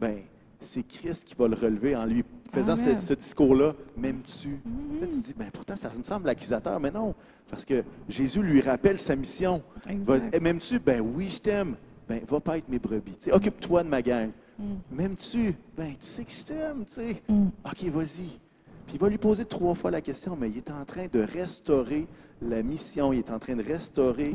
ben, 0.00 0.20
c'est 0.64 0.82
Christ 0.82 1.24
qui 1.24 1.34
va 1.34 1.48
le 1.48 1.54
relever 1.54 1.96
en 1.96 2.04
lui 2.04 2.24
faisant 2.52 2.76
ce, 2.76 3.14
discours-là, 3.14 3.74
m'aimes-tu? 3.96 4.48
Mhm. 4.48 5.00
Là, 5.00 5.06
tu 5.06 5.20
te 5.20 5.26
dis, 5.26 5.34
ben, 5.36 5.50
pourtant, 5.52 5.76
ça 5.76 5.90
me 5.96 6.02
semble 6.02 6.26
l'accusateur, 6.26 6.78
mais 6.78 6.90
non, 6.90 7.14
parce 7.50 7.64
que 7.64 7.82
Jésus 8.08 8.42
lui 8.42 8.60
rappelle 8.60 8.98
sa 8.98 9.16
mission. 9.16 9.62
Eh, 9.88 10.40
M'aimes-tu? 10.40 10.78
Ben 10.78 11.00
oui, 11.00 11.30
je 11.30 11.38
t'aime. 11.38 11.76
Ben, 12.08 12.22
va 12.28 12.40
pas 12.40 12.58
être 12.58 12.68
mes 12.68 12.78
brebis. 12.78 13.16
Occupe-toi 13.30 13.84
de 13.84 13.88
ma 13.88 14.02
gang. 14.02 14.30
Mm. 14.58 14.64
M'aimes-tu? 14.90 15.54
Ben, 15.76 15.90
tu 15.92 16.06
sais 16.06 16.24
que 16.24 16.32
je 16.32 16.44
t'aime, 16.44 16.84
tu 16.84 16.92
sais. 16.92 17.22
Mm. 17.28 17.46
OK, 17.64 17.84
vas-y. 17.90 18.38
Puis 18.86 18.96
il 18.96 18.98
va 18.98 19.08
lui 19.08 19.18
poser 19.18 19.44
trois 19.44 19.74
fois 19.74 19.90
la 19.90 20.00
question, 20.00 20.36
mais 20.38 20.50
il 20.50 20.58
est 20.58 20.70
en 20.70 20.84
train 20.84 21.06
de 21.10 21.20
restaurer 21.20 22.06
la 22.42 22.62
mission, 22.62 23.12
il 23.12 23.20
est 23.20 23.30
en 23.30 23.38
train 23.38 23.54
de 23.54 23.62
restaurer 23.62 24.34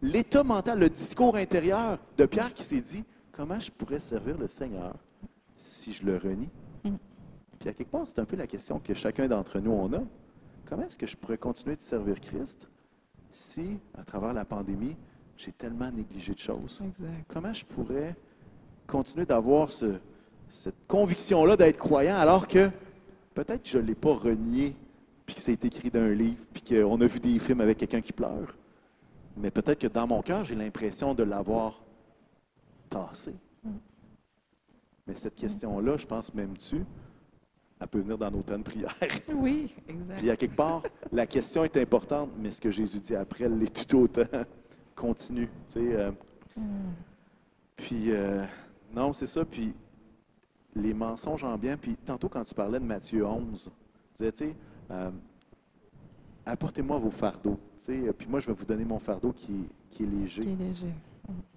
l'état 0.00 0.42
mental, 0.42 0.78
le 0.78 0.88
discours 0.88 1.36
intérieur 1.36 1.98
de 2.16 2.26
Pierre 2.26 2.52
qui 2.52 2.64
s'est 2.64 2.80
dit 2.80 3.04
comment 3.30 3.60
je 3.60 3.70
pourrais 3.70 4.00
servir 4.00 4.38
le 4.38 4.48
Seigneur? 4.48 4.94
Si 5.62 5.92
je 5.92 6.04
le 6.04 6.16
renie 6.16 6.48
Mm. 6.84 6.96
Puis 7.60 7.68
à 7.68 7.72
quelque 7.74 7.90
part, 7.90 8.04
c'est 8.08 8.18
un 8.18 8.24
peu 8.24 8.34
la 8.34 8.48
question 8.48 8.80
que 8.80 8.92
chacun 8.92 9.28
d'entre 9.28 9.60
nous 9.60 9.70
on 9.70 9.92
a. 9.92 10.02
Comment 10.68 10.82
est-ce 10.82 10.98
que 10.98 11.06
je 11.06 11.16
pourrais 11.16 11.38
continuer 11.38 11.76
de 11.76 11.80
servir 11.80 12.20
Christ 12.20 12.68
si, 13.30 13.78
à 13.96 14.02
travers 14.02 14.32
la 14.32 14.44
pandémie, 14.44 14.96
j'ai 15.36 15.52
tellement 15.52 15.90
négligé 15.92 16.34
de 16.34 16.40
choses? 16.40 16.82
Exact. 16.84 17.24
Comment 17.28 17.52
je 17.52 17.64
pourrais 17.64 18.16
continuer 18.88 19.26
d'avoir 19.26 19.70
ce- 19.70 20.00
cette 20.48 20.86
conviction-là 20.88 21.56
d'être 21.56 21.76
croyant 21.78 22.16
alors 22.16 22.48
que 22.48 22.68
peut-être 23.32 23.62
que 23.62 23.68
je 23.68 23.78
ne 23.78 23.84
l'ai 23.84 23.94
pas 23.94 24.14
renié, 24.14 24.74
puis 25.24 25.36
que 25.36 25.40
c'est 25.40 25.64
écrit 25.64 25.88
dans 25.90 26.00
un 26.00 26.10
livre, 26.14 26.44
puis 26.52 26.62
qu'on 26.62 27.00
a 27.00 27.06
vu 27.06 27.20
des 27.20 27.38
films 27.38 27.60
avec 27.60 27.78
quelqu'un 27.78 28.00
qui 28.00 28.12
pleure. 28.12 28.56
Mais 29.36 29.52
peut-être 29.52 29.78
que 29.78 29.86
dans 29.86 30.08
mon 30.08 30.20
cœur, 30.20 30.44
j'ai 30.44 30.56
l'impression 30.56 31.14
de 31.14 31.22
l'avoir 31.22 31.80
tassé. 32.90 33.34
Mm. 33.62 33.70
Mais 35.06 35.14
cette 35.14 35.34
question-là, 35.34 35.96
je 35.96 36.06
pense, 36.06 36.32
m'aimes-tu? 36.32 36.84
Elle 37.80 37.88
peut 37.88 37.98
venir 38.00 38.16
dans 38.16 38.30
nos 38.30 38.42
temps 38.42 38.58
de 38.58 38.62
prière. 38.62 38.96
Oui, 39.34 39.74
exact. 39.88 40.18
Puis 40.18 40.30
à 40.30 40.36
quelque 40.36 40.54
part, 40.56 40.82
la 41.10 41.26
question 41.26 41.64
est 41.64 41.76
importante, 41.76 42.30
mais 42.38 42.50
ce 42.52 42.60
que 42.60 42.70
Jésus 42.70 43.00
dit 43.00 43.16
après 43.16 43.48
l'est 43.48 43.88
tout 43.88 43.98
autant. 44.02 44.22
Continue. 44.94 45.48
tu 45.72 45.80
sais, 45.80 45.94
euh, 45.96 46.10
Mm. 46.54 46.92
puis, 47.76 48.10
euh, 48.10 48.44
non, 48.94 49.14
c'est 49.14 49.26
ça. 49.26 49.42
Puis, 49.42 49.72
les 50.76 50.92
mensonges 50.92 51.44
en 51.44 51.56
bien. 51.56 51.78
Puis, 51.78 51.96
tantôt, 52.04 52.28
quand 52.28 52.44
tu 52.44 52.54
parlais 52.54 52.78
de 52.78 52.84
Matthieu 52.84 53.26
11, 53.26 53.64
tu 53.64 53.70
disais, 54.18 54.32
tu 54.32 54.38
sais, 54.38 54.54
euh, 54.90 55.10
apportez-moi 56.44 56.98
vos 56.98 57.10
fardeaux. 57.10 57.58
Tu 57.78 57.84
sais, 57.84 58.12
puis 58.12 58.26
moi, 58.28 58.40
je 58.40 58.48
vais 58.48 58.52
vous 58.52 58.66
donner 58.66 58.84
mon 58.84 58.98
fardeau 58.98 59.32
qui, 59.32 59.66
qui 59.90 60.02
est 60.02 60.06
léger. 60.06 60.42
Qui 60.42 60.50
est 60.52 60.56
léger. 60.56 60.92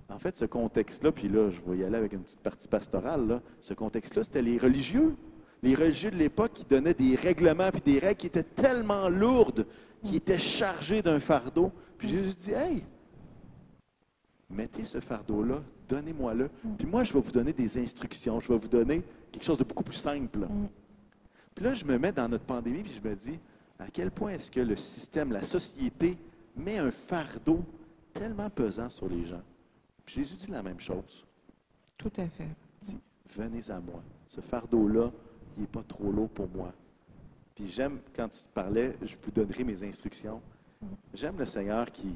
En 0.09 0.19
fait, 0.19 0.37
ce 0.37 0.45
contexte-là, 0.45 1.11
puis 1.11 1.27
là, 1.27 1.49
je 1.49 1.59
vais 1.69 1.79
y 1.79 1.83
aller 1.83 1.97
avec 1.97 2.13
une 2.13 2.21
petite 2.21 2.41
partie 2.41 2.67
pastorale, 2.67 3.27
là, 3.27 3.41
ce 3.59 3.73
contexte-là, 3.73 4.23
c'était 4.23 4.41
les 4.41 4.57
religieux. 4.57 5.15
Les 5.63 5.73
religieux 5.73 6.11
de 6.11 6.17
l'époque 6.17 6.53
qui 6.53 6.63
donnaient 6.63 6.93
des 6.93 7.15
règlements 7.15 7.71
puis 7.71 7.81
des 7.81 7.99
règles 7.99 8.17
qui 8.17 8.27
étaient 8.27 8.43
tellement 8.43 9.09
lourdes, 9.09 9.65
qui 10.03 10.15
étaient 10.15 10.37
chargées 10.37 11.01
d'un 11.01 11.19
fardeau. 11.19 11.71
Puis 11.97 12.09
Jésus 12.09 12.35
dit, 12.35 12.51
hey, 12.51 12.85
mettez 14.49 14.85
ce 14.85 14.99
fardeau-là, 14.99 15.63
donnez-moi-le. 15.89 16.49
Puis 16.77 16.85
moi, 16.85 17.03
je 17.03 17.13
vais 17.13 17.19
vous 17.19 17.31
donner 17.31 17.53
des 17.53 17.77
instructions, 17.79 18.39
je 18.39 18.47
vais 18.47 18.59
vous 18.59 18.67
donner 18.67 19.01
quelque 19.31 19.43
chose 19.43 19.57
de 19.57 19.63
beaucoup 19.63 19.83
plus 19.83 19.95
simple. 19.95 20.39
Mm. 20.39 20.67
Puis 21.55 21.65
là, 21.65 21.73
je 21.73 21.85
me 21.85 21.97
mets 21.97 22.11
dans 22.11 22.29
notre 22.29 22.43
pandémie, 22.43 22.83
puis 22.83 22.99
je 23.01 23.09
me 23.09 23.15
dis, 23.15 23.39
à 23.79 23.87
quel 23.91 24.11
point 24.11 24.31
est-ce 24.31 24.51
que 24.51 24.59
le 24.59 24.75
système, 24.75 25.31
la 25.31 25.43
société, 25.43 26.17
met 26.55 26.77
un 26.77 26.91
fardeau 26.91 27.63
tellement 28.13 28.49
pesant 28.49 28.89
sur 28.89 29.07
les 29.09 29.25
gens? 29.25 29.41
Puis 30.05 30.15
Jésus 30.15 30.35
dit 30.35 30.51
la 30.51 30.61
même 30.61 30.79
chose. 30.79 31.25
Tout 31.97 32.11
à 32.17 32.27
fait. 32.27 32.47
Il 32.81 32.87
dit, 32.87 32.97
venez 33.35 33.69
à 33.71 33.79
moi. 33.79 34.03
Ce 34.27 34.41
fardeau-là, 34.41 35.11
il 35.57 35.61
n'est 35.61 35.67
pas 35.67 35.83
trop 35.83 36.11
lourd 36.11 36.29
pour 36.29 36.47
moi. 36.49 36.73
Puis 37.55 37.69
j'aime, 37.69 37.99
quand 38.13 38.27
tu 38.27 38.39
parlais, 38.53 38.95
je 39.01 39.15
vous 39.21 39.31
donnerai 39.31 39.63
mes 39.63 39.83
instructions. 39.83 40.41
J'aime 41.13 41.37
le 41.37 41.45
Seigneur 41.45 41.89
qui, 41.91 42.13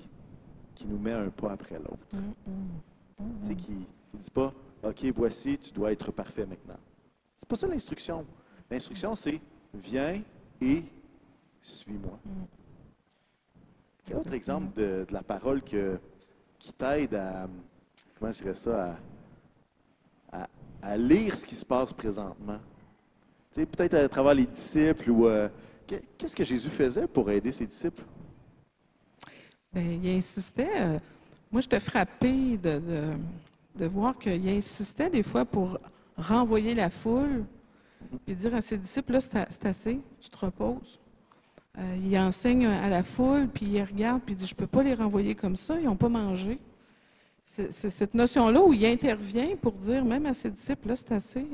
qui 0.76 0.86
nous 0.86 1.00
met 1.00 1.14
un 1.14 1.30
pas 1.30 1.54
après 1.54 1.78
l'autre. 1.80 2.06
Mm, 2.14 2.52
mm. 2.52 3.42
Tu 3.42 3.48
sais, 3.48 3.56
qui 3.56 3.72
ne 4.14 4.20
dit 4.20 4.32
pas, 4.32 4.54
OK, 4.84 5.06
voici, 5.16 5.58
tu 5.58 5.72
dois 5.72 5.92
être 5.92 6.12
parfait 6.12 6.46
maintenant. 6.46 6.78
C'est 7.38 7.48
pas 7.48 7.56
ça 7.56 7.68
l'instruction. 7.68 8.26
L'instruction, 8.70 9.16
c'est 9.16 9.40
viens 9.74 10.22
et 10.62 10.84
suis-moi. 11.62 12.20
Mm. 12.26 12.44
Quel 14.06 14.18
autre 14.18 14.34
exemple 14.34 14.74
de, 14.76 15.06
de 15.08 15.14
la 15.14 15.24
parole 15.24 15.62
que, 15.62 16.00
qui 16.58 16.74
t'aide 16.74 17.16
à, 17.16 17.48
comment 18.20 18.32
je 18.32 18.44
dirais 18.44 18.56
ça, 18.56 18.98
à, 20.82 20.98
lire 20.98 21.36
ce 21.36 21.46
qui 21.46 21.56
se 21.56 21.66
passe 21.66 21.94
présentement? 21.94 22.60
Tu 23.54 23.62
sais, 23.62 23.66
peut-être 23.66 23.94
à 23.96 24.10
travers 24.10 24.34
les 24.34 24.46
disciples 24.46 25.10
ou 25.10 25.28
euh, 25.28 25.50
qu'est- 25.88 26.04
qu'est-ce 26.18 26.36
que 26.36 26.44
Jésus 26.44 26.70
faisait 26.70 27.08
pour 27.08 27.30
aider 27.32 27.52
ses 27.52 27.66
disciples? 27.66 28.04
Ben, 29.74 30.04
il 30.04 30.10
insistait. 30.10 30.70
euh, 30.82 31.00
moi, 31.52 31.62
j'étais 31.62 31.80
frappée 31.80 32.58
de, 32.58 32.82
de, 33.76 33.86
voir 33.86 34.18
qu'il 34.18 34.48
insistait 34.50 35.10
des 35.10 35.24
fois 35.24 35.46
pour 35.46 35.80
renvoyer 36.18 36.76
la 36.76 36.90
foule 36.90 37.44
et 38.28 38.36
dire 38.36 38.54
à 38.56 38.62
ses 38.62 38.78
disciples, 38.78 39.14
là, 39.14 39.22
c'est 39.22 39.66
assez, 39.66 40.00
tu 40.20 40.30
te 40.30 40.38
reposes. 40.38 41.00
Euh, 41.78 41.98
il 42.04 42.18
enseigne 42.18 42.66
à 42.68 42.90
la 42.90 43.04
foule, 43.04 43.48
puis 43.48 43.66
il 43.68 43.84
regarde, 43.84 44.22
puis 44.24 44.34
il 44.34 44.38
dit, 44.38 44.48
je 44.48 44.54
ne 44.54 44.58
peux 44.58 44.68
pas 44.68 44.84
les 44.84 44.94
renvoyer 44.94 45.36
comme 45.36 45.56
ça, 45.56 45.80
ils 45.80 45.86
n'ont 45.86 45.96
pas 45.96 46.10
mangé. 46.10 46.60
C'est 47.52 47.90
cette 47.90 48.14
notion-là 48.14 48.62
où 48.62 48.74
il 48.74 48.86
intervient 48.86 49.56
pour 49.56 49.72
dire, 49.74 50.06
même 50.06 50.28
à 50.28 50.36
ses 50.36 50.52
disciples, 50.52 50.90
là, 50.90 50.96
c'est 50.96 51.12
assez, 51.12 51.46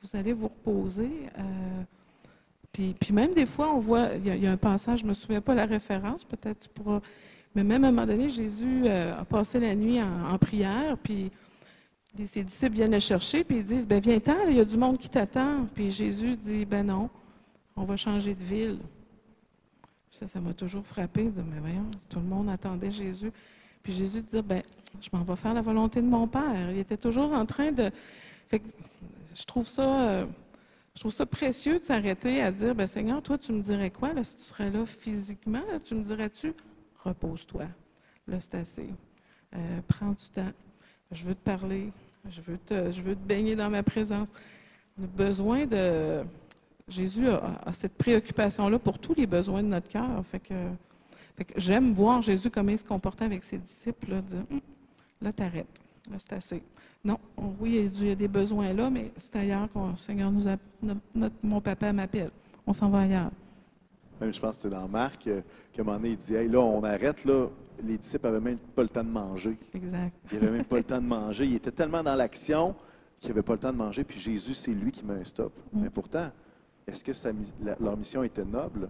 vous 0.00 0.16
allez 0.16 0.32
vous 0.32 0.46
reposer. 0.46 1.10
Euh, 1.36 1.82
puis, 2.72 2.94
même 3.12 3.34
des 3.34 3.44
fois, 3.44 3.74
on 3.74 3.80
voit, 3.80 4.10
il 4.14 4.40
y, 4.40 4.46
a- 4.46 4.52
un 4.52 4.56
passage, 4.56 5.00
je 5.00 5.04
me 5.04 5.12
souviens 5.14 5.40
pas 5.40 5.54
la 5.54 5.66
référence, 5.66 6.24
peut-être 6.24 6.60
tu 6.60 6.68
pourras 6.68 7.00
mais 7.54 7.64
même 7.64 7.84
à 7.84 7.88
un 7.88 7.90
moment 7.90 8.06
donné, 8.06 8.30
Jésus 8.30 8.82
euh, 8.86 9.20
a 9.20 9.24
passé 9.24 9.60
la 9.60 9.74
nuit 9.74 10.00
en, 10.00 10.38
prière, 10.38 10.96
puis 10.96 11.30
ses 12.24 12.44
disciples 12.44 12.74
viennent 12.76 12.92
le 12.92 12.98
chercher, 12.98 13.44
puis 13.44 13.58
ils 13.58 13.64
disent, 13.64 13.86
ben 13.86 14.00
viens-t'en, 14.00 14.48
il 14.48 14.56
y 14.56 14.60
a 14.60 14.64
du 14.64 14.76
monde 14.78 14.98
qui 14.98 15.08
t'attend. 15.08 15.66
Puis 15.74 15.90
Jésus 15.90 16.36
dit, 16.36 16.64
ben 16.64 16.86
non, 16.86 17.10
on 17.76 17.84
va 17.84 17.96
changer 17.96 18.34
de 18.34 18.42
ville. 18.42 18.78
Ça, 20.12 20.26
ça 20.28 20.40
m'a 20.40 20.54
toujours 20.54 20.86
frappé, 20.86 21.24
de 21.24 21.42
mais 21.42 21.58
voyons, 21.60 21.90
tout 22.08 22.20
le 22.20 22.26
monde 22.26 22.48
attendait 22.48 22.90
Jésus. 22.90 23.32
Puis 23.82 23.92
Jésus 23.92 24.22
dit, 24.22 24.42
ben, 24.42 24.62
je 25.00 25.08
m'en 25.12 25.22
vais 25.22 25.36
faire 25.36 25.54
la 25.54 25.60
volonté 25.60 26.00
de 26.00 26.06
mon 26.06 26.26
Père. 26.26 26.70
Il 26.70 26.78
était 26.78 26.96
toujours 26.96 27.32
en 27.32 27.46
train 27.46 27.72
de... 27.72 27.90
Fait 28.48 28.60
que 28.60 28.68
je 29.34 29.44
trouve 29.44 29.66
ça... 29.66 30.08
euh, 30.08 30.26
je 30.94 31.00
trouve 31.00 31.26
précieux 31.26 31.78
de 31.78 31.84
s'arrêter 31.84 32.42
à 32.42 32.50
dire, 32.50 32.74
ben 32.74 32.86
Seigneur, 32.86 33.22
toi, 33.22 33.38
tu 33.38 33.52
me 33.52 33.62
dirais 33.62 33.90
quoi 33.90 34.12
là, 34.12 34.22
si 34.24 34.36
tu 34.36 34.42
serais 34.42 34.70
là 34.70 34.84
physiquement? 34.84 35.62
tu 35.82 35.94
me 35.94 36.02
dirais-tu, 36.02 36.52
repose-toi. 37.02 37.64
Là, 38.28 38.40
c'est 38.40 38.54
assez. 38.56 38.88
Euh, 39.54 39.58
prends 39.88 40.10
du 40.10 40.28
temps. 40.28 40.52
Je 41.10 41.24
veux 41.24 41.34
te 41.34 41.42
parler. 41.42 41.92
Je 42.28 42.40
veux 42.40 42.58
te, 42.58 42.92
je 42.92 43.00
veux 43.00 43.14
te 43.14 43.26
baigner 43.26 43.56
dans 43.56 43.70
ma 43.70 43.82
présence. 43.82 44.28
A 45.02 45.06
besoin 45.06 45.66
de. 45.66 46.22
Jésus 46.88 47.28
a, 47.28 47.72
cette 47.72 47.96
préoccupation-là 47.96 48.78
pour 48.78 48.98
tous 48.98 49.14
les 49.14 49.26
besoins 49.26 49.62
de 49.62 49.68
notre 49.68 49.88
cœur. 49.88 50.22
J'aime 51.56 51.92
voir 51.92 52.22
Jésus 52.22 52.50
comment 52.50 52.70
il 52.70 52.78
se 52.78 52.84
comportait 52.84 53.24
avec 53.24 53.44
ses 53.44 53.58
disciples. 53.58 54.10
Là, 54.10 54.20
dire, 54.22 54.44
Hum, 54.50 54.60
là, 55.20 55.32
t'arrêtes. 55.32 55.80
Là, 56.10 56.16
c'est 56.18 56.32
assez. 56.34 56.62
Non, 57.04 57.18
on- 57.36 57.52
oui, 57.60 57.90
il 57.94 58.06
y 58.08 58.10
a 58.10 58.14
des 58.14 58.28
besoins 58.28 58.72
là, 58.72 58.88
mais 58.90 59.12
c'est 59.16 59.36
ailleurs 59.36 59.68
qu'on 59.72 59.96
Seigneur 59.96 60.30
nous 60.30 60.46
a, 60.48 60.56
notre- 60.82 61.00
notre- 61.14 61.34
mon 61.42 61.60
papa 61.60 61.92
m'appelle. 61.92 62.30
On 62.66 62.72
s'en 62.72 62.88
va 62.90 63.00
ailleurs. 63.00 63.30
Même, 64.20 64.32
je 64.32 64.40
pense 64.40 64.56
que 64.56 64.62
c'est 64.62 64.70
dans 64.70 64.86
Marc 64.86 65.26
euh, 65.26 65.40
moment 65.78 65.96
donné, 65.96 66.10
il 66.10 66.16
dit 66.16 66.34
Hey, 66.34 66.48
là, 66.48 66.60
on 66.60 66.82
arrête, 66.84 67.24
là. 67.24 67.48
Les 67.82 67.96
disciples 67.98 68.26
n'avaient 68.26 68.40
même 68.40 68.58
pas 68.58 68.82
le 68.82 68.88
temps 68.88 69.02
de 69.02 69.08
manger. 69.08 69.56
Exact. 69.74 70.12
Ils 70.30 70.38
n'avaient 70.38 70.58
même 70.58 70.64
pas 70.64 70.76
le 70.76 70.84
temps 70.84 71.00
de 71.00 71.06
manger. 71.06 71.46
Ils 71.46 71.56
étaient 71.56 71.72
tellement 71.72 72.02
dans 72.02 72.14
l'action 72.14 72.76
qu'ils 73.18 73.30
n'avaient 73.30 73.42
pas 73.42 73.54
le 73.54 73.58
temps 73.58 73.72
de 73.72 73.78
manger. 73.78 74.04
Puis 74.04 74.20
Jésus, 74.20 74.54
c'est 74.54 74.70
lui 74.72 74.92
qui 74.92 75.04
met 75.04 75.14
un 75.14 75.24
stop. 75.24 75.52
Mm. 75.72 75.80
Mais 75.82 75.90
pourtant, 75.90 76.30
est-ce 76.86 77.02
que 77.02 77.12
sa 77.12 77.32
mi- 77.32 77.50
la- 77.62 77.76
leur 77.80 77.96
mission 77.96 78.22
était 78.22 78.44
noble? 78.44 78.88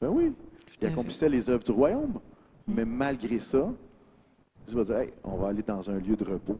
Ben 0.00 0.08
oui. 0.08 0.32
Fait. 0.66 0.86
accomplissaient 0.86 1.28
les 1.28 1.48
œuvres 1.50 1.64
du 1.64 1.72
royaume. 1.72 2.18
Mm. 2.66 2.74
Mais 2.74 2.84
malgré 2.84 3.38
ça, 3.40 3.70
Jésus 4.66 4.76
va 4.78 4.84
dire 4.84 4.96
Hey, 4.96 5.12
on 5.24 5.36
va 5.36 5.48
aller 5.48 5.62
dans 5.62 5.88
un 5.90 5.98
lieu 5.98 6.16
de 6.16 6.24
repos. 6.24 6.58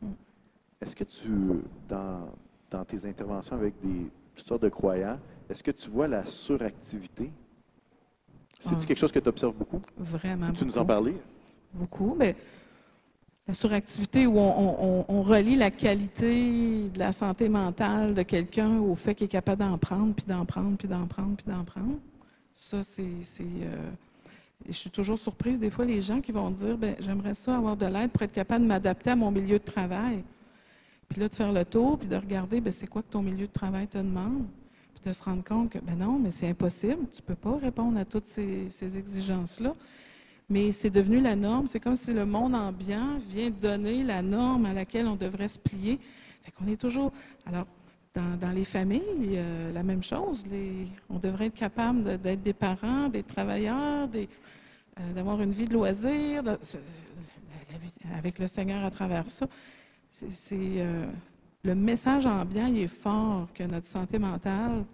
Mm. 0.00 0.06
Est-ce 0.80 0.96
que 0.96 1.04
tu, 1.04 1.28
dans, 1.88 2.28
dans 2.70 2.84
tes 2.84 3.04
interventions 3.06 3.56
avec 3.56 3.74
des, 3.82 4.10
toutes 4.34 4.46
sortes 4.46 4.62
de 4.62 4.68
croyants, 4.68 5.18
est-ce 5.48 5.62
que 5.62 5.70
tu 5.72 5.90
vois 5.90 6.08
la 6.08 6.24
suractivité? 6.26 7.30
C'est-tu 8.62 8.76
Ah. 8.82 8.86
quelque 8.86 8.98
chose 8.98 9.12
que 9.12 9.18
tu 9.18 9.28
observes 9.28 9.54
beaucoup? 9.54 9.80
Vraiment. 9.98 10.52
Tu 10.52 10.64
nous 10.64 10.76
en 10.78 10.84
parlais? 10.84 11.14
Beaucoup. 11.72 12.14
Mais 12.18 12.36
la 13.48 13.54
suractivité 13.54 14.26
où 14.26 14.36
on- 14.38 15.04
on 15.08 15.22
relie 15.22 15.56
la 15.56 15.70
qualité 15.70 16.88
de 16.88 16.98
la 16.98 17.10
santé 17.12 17.48
mentale 17.48 18.14
de 18.14 18.22
quelqu'un 18.22 18.78
au 18.78 18.94
fait 18.94 19.14
qu'il 19.14 19.24
est 19.24 19.28
capable 19.28 19.60
d'en 19.62 19.78
prendre, 19.78 20.14
puis 20.14 20.26
d'en 20.26 20.44
prendre, 20.44 20.76
puis 20.76 20.86
d'en 20.88 21.06
prendre, 21.06 21.36
puis 21.36 21.46
d'en 21.46 21.64
prendre. 21.64 21.96
Ça, 22.62 22.82
c'est. 22.82 23.02
euh, 23.02 23.90
je 24.68 24.72
suis 24.72 24.90
toujours 24.90 25.18
surprise 25.18 25.58
des 25.58 25.70
fois 25.70 25.86
les 25.86 26.02
gens 26.02 26.20
qui 26.20 26.30
vont 26.30 26.50
dire 26.50 26.76
ben 26.76 26.94
j'aimerais 27.00 27.32
ça 27.32 27.56
avoir 27.56 27.74
de 27.74 27.86
l'aide 27.86 28.10
pour 28.10 28.20
être 28.20 28.32
capable 28.32 28.64
de 28.64 28.68
m'adapter 28.68 29.08
à 29.08 29.16
mon 29.16 29.30
milieu 29.30 29.58
de 29.58 29.64
travail. 29.64 30.22
Puis 31.08 31.18
là, 31.18 31.30
de 31.30 31.34
faire 31.34 31.54
le 31.54 31.64
tour, 31.64 31.98
puis 31.98 32.06
de 32.06 32.16
regarder 32.16 32.60
ben, 32.60 32.70
c'est 32.70 32.86
quoi 32.86 33.00
que 33.00 33.10
ton 33.10 33.22
milieu 33.22 33.46
de 33.46 33.52
travail 33.52 33.88
te 33.88 33.96
demande? 33.96 34.44
Puis 34.92 35.02
de 35.06 35.10
se 35.10 35.24
rendre 35.24 35.42
compte 35.42 35.70
que 35.70 35.78
ben 35.78 35.96
non, 35.96 36.18
mais 36.18 36.30
c'est 36.30 36.48
impossible. 36.48 37.06
Tu 37.14 37.22
ne 37.22 37.26
peux 37.28 37.34
pas 37.34 37.56
répondre 37.56 37.98
à 37.98 38.04
toutes 38.04 38.28
ces, 38.28 38.68
ces 38.68 38.98
exigences-là. 38.98 39.72
Mais 40.50 40.70
c'est 40.70 40.90
devenu 40.90 41.18
la 41.18 41.36
norme. 41.36 41.66
C'est 41.66 41.80
comme 41.80 41.96
si 41.96 42.12
le 42.12 42.26
monde 42.26 42.54
ambiant 42.54 43.16
vient 43.26 43.48
donner 43.48 44.04
la 44.04 44.20
norme 44.20 44.66
à 44.66 44.74
laquelle 44.74 45.06
on 45.06 45.16
devrait 45.16 45.48
se 45.48 45.58
plier. 45.58 45.98
Fait 46.42 46.52
qu'on 46.52 46.66
est 46.66 46.76
toujours. 46.76 47.10
Alors, 47.46 47.66
dans, 48.14 48.50
les 48.50 48.64
familles, 48.64 49.36
euh, 49.36 49.72
la 49.72 49.82
même 49.82 50.02
chose. 50.02 50.44
On 51.08 51.18
devrait 51.18 51.46
être 51.46 51.54
capable 51.54 52.18
d'être 52.18 52.42
des 52.42 52.52
parents, 52.52 53.08
des 53.08 53.22
travailleurs, 53.22 54.08
euh, 54.14 55.12
d'avoir 55.14 55.40
une 55.40 55.50
vie 55.50 55.66
de 55.66 55.76
vie 55.76 56.40
avec 58.16 58.38
le 58.38 58.48
Seigneur 58.48 58.84
à 58.84 58.90
travers 58.90 59.30
ça. 59.30 59.46
Euh, 60.52 61.06
le 61.62 61.74
message 61.74 62.26
ambiant, 62.26 62.66
il 62.66 62.78
est 62.78 62.88
fort 62.88 63.48
que 63.54 63.62
notre 63.62 63.86
santé 63.86 64.18
mentale. 64.18 64.84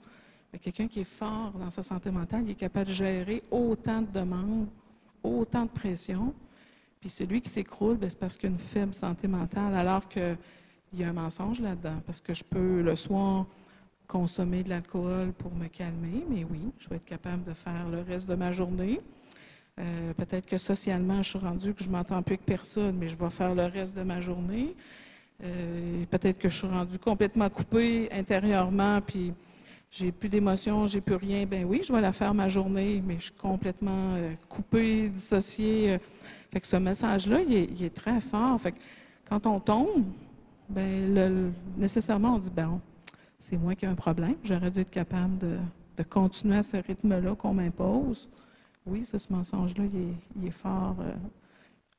Quelqu'un 0.61 0.89
qui 0.89 1.01
est 1.01 1.05
fort 1.05 1.53
dans 1.53 1.71
sa 1.71 1.83
santé 1.83 2.11
mentale, 2.11 2.43
il 2.45 2.51
est 2.51 2.55
capable 2.55 2.87
de 2.87 2.93
gérer 2.93 3.43
autant 3.51 4.03
de 4.03 4.11
demandes, 4.11 4.69
autant 5.23 5.65
de 5.65 5.71
pression. 5.71 6.35
Puis 7.01 7.11
celui 7.11 7.41
qui 7.41 7.51
s'écroule, 7.51 7.97
ben, 7.97 8.09
c'est 8.09 8.19
parce 8.19 8.37
qu'il 8.37 8.49
a 8.49 8.53
une 8.53 8.59
faible 8.59 8.95
santé 8.95 9.29
mentale, 9.29 9.75
alors 9.75 10.09
qu'il 10.89 11.01
y 11.01 11.05
a 11.05 11.09
un 11.09 11.13
mensonge 11.13 11.61
là-dedans. 11.61 12.01
Parce 12.07 12.21
que 12.21 12.35
je 12.35 12.45
peux 12.45 12.83
le 12.83 12.97
soir 12.97 13.47
consommer 14.07 14.63
de 14.63 14.69
l'alcool 14.71 15.33
pour 15.33 15.53
me 15.55 15.67
calmer, 15.67 16.25
mais 16.31 16.45
oui, 16.49 16.71
je 16.79 16.89
vais 16.89 16.97
être 16.97 17.05
capable 17.05 17.43
de 17.45 17.53
faire 17.53 17.89
le 17.91 18.03
reste 18.03 18.29
de 18.29 18.35
ma 18.35 18.53
journée. 18.53 19.01
Euh, 19.81 20.13
Peut-être 20.15 20.47
que 20.47 20.59
socialement, 20.59 21.23
je 21.23 21.31
suis 21.31 21.39
rendu 21.39 21.75
que 21.75 21.83
je 21.83 21.91
m'entends 21.91 22.23
plus 22.23 22.35
avec 22.35 22.47
personne, 22.47 22.97
mais 22.97 23.09
je 23.09 23.17
vais 23.17 23.31
faire 23.31 23.55
le 23.55 23.65
reste 23.65 23.97
de 23.97 24.03
ma 24.03 24.21
journée. 24.21 24.75
Euh, 25.43 26.05
Peut-être 26.11 26.39
que 26.39 26.49
je 26.49 26.57
suis 26.57 26.67
rendu 26.69 26.99
complètement 26.99 27.51
coupé 27.51 28.09
intérieurement, 28.13 29.01
puis 29.01 29.35
j'ai 29.91 30.13
plus 30.13 30.29
d'émotions, 30.29 30.87
j'ai 30.87 31.01
plus 31.01 31.17
rien. 31.17 31.45
Ben 31.45 31.65
oui, 31.65 31.83
je 31.87 31.93
vais 31.93 32.01
la 32.01 32.13
faire 32.13 32.33
ma 32.33 32.49
journée, 32.49 33.03
mais 33.05 33.17
je 33.19 33.25
suis 33.25 33.33
complètement 33.33 34.15
euh, 34.15 34.35
coupé, 34.49 35.09
dissocié. 35.09 35.95
euh. 35.95 35.99
Fait 36.53 36.61
que 36.61 36.67
ce 36.67 36.77
message-là, 36.77 37.41
il 37.43 37.53
il 37.53 37.83
est 37.85 37.95
très 37.95 38.21
fort. 38.21 38.59
Fait 38.61 38.73
que 38.73 38.79
quand 39.29 39.47
on 39.47 39.59
tombe, 39.61 40.05
ben 40.69 41.15
le- 41.15 41.29
le- 41.29 41.53
nécessairement, 41.77 42.35
on 42.35 42.39
dit, 42.39 42.51
ben, 42.51 42.81
c'est 43.39 43.57
moi 43.57 43.75
qui 43.75 43.85
ai 43.85 43.89
un 43.89 43.95
problème. 43.95 44.35
J'aurais 44.45 44.71
dû 44.71 44.81
être 44.81 44.91
capable 44.91 45.39
de, 45.39 45.57
de 45.97 46.03
continuer 46.03 46.57
à 46.57 46.63
ce 46.63 46.77
rythme-là 46.77 47.35
qu'on 47.37 47.55
m'impose. 47.55 48.29
Oui, 48.87 49.05
ça, 49.05 49.19
ce 49.19 49.33
mensonge-là, 49.33 49.85
il 49.93 50.01
est, 50.01 50.15
il 50.41 50.47
est 50.49 50.51
fort. 50.51 50.97
euh, 51.01 51.13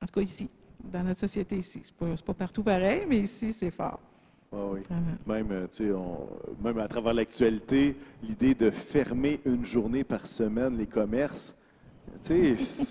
en 0.01 0.05
tout 0.05 0.13
cas, 0.15 0.21
ici, 0.21 0.49
dans 0.83 1.03
notre 1.03 1.19
société 1.19 1.57
ici. 1.57 1.81
C'est 1.83 1.93
pas, 1.95 2.15
c'est 2.15 2.25
pas 2.25 2.33
partout 2.33 2.63
pareil, 2.63 3.05
mais 3.07 3.19
ici, 3.19 3.51
c'est 3.51 3.71
fort. 3.71 3.99
Ah 4.53 4.57
oui. 4.71 4.79
Vraiment. 4.89 5.05
Même, 5.25 5.51
euh, 5.51 5.67
tu 5.67 5.85
sais, 5.87 5.91
on- 5.91 6.27
même 6.63 6.77
à 6.79 6.87
travers 6.87 7.13
l'actualité, 7.13 7.95
l'idée 8.23 8.53
de 8.55 8.69
fermer 8.71 9.41
une 9.45 9.65
journée 9.65 10.03
par 10.05 10.25
semaine 10.25 10.77
les 10.77 10.87
commerces, 10.87 11.53
tu 12.23 12.55
sais, 12.55 12.85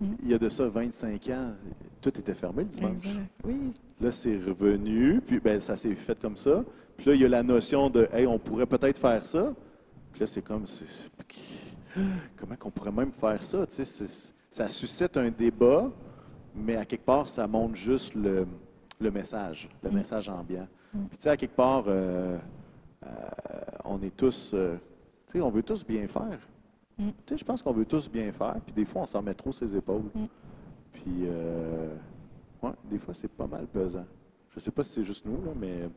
il 0.00 0.28
y 0.28 0.34
a 0.34 0.38
de 0.38 0.48
ça 0.48 0.68
25 0.68 1.28
ans, 1.30 1.52
tout 2.00 2.10
était 2.18 2.34
fermé 2.34 2.62
le 2.62 2.68
dimanche. 2.68 2.92
Exact. 3.04 3.20
Oui. 3.44 3.72
Là, 4.00 4.12
c'est 4.12 4.36
revenu, 4.36 5.20
puis 5.20 5.40
ben, 5.40 5.60
ça 5.60 5.76
s'est 5.76 5.94
fait 5.94 6.18
comme 6.20 6.36
ça. 6.36 6.64
Puis 6.96 7.06
là, 7.08 7.14
il 7.14 7.20
y 7.20 7.24
a 7.24 7.28
la 7.28 7.42
notion 7.42 7.90
de, 7.90 8.08
hey, 8.12 8.26
on 8.26 8.38
pourrait 8.38 8.66
peut-être 8.66 8.98
faire 8.98 9.24
ça. 9.26 9.52
Puis 10.12 10.20
là, 10.20 10.26
c'est 10.26 10.42
comme, 10.42 10.64
comment 12.36 12.56
qu'on 12.56 12.70
pourrait 12.70 12.92
même 12.92 13.12
faire 13.12 13.42
ça? 13.42 13.66
Tu 13.66 13.84
sais, 13.84 14.06
ça 14.50 14.68
suscite 14.68 15.16
un 15.16 15.30
débat, 15.30 15.90
mais 16.54 16.76
à 16.76 16.84
quelque 16.84 17.04
part, 17.04 17.26
ça 17.26 17.46
montre 17.46 17.74
juste 17.76 18.14
le, 18.14 18.46
le 19.00 19.10
message, 19.10 19.68
le 19.82 19.90
Mm. 19.90 19.94
message 19.94 20.28
ambiant. 20.28 20.68
Mm. 20.94 20.98
Puis 21.08 21.18
tu 21.18 21.22
sais, 21.24 21.30
à 21.30 21.36
quelque 21.36 21.54
part, 21.56 21.84
euh, 21.86 22.38
euh, 23.04 23.08
on 23.84 24.00
est 24.02 24.16
tous, 24.16 24.52
euh, 24.54 24.76
tu 25.26 25.32
sais, 25.38 25.40
on 25.40 25.50
veut 25.50 25.62
tous 25.62 25.84
bien 25.84 26.06
faire. 26.08 26.38
Mm. 26.98 27.08
Tu 27.26 27.34
sais, 27.34 27.38
je 27.38 27.44
pense 27.44 27.62
qu'on 27.62 27.72
veut 27.72 27.84
tous 27.84 28.10
bien 28.10 28.32
faire, 28.32 28.56
puis 28.64 28.74
des 28.74 28.84
fois, 28.84 29.02
on 29.02 29.06
s'en 29.06 29.22
met 29.22 29.34
trop 29.34 29.52
ses 29.52 29.74
épaules. 29.76 30.04
Mm. 30.14 30.24
Puis, 30.92 31.22
euh, 31.24 31.94
ouais, 32.62 32.72
des 32.90 32.98
fois, 32.98 33.14
c'est 33.14 33.30
pas 33.30 33.46
mal 33.46 33.66
pesant. 33.66 34.06
Je 34.50 34.60
sais 34.60 34.70
pas 34.70 34.82
si 34.82 34.94
c'est 34.94 35.04
juste 35.04 35.24
nous, 35.24 35.36
là, 35.44 35.52
mais 35.58 35.88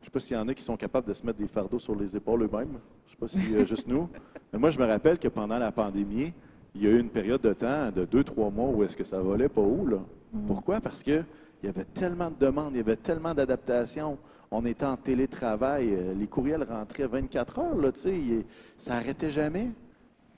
je 0.00 0.06
sais 0.06 0.10
pas 0.10 0.20
s'il 0.20 0.36
y 0.36 0.40
en 0.40 0.46
a 0.46 0.54
qui 0.54 0.62
sont 0.62 0.76
capables 0.76 1.08
de 1.08 1.14
se 1.14 1.26
mettre 1.26 1.38
des 1.38 1.48
fardeaux 1.48 1.78
sur 1.78 1.96
les 1.96 2.16
épaules 2.16 2.42
eux-mêmes. 2.42 2.78
Je 3.06 3.10
sais 3.12 3.16
pas 3.16 3.28
si 3.28 3.38
c'est 3.38 3.66
juste 3.66 3.88
nous. 3.88 4.08
Mais 4.52 4.58
moi, 4.58 4.70
je 4.70 4.78
me 4.78 4.86
rappelle 4.86 5.18
que 5.18 5.26
pendant 5.26 5.58
la 5.58 5.72
pandémie, 5.72 6.32
il 6.74 6.84
y 6.84 6.86
a 6.86 6.90
eu 6.90 7.00
une 7.00 7.08
période 7.08 7.40
de 7.40 7.52
temps, 7.52 7.90
de 7.90 8.04
deux, 8.04 8.22
trois 8.22 8.50
mois, 8.50 8.68
où 8.68 8.84
est-ce 8.84 8.96
que 8.96 9.02
ça 9.02 9.18
volait 9.18 9.48
pas 9.48 9.62
haut, 9.62 9.84
là. 9.84 9.98
Mm. 10.32 10.46
Pourquoi? 10.46 10.80
Parce 10.80 11.02
que 11.02 11.24
il 11.62 11.66
y 11.66 11.68
avait 11.68 11.84
tellement 11.84 12.30
de 12.30 12.36
demandes, 12.38 12.74
il 12.74 12.76
y 12.76 12.80
avait 12.80 12.96
tellement 12.96 13.34
d'adaptations. 13.34 14.18
On 14.50 14.64
était 14.64 14.84
en 14.84 14.96
télétravail, 14.96 15.92
euh, 15.92 16.14
les 16.14 16.26
courriels 16.26 16.62
rentraient 16.62 17.06
24 17.06 17.58
heures, 17.58 17.76
là, 17.76 17.90
tu 17.90 18.00
sais, 18.00 18.46
ça 18.78 18.92
n'arrêtait 18.92 19.32
jamais. 19.32 19.70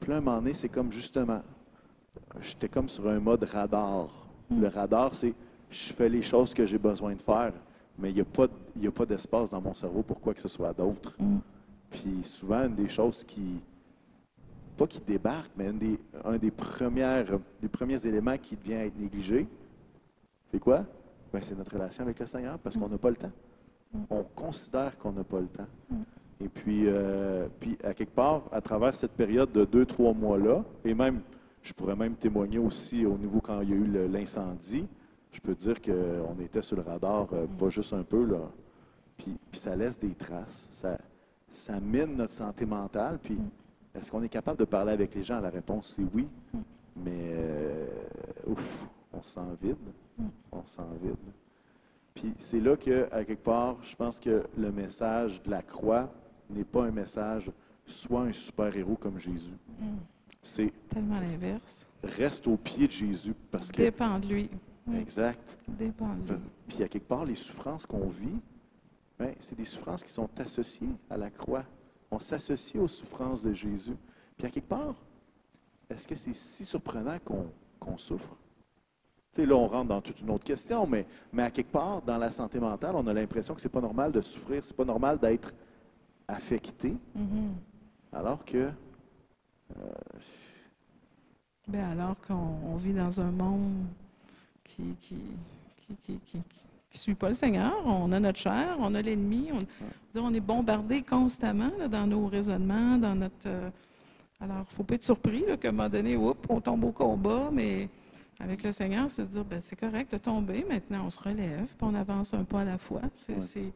Puis 0.01 0.11
là, 0.11 0.19
un 0.19 0.21
moment 0.21 0.39
donné, 0.39 0.53
c'est 0.55 0.69
comme 0.69 0.93
justement, 0.93 1.43
j'étais 2.41 2.69
comme 2.69 2.89
sur 2.89 3.09
un 3.09 3.19
mode 3.21 3.45
radar. 3.45 4.09
Mm. 4.51 4.61
Le 4.61 4.69
radar, 4.69 5.15
c'est 5.15 5.35
je 5.71 5.93
fais 5.93 6.09
les 6.09 6.23
choses 6.23 6.55
que 6.55 6.65
j'ai 6.65 6.79
besoin 6.79 7.15
de 7.15 7.21
faire, 7.21 7.53
mais 7.99 8.11
il 8.11 8.15
n'y 8.15 8.21
a 8.21 8.25
pas, 8.25 8.47
il 8.77 8.85
y 8.85 8.87
a 8.87 8.91
pas 8.91 9.05
d'espace 9.05 9.51
dans 9.51 9.61
mon 9.61 9.75
cerveau 9.75 10.03
pour 10.03 10.21
quoi 10.21 10.33
que 10.35 10.41
ce 10.41 10.49
soit 10.49 10.73
d'autre. 10.73 11.15
Mm. 11.19 11.39
Puis 11.91 12.21
souvent, 12.25 12.65
une 12.67 12.75
des 12.75 12.89
choses 12.89 13.25
qui, 13.25 13.61
pas 14.77 14.87
qui 14.87 15.01
débarque, 15.01 15.51
mais 15.57 15.67
une 15.71 15.79
des- 15.79 16.01
un 16.25 16.37
des, 16.39 16.51
premières, 16.51 17.27
des 17.61 17.69
premiers 17.69 18.05
éléments 18.07 18.39
qui 18.39 18.57
devient 18.57 18.75
être 18.87 18.99
négligé, 18.99 19.47
c'est 20.53 20.61
quoi? 20.61 20.85
Ben, 21.33 21.41
c'est 21.43 21.57
notre 21.57 21.73
relation 21.75 22.05
avec 22.05 22.19
le 22.19 22.27
Seigneur, 22.27 22.59
parce 22.59 22.77
qu'on 22.77 22.89
n'a 22.89 22.97
pas 22.99 23.11
le 23.11 23.17
temps. 23.17 23.33
On 24.11 24.23
considère 24.23 24.97
qu'on 24.99 25.13
n'a 25.13 25.25
pas 25.25 25.41
le 25.41 25.47
temps. 25.49 25.67
Mm. 26.41 26.45
Et 26.45 26.49
puis, 26.49 26.85
euh, 26.87 27.49
puis, 27.61 27.77
à 27.85 27.95
quelque 27.95 28.15
part, 28.15 28.43
à 28.53 28.61
travers 28.61 28.95
cette 28.95 29.13
période 29.13 29.51
de 29.53 29.65
deux, 29.65 29.87
trois 29.87 30.13
mois-là, 30.13 30.65
et 30.85 30.95
même, 30.95 31.21
je 31.63 31.73
pourrais 31.73 31.97
même 31.97 32.15
témoigner 32.15 32.59
aussi 32.59 33.05
au 33.05 33.17
niveau 33.19 33.41
quand 33.41 33.61
il 33.61 33.71
y 33.71 33.73
a 33.73 33.77
eu 33.77 34.09
l'incendie, 34.09 34.87
je 35.33 35.41
peux 35.41 35.55
dire 35.55 35.81
qu'on 35.83 36.39
était 36.41 36.63
sur 36.63 36.77
le 36.77 36.83
radar, 36.83 37.29
euh, 37.33 37.47
pas 37.59 37.69
juste 37.69 37.93
un 37.93 38.03
peu, 38.03 38.25
là. 38.25 38.51
Puis, 39.17 39.37
puis 39.51 39.61
ça 39.61 39.75
laisse 39.77 39.99
des 39.99 40.15
traces. 40.15 40.69
Ça, 40.71 40.97
ça 41.51 41.81
mine 41.81 42.17
notre 42.17 42.33
santé 42.33 42.65
mentale. 42.65 43.19
Puis, 43.23 43.35
Mm. 43.35 43.51
est-ce 43.99 44.11
qu'on 44.11 44.23
est 44.23 44.29
capable 44.29 44.59
de 44.59 44.65
parler 44.65 44.93
avec 44.93 45.15
les 45.15 45.23
gens? 45.23 45.41
La 45.41 45.51
réponse, 45.51 45.95
c'est 45.97 46.07
oui. 46.15 46.29
Mm. 46.53 46.59
Mais, 47.05 47.11
euh, 47.33 47.87
ouf, 48.47 48.89
on 49.13 49.23
se 49.23 49.35
sent 49.35 49.41
vide. 49.63 49.77
Mm. 50.19 50.25
On 50.53 50.65
se 50.65 50.77
sent 50.77 50.83
vide. 51.03 51.17
Puis, 52.15 52.35
c'est 52.39 52.61
là 52.61 52.77
que, 52.77 53.07
à 53.13 53.25
quelque 53.25 53.45
part, 53.45 53.77
je 53.83 53.95
pense 53.95 54.19
que 54.19 54.45
le 54.57 54.73
message 54.73 55.43
de 55.43 55.51
la 55.51 55.63
croix 55.63 56.09
n'est 56.51 56.65
pas 56.65 56.85
un 56.85 56.91
message, 56.91 57.51
soit 57.87 58.23
un 58.23 58.33
super-héros 58.33 58.97
comme 58.97 59.19
Jésus. 59.19 59.55
Mm. 59.81 59.97
C'est 60.43 60.73
Tellement 60.89 61.21
l'inverse. 61.21 61.87
reste 62.03 62.47
au 62.47 62.57
pied 62.57 62.87
de 62.87 62.93
Jésus. 62.93 63.35
Parce 63.51 63.71
que, 63.71 63.83
Dépend 63.83 64.19
de 64.19 64.29
lui. 64.29 64.51
Oui, 64.87 64.97
exact. 64.99 65.57
Dépend 65.67 66.15
de 66.15 66.33
lui. 66.33 66.41
Puis 66.69 66.83
à 66.83 66.89
quelque 66.89 67.09
part, 67.09 67.25
les 67.25 67.35
souffrances 67.35 67.85
qu'on 67.85 68.09
vit, 68.09 68.39
ben, 69.19 69.35
c'est 69.41 69.57
des 69.57 69.65
souffrances 69.65 70.03
qui 70.03 70.13
sont 70.13 70.29
associées 70.39 70.89
à 71.11 71.17
la 71.17 71.29
croix. 71.31 71.65
On 72.11 72.19
s'associe 72.19 72.83
aux 72.83 72.89
souffrances 72.89 73.43
de 73.43 73.53
Jésus. 73.53 73.97
Puis 74.37 74.47
à 74.47 74.51
quelque 74.51 74.69
part, 74.69 74.95
est-ce 75.91 76.07
que 76.07 76.15
c'est 76.15 76.35
si 76.35 76.65
surprenant 76.65 77.19
qu'on 77.25 77.47
qu'on 77.81 77.97
souffre? 77.97 78.37
Tu 79.35 79.43
sais, 79.43 79.47
là, 79.47 79.55
on 79.57 79.67
rentre 79.69 79.89
dans 79.89 80.01
toute 80.01 80.21
une 80.21 80.31
autre 80.31 80.45
question, 80.45 80.87
mais, 80.87 81.07
mais 81.33 81.43
à 81.45 81.51
quelque 81.51 81.71
part, 81.71 82.03
dans 82.03 82.19
la 82.19 82.31
santé 82.31 82.59
mentale, 82.59 82.95
on 82.97 83.07
a 83.07 83.13
l'impression 83.13 83.55
que 83.55 83.61
c'est 83.61 83.69
pas 83.69 83.81
normal 83.81 84.11
de 84.13 84.21
souffrir, 84.21 84.65
c'est 84.65 84.77
pas 84.77 84.85
normal 84.85 85.19
d'être 85.19 85.53
affecté, 86.29 86.95
Mhm. 87.15 87.55
alors 88.13 88.45
que 88.45 88.71
Ben 91.67 91.85
alors 91.91 92.17
qu'on 92.27 92.35
on 92.67 92.77
vit 92.77 92.93
dans 92.95 93.21
un 93.21 93.31
monde 93.31 93.87
qui 94.65 94.83
ne 94.83 94.95
qui, 94.95 95.17
qui, 95.87 95.97
qui, 95.97 96.19
qui- 96.21 96.43
suit 96.91 97.15
pas 97.15 97.29
le 97.29 97.35
Seigneur, 97.35 97.75
on 97.87 98.11
a 98.13 98.19
notre 98.21 98.39
chair, 98.39 98.77
on 98.81 98.95
a 98.95 99.03
l'ennemi, 99.03 99.51
on, 99.53 100.19
on 100.21 100.33
est 100.33 100.41
bombardé 100.41 101.03
constamment 101.03 101.69
là, 101.79 101.87
dans 101.87 102.07
nos 102.07 102.27
raisonnements, 102.27 102.97
dans 102.97 103.15
notre. 103.15 103.47
euh, 103.47 103.69
alors, 104.41 104.57
il 104.59 104.61
ne 104.61 104.75
faut 104.77 104.85
pas 104.85 104.95
être 104.95 105.03
surpris 105.05 105.45
là, 105.47 105.57
qu'à 105.59 105.69
un 105.69 105.73
moment 105.73 105.89
donné, 105.91 106.17
oups, 106.17 106.39
on 106.49 106.61
tombe 106.61 106.85
au 106.85 106.93
combat, 106.93 107.51
mais 107.53 107.89
avec 108.41 108.63
le 108.63 108.73
Seigneur, 108.73 109.11
c'est 109.11 109.23
de 109.25 109.29
dire 109.29 109.45
ben, 109.45 109.61
c'est 109.63 109.77
correct 109.79 110.13
de 110.13 110.19
tomber, 110.19 110.65
maintenant 110.69 111.05
on 111.07 111.11
se 111.11 111.21
relève, 111.23 111.67
puis 111.67 111.77
on 111.83 111.95
avance 111.95 112.33
un 112.35 112.45
pas 112.45 112.63
à 112.63 112.65
la 112.65 112.79
fois. 112.79 113.03
C'est 113.15 113.35
Ouais. 113.37 113.73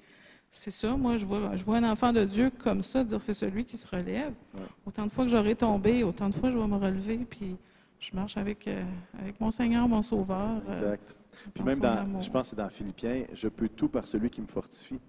C'est- 0.53 0.71
ça, 0.71 0.97
moi, 0.97 1.17
je 1.17 1.25
vois, 1.25 1.57
je 1.57 1.65
vois 1.65 1.79
un 1.79 1.91
enfant 1.91 2.13
de 2.13 2.25
Dieu 2.25 2.51
comme 2.63 2.83
ça, 2.83 3.03
dire 3.03 3.21
c'est 3.21 3.33
celui 3.33 3.65
qui 3.65 3.77
se 3.77 3.89
relève. 3.89 4.33
Autant 4.87 5.07
de 5.07 5.11
fois 5.11 5.25
que 5.25 5.31
j'aurai 5.31 5.55
tombé, 5.57 6.05
autant 6.05 6.29
de 6.29 6.35
fois 6.35 6.51
je 6.51 6.59
vais 6.59 6.67
me 6.67 6.77
relever, 6.77 7.19
puis 7.19 7.57
je 7.99 8.11
marche 8.15 8.37
avec, 8.37 8.69
euh, 8.69 8.83
avec 9.19 9.41
mon 9.41 9.51
Seigneur, 9.51 9.89
mon 9.89 10.03
Sauveur. 10.03 10.61
Euh, 10.69 10.73
exact. 10.73 11.17
puis 11.55 11.65
même 11.65 11.79
dans, 11.79 12.21
je 12.21 12.31
pense 12.31 12.43
que 12.43 12.51
c'est 12.51 12.63
dans 12.63 12.69
Philippiens, 12.69 13.25
je 13.33 13.49
peux 13.49 13.69
tout 13.69 13.89
par 13.89 14.07
celui 14.07 14.29
qui 14.29 14.41
me 14.41 14.47
fortifie. 14.47 15.01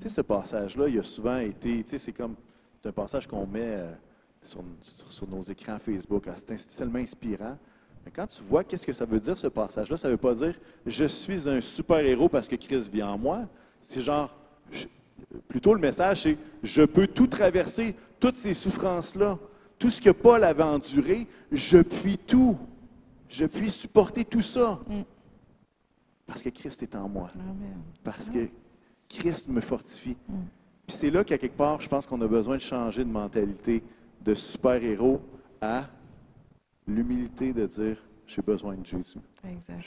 Tu 0.00 0.02
sais, 0.02 0.08
ce 0.08 0.20
passage-là, 0.22 0.88
il 0.88 0.98
a 0.98 1.02
souvent 1.02 1.38
été, 1.38 1.82
tu 1.84 1.90
sais, 1.90 1.98
c'est 1.98 2.12
comme, 2.12 2.34
c'est 2.80 2.88
un 2.88 2.92
passage 2.92 3.26
qu'on 3.26 3.46
met 3.46 3.60
euh, 3.62 3.92
sur, 4.42 4.64
sur, 4.82 5.28
nos 5.28 5.42
écrans 5.42 5.78
Facebook. 5.78 6.26
Ah, 6.28 6.34
c'est 6.36 6.76
tellement 6.76 6.98
inspirant. 6.98 7.56
Mais 8.04 8.10
quand 8.10 8.26
tu 8.26 8.42
vois 8.42 8.64
qu'est-ce 8.64 8.86
que 8.86 8.94
ça 8.94 9.04
veut 9.04 9.20
dire, 9.20 9.36
ce 9.36 9.48
passage-là, 9.48 9.96
ça 9.96 10.08
ne 10.08 10.12
veut 10.12 10.18
pas 10.18 10.34
dire 10.34 10.54
je 10.86 11.04
suis 11.04 11.48
un 11.48 11.60
super-héros 11.60 12.30
parce 12.30 12.48
que 12.48 12.56
Christ 12.56 12.90
vit 12.90 13.02
en 13.02 13.18
moi. 13.18 13.42
C'est 13.82 14.00
genre, 14.00 14.34
plutôt 15.48 15.74
le 15.74 15.80
message, 15.80 16.22
c'est 16.22 16.38
je 16.62 16.82
peux 16.82 17.06
tout 17.06 17.26
traverser, 17.26 17.94
toutes 18.18 18.36
ces 18.36 18.54
souffrances-là, 18.54 19.38
tout 19.78 19.90
ce 19.90 20.00
que 20.00 20.10
Paul 20.10 20.44
avait 20.44 20.62
enduré, 20.62 21.26
je 21.50 21.78
puis 21.78 22.18
tout. 22.18 22.58
Je 23.28 23.46
puis 23.46 23.70
supporter 23.70 24.24
tout 24.24 24.42
ça. 24.42 24.80
Mm. 24.88 25.02
Parce 26.26 26.42
que 26.42 26.48
Christ 26.48 26.82
est 26.82 26.94
en 26.94 27.08
moi. 27.08 27.30
Parce 28.04 28.28
que 28.28 28.48
Christ 29.08 29.48
me 29.48 29.60
fortifie. 29.60 30.16
Mm. 30.28 30.34
Puis 30.86 30.96
c'est 30.96 31.10
là 31.10 31.24
qu'à 31.24 31.38
quelque 31.38 31.56
part, 31.56 31.80
je 31.80 31.88
pense 31.88 32.06
qu'on 32.06 32.20
a 32.20 32.26
besoin 32.26 32.56
de 32.56 32.62
changer 32.62 33.04
de 33.04 33.10
mentalité 33.10 33.82
de 34.22 34.34
super-héros 34.34 35.20
à 35.60 35.88
l'humilité 36.86 37.52
de 37.52 37.66
dire 37.66 37.96
j'ai 38.26 38.42
besoin 38.42 38.74
de 38.74 38.84
Jésus. 38.84 39.18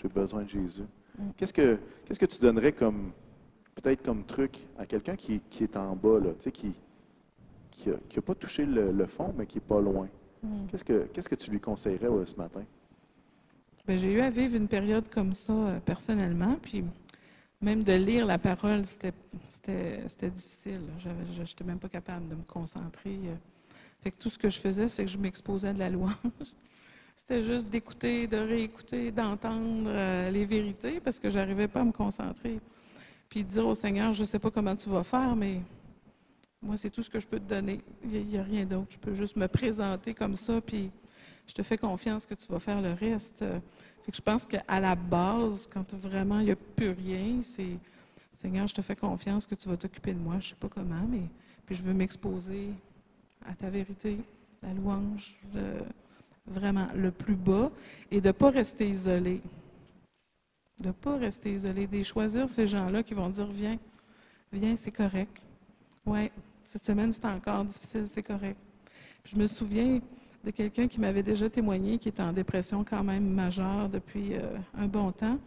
J'ai 0.01 0.07
besoin 0.07 0.43
de 0.43 0.49
Jésus. 0.49 0.83
Mm. 1.17 1.29
Qu'est-ce 1.37 1.53
que 1.53 1.77
qu'est-ce 2.05 2.19
que 2.19 2.25
tu 2.25 2.39
donnerais 2.39 2.71
comme 2.71 3.11
peut-être 3.75 4.03
comme 4.03 4.23
truc 4.23 4.57
à 4.77 4.85
quelqu'un 4.85 5.15
qui, 5.15 5.41
est 5.61 5.77
en 5.77 5.95
bas, 5.95 6.19
là, 6.19 6.31
qui 6.51 6.75
n'a 7.85 8.21
pas 8.21 8.35
touché 8.35 8.65
le, 8.65 9.05
fond, 9.05 9.33
mais 9.37 9.45
qui 9.45 9.57
n'est 9.57 9.65
pas 9.65 9.81
loin? 9.81 10.07
Mm. 10.41 10.67
Qu'est-ce 10.69 10.83
que 10.83 11.07
qu'est-ce 11.13 11.29
que 11.29 11.35
tu 11.35 11.51
lui 11.51 11.59
conseillerais 11.59 12.09
ce 12.25 12.35
matin? 12.35 12.63
Ben, 13.85 13.99
j'ai 13.99 14.13
eu 14.13 14.21
à 14.21 14.29
vivre 14.29 14.55
une 14.55 14.67
période 14.67 15.09
comme 15.09 15.33
ça 15.33 15.51
euh, 15.51 15.79
personnellement, 15.81 16.57
puis 16.61 16.85
même 17.61 17.83
de 17.83 17.93
lire 17.93 18.25
la 18.25 18.37
parole, 18.37 18.85
c'était 18.85 19.13
difficile. 20.29 20.81
Je 20.99 21.41
n'étais 21.41 21.63
même 21.63 21.79
pas 21.79 21.89
capable 21.89 22.29
de 22.29 22.35
me 22.35 22.43
concentrer. 22.43 23.19
Euh. 23.25 23.35
Fait 24.01 24.11
que 24.11 24.17
tout 24.17 24.29
ce 24.29 24.37
que 24.37 24.49
je 24.49 24.59
faisais, 24.59 24.87
c'est 24.87 25.05
que 25.05 25.11
je 25.11 25.17
m'exposais 25.17 25.73
de 25.73 25.79
la 25.79 25.89
louange. 25.89 26.13
C'était 27.15 27.43
juste 27.43 27.69
d'écouter, 27.69 28.27
de 28.27 28.37
réécouter, 28.37 29.11
d'entendre 29.11 29.85
euh, 29.87 30.29
les 30.29 30.45
vérités 30.45 30.99
parce 30.99 31.19
que 31.19 31.29
je 31.29 31.37
n'arrivais 31.37 31.67
pas 31.67 31.81
à 31.81 31.85
me 31.85 31.91
concentrer. 31.91 32.59
Puis 33.33 33.43
dire 33.43 33.65
au 33.65 33.73
Seigneur, 33.73 34.13
je 34.13 34.21
ne 34.21 34.25
sais 34.27 34.37
pas 34.37 34.51
comment 34.51 34.75
tu 34.75 34.87
vas 34.89 35.03
faire, 35.03 35.35
mais 35.35 35.59
moi, 36.61 36.77
c'est 36.77 36.91
tout 36.91 37.01
ce 37.01 37.09
que 37.09 37.19
je 37.19 37.25
peux 37.25 37.39
te 37.39 37.49
donner. 37.49 37.81
Il 38.03 38.27
n'y 38.27 38.37
a, 38.37 38.43
rien 38.43 38.63
d'autre. 38.63 38.89
Je 38.91 38.97
peux 38.99 39.15
juste 39.15 39.37
me 39.37 39.47
présenter 39.47 40.13
comme 40.13 40.35
ça, 40.35 40.61
puis 40.61 40.91
je 41.47 41.53
te 41.55 41.63
fais 41.63 41.75
confiance 41.75 42.27
que 42.27 42.35
tu 42.35 42.45
vas 42.47 42.59
faire 42.59 42.79
le 42.79 42.93
reste. 42.93 43.39
Fait 43.39 44.11
que 44.11 44.15
je 44.15 44.21
pense 44.21 44.45
qu'à 44.45 44.79
la 44.79 44.93
base, 44.93 45.67
quand 45.73 45.95
vraiment 45.95 46.41
il 46.41 46.45
n'y 46.45 46.51
a 46.51 46.55
plus 46.55 46.91
rien, 46.91 47.41
c'est 47.41 47.79
Seigneur, 48.35 48.67
je 48.67 48.75
te 48.75 48.83
fais 48.83 48.95
confiance 48.95 49.47
que 49.47 49.55
tu 49.55 49.67
vas 49.67 49.77
t'occuper 49.77 50.13
de 50.13 50.19
moi. 50.19 50.33
Je 50.33 50.45
ne 50.45 50.49
sais 50.49 50.59
pas 50.59 50.69
comment, 50.69 51.07
mais 51.09 51.23
puis 51.65 51.73
je 51.73 51.81
veux 51.81 51.93
m'exposer 51.93 52.69
à 53.49 53.55
ta 53.55 53.67
vérité, 53.67 54.19
la 54.61 54.75
louange, 54.75 55.39
vraiment 56.45 56.87
le 56.93 57.09
plus 57.09 57.35
bas, 57.35 57.71
et 58.11 58.21
de 58.21 58.27
ne 58.27 58.31
pas 58.31 58.51
rester 58.51 58.87
isolé. 58.87 59.41
De 60.79 60.87
ne 60.87 60.91
pas 60.91 61.17
rester 61.17 61.51
isolé, 61.51 61.87
de 61.87 62.03
choisir 62.03 62.49
ces 62.49 62.67
gens-là 62.67 63.03
qui 63.03 63.13
vont 63.13 63.29
dire 63.29 63.47
Viens, 63.47 63.79
viens, 64.51 64.75
c'est 64.75 64.91
correct. 64.91 65.41
Oui, 66.05 66.29
cette 66.65 66.83
semaine, 66.83 67.13
c'était 67.13 67.27
encore 67.27 67.63
difficile, 67.63 68.05
c'est 68.07 68.23
correct. 68.23 68.57
je 69.25 69.35
me 69.37 69.47
souviens 69.47 70.01
de 70.43 70.51
quelqu'un 70.51 70.87
qui 70.87 70.99
m'avait 70.99 71.23
déjà 71.23 71.49
témoigné 71.49 71.97
qui 71.97 72.09
était 72.09 72.21
en 72.21 72.33
dépression 72.33 72.83
quand 72.83 73.03
même 73.03 73.25
majeure 73.25 73.87
depuis 73.87 74.33
euh, 74.33 74.57
un 74.77 74.87
bon 74.87 75.11
temps. 75.11 75.37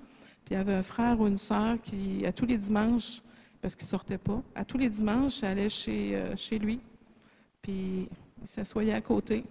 Puis 0.45 0.55
il 0.55 0.59
y 0.59 0.61
avait 0.61 0.75
un 0.75 0.83
frère 0.83 1.21
ou 1.21 1.27
une 1.27 1.37
sœur 1.37 1.77
qui, 1.83 2.25
à 2.25 2.33
tous 2.33 2.47
les 2.47 2.57
dimanches, 2.57 3.21
parce 3.61 3.75
qu'il 3.75 3.85
ne 3.85 3.91
sortait 3.91 4.19
pas, 4.19 4.43
à 4.55 4.65
tous 4.65 4.79
les 4.79 4.89
dimanches, 4.89 5.43
allait 5.43 5.69
chez, 5.69 6.17
euh, 6.17 6.37
chez 6.37 6.59
lui. 6.59 6.81
Puis 7.61 8.09
il 8.41 8.49
s'assoyait 8.49 8.95
à 8.95 9.01
côté. 9.01 9.45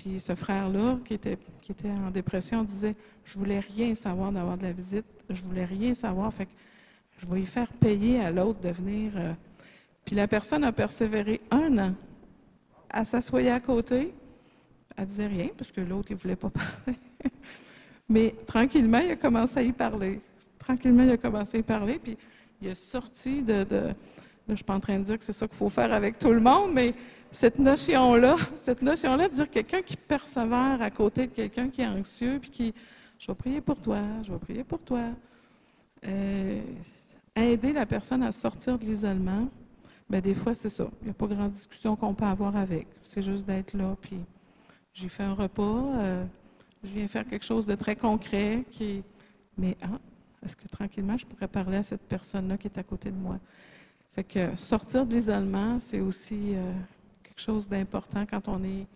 Puis 0.00 0.18
ce 0.18 0.34
frère-là, 0.34 0.98
qui 1.04 1.12
était, 1.12 1.36
qui 1.60 1.72
était 1.72 1.90
en 1.90 2.10
dépression, 2.10 2.64
disait 2.64 2.96
Je 3.22 3.38
voulais 3.38 3.60
rien 3.60 3.94
savoir 3.94 4.32
d'avoir 4.32 4.56
de 4.56 4.62
la 4.62 4.72
visite, 4.72 5.04
je 5.28 5.42
voulais 5.42 5.66
rien 5.66 5.92
savoir, 5.92 6.32
fait 6.32 6.46
que 6.46 6.52
je 7.18 7.26
vais 7.26 7.42
y 7.42 7.46
faire 7.46 7.70
payer 7.74 8.18
à 8.18 8.30
l'autre 8.30 8.60
de 8.60 8.70
venir. 8.70 9.12
Euh. 9.16 9.34
Puis 10.06 10.16
la 10.16 10.26
personne 10.26 10.64
a 10.64 10.72
persévéré 10.72 11.42
un 11.50 11.76
an. 11.76 11.94
à 12.88 13.04
s'assoyer 13.04 13.50
à 13.50 13.60
côté, 13.60 14.14
elle 14.96 15.04
disait 15.04 15.26
rien, 15.26 15.48
parce 15.54 15.70
que 15.70 15.82
l'autre, 15.82 16.10
il 16.10 16.14
ne 16.14 16.20
voulait 16.20 16.36
pas 16.36 16.48
parler. 16.84 16.98
Mais 18.08 18.34
tranquillement, 18.46 19.00
il 19.00 19.10
a 19.10 19.16
commencé 19.16 19.58
à 19.58 19.62
y 19.62 19.72
parler. 19.72 20.22
Tranquillement, 20.58 21.02
il 21.02 21.10
a 21.10 21.18
commencé 21.18 21.58
à 21.58 21.60
y 21.60 21.62
parler, 21.62 21.98
puis 22.02 22.16
il 22.62 22.70
a 22.70 22.74
sorti 22.74 23.42
de. 23.42 23.64
de 23.64 23.76
là, 23.76 23.94
je 24.46 24.52
ne 24.52 24.56
suis 24.56 24.64
pas 24.64 24.76
en 24.76 24.80
train 24.80 24.98
de 24.98 25.04
dire 25.04 25.18
que 25.18 25.24
c'est 25.24 25.34
ça 25.34 25.46
qu'il 25.46 25.58
faut 25.58 25.68
faire 25.68 25.92
avec 25.92 26.18
tout 26.18 26.32
le 26.32 26.40
monde, 26.40 26.72
mais 26.72 26.94
cette 27.32 27.58
notion-là, 27.58 28.36
cette 28.58 28.82
notion-là 28.82 29.28
de 29.28 29.34
dire 29.34 29.50
quelqu'un 29.50 29.82
qui 29.82 29.96
persévère 29.96 30.78
à 30.80 30.90
côté 30.90 31.26
de 31.26 31.32
quelqu'un 31.32 31.68
qui 31.68 31.82
est 31.82 31.86
anxieux, 31.86 32.38
puis 32.40 32.50
qui, 32.50 32.74
je 33.18 33.26
vais 33.28 33.34
prier 33.34 33.60
pour 33.60 33.80
toi, 33.80 34.00
je 34.22 34.32
vais 34.32 34.38
prier 34.38 34.64
pour 34.64 34.80
toi. 34.80 35.10
Euh, 36.04 36.60
aider 37.36 37.72
la 37.72 37.86
personne 37.86 38.22
à 38.22 38.32
sortir 38.32 38.78
de 38.78 38.84
l'isolement, 38.84 39.48
bien, 40.08 40.20
des 40.20 40.34
fois, 40.34 40.54
c'est 40.54 40.68
ça. 40.68 40.88
Il 41.02 41.04
n'y 41.06 41.10
a 41.10 41.14
pas 41.14 41.26
grande 41.26 41.52
discussion 41.52 41.94
qu'on 41.96 42.14
peut 42.14 42.24
avoir 42.24 42.56
avec. 42.56 42.86
C'est 43.02 43.22
juste 43.22 43.46
d'être 43.46 43.74
là, 43.74 43.96
puis 44.00 44.18
j'ai 44.92 45.08
fait 45.08 45.22
un 45.22 45.34
repas, 45.34 45.62
euh, 45.98 46.24
je 46.82 46.90
viens 46.90 47.06
faire 47.06 47.26
quelque 47.26 47.44
chose 47.44 47.66
de 47.66 47.74
très 47.74 47.96
concret, 47.96 48.64
qui 48.70 49.02
mais 49.58 49.76
ah, 49.82 49.98
est-ce 50.44 50.56
que 50.56 50.66
tranquillement, 50.68 51.16
je 51.16 51.26
pourrais 51.26 51.48
parler 51.48 51.76
à 51.76 51.82
cette 51.82 52.02
personne-là 52.02 52.56
qui 52.56 52.66
est 52.66 52.78
à 52.78 52.82
côté 52.82 53.10
de 53.10 53.16
moi? 53.16 53.38
Fait 54.12 54.24
que 54.24 54.56
sortir 54.56 55.06
de 55.06 55.14
l'isolement, 55.14 55.78
c'est 55.78 56.00
aussi 56.00 56.54
euh, 56.54 56.72
chose 57.40 57.68
d'important 57.68 58.24
quand 58.26 58.48
on 58.48 58.62
est 58.64 58.86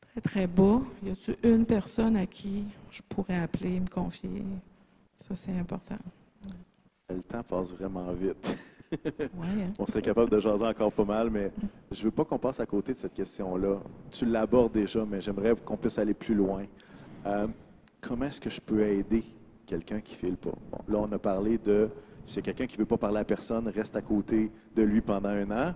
très, 0.00 0.20
très 0.20 0.46
bas? 0.46 0.80
Y 1.02 1.10
a-t-il 1.10 1.50
une 1.50 1.64
personne 1.64 2.16
à 2.16 2.26
qui 2.26 2.64
je 2.90 3.00
pourrais 3.08 3.38
appeler, 3.38 3.80
me 3.80 3.88
confier? 3.88 4.44
Ça, 5.20 5.36
c'est 5.36 5.56
important. 5.56 5.98
Le 7.08 7.22
temps 7.22 7.42
passe 7.42 7.72
vraiment 7.72 8.12
vite. 8.12 8.56
Hein? 9.42 9.72
On 9.78 9.86
serait 9.86 10.02
capable 10.02 10.28
de 10.28 10.38
jaser 10.38 10.66
encore 10.66 10.92
pas 10.92 11.06
mal, 11.06 11.30
mais 11.30 11.50
je 11.90 12.00
ne 12.00 12.04
veux 12.04 12.10
pas 12.10 12.26
qu'on 12.26 12.38
passe 12.38 12.60
à 12.60 12.66
côté 12.66 12.92
de 12.92 12.98
cette 12.98 13.14
question-là. 13.14 13.78
Tu 14.10 14.26
l'abordes 14.26 14.72
déjà, 14.72 15.02
mais 15.06 15.18
j'aimerais 15.18 15.54
qu'on 15.64 15.78
puisse 15.78 15.98
aller 15.98 16.12
plus 16.12 16.34
loin. 16.34 16.64
Euh, 17.24 17.46
comment 18.02 18.26
est-ce 18.26 18.38
que 18.38 18.50
je 18.50 18.60
peux 18.60 18.82
aider 18.82 19.24
quelqu'un 19.64 20.00
qui 20.00 20.14
file 20.14 20.36
pas? 20.36 20.52
là, 20.88 20.98
on 20.98 21.10
a 21.10 21.18
parlé 21.18 21.56
de 21.56 21.88
si 22.26 22.42
quelqu'un 22.42 22.66
qui 22.66 22.76
ne 22.76 22.80
veut 22.80 22.86
pas 22.86 22.98
parler 22.98 23.20
à 23.20 23.24
personne, 23.24 23.68
reste 23.68 23.96
à 23.96 24.02
côté 24.02 24.50
de 24.76 24.82
lui 24.82 25.00
pendant 25.00 25.30
un 25.30 25.50
an. 25.50 25.74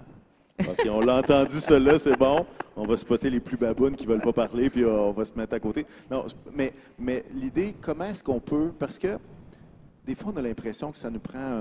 OK, 0.61 0.89
on 0.91 1.01
l'a 1.01 1.19
entendu, 1.19 1.61
cela, 1.61 1.99
c'est 1.99 2.19
bon. 2.19 2.47
On 2.77 2.87
va 2.87 2.97
spotter 2.97 3.31
les 3.31 3.41
plus 3.41 3.57
babounes 3.57 3.97
qui 3.97 4.07
ne 4.07 4.13
veulent 4.13 4.23
pas 4.23 4.33
parler, 4.33 4.71
puis 4.71 4.85
on 4.85 5.13
va 5.13 5.25
se 5.25 5.33
mettre 5.37 5.55
à 5.55 5.61
côté. 5.61 5.87
Non, 6.11 6.25
mais, 6.55 6.73
mais 6.99 7.25
l'idée, 7.35 7.75
comment 7.81 8.05
est-ce 8.05 8.23
qu'on 8.23 8.41
peut. 8.41 8.71
Parce 8.79 8.99
que 8.99 9.19
des 10.07 10.15
fois, 10.15 10.33
on 10.35 10.39
a 10.39 10.43
l'impression 10.43 10.93
que 10.93 10.99
ça 10.99 11.11
nous 11.11 11.19
prend 11.19 11.61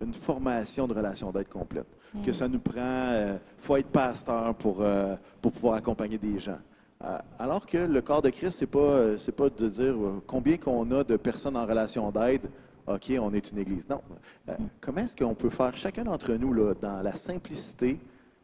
une 0.00 0.14
formation 0.14 0.86
de 0.86 0.94
relation 0.94 1.30
d'aide 1.30 1.48
complète. 1.48 1.86
Que 2.24 2.32
ça 2.32 2.48
nous 2.48 2.58
prend. 2.58 3.10
Il 3.10 3.14
euh, 3.14 3.36
faut 3.58 3.76
être 3.76 3.88
pasteur 3.88 4.54
pour, 4.54 4.78
euh, 4.80 5.14
pour 5.40 5.52
pouvoir 5.52 5.74
accompagner 5.74 6.18
des 6.18 6.38
gens. 6.38 6.58
Euh, 7.04 7.18
alors 7.38 7.66
que 7.66 7.78
le 7.78 8.02
corps 8.02 8.22
de 8.22 8.30
Christ, 8.30 8.58
ce 8.58 8.64
n'est 8.64 9.36
pas, 9.36 9.48
pas 9.48 9.50
de 9.50 9.68
dire 9.68 9.94
combien 10.26 10.56
qu'on 10.56 10.90
a 10.90 11.04
de 11.04 11.16
personnes 11.16 11.56
en 11.56 11.66
relation 11.66 12.10
d'aide 12.10 12.48
OK, 12.94 13.12
on 13.20 13.32
est 13.32 13.50
une 13.52 13.58
Église. 13.58 13.88
Non. 13.88 14.02
Euh, 14.48 14.56
comment 14.80 15.02
est-ce 15.02 15.14
qu'on 15.14 15.34
peut 15.34 15.50
faire 15.50 15.76
chacun 15.76 16.02
d'entre 16.04 16.32
nous 16.34 16.52
là, 16.52 16.74
dans 16.74 17.02
la 17.02 17.14
simplicité 17.14 18.00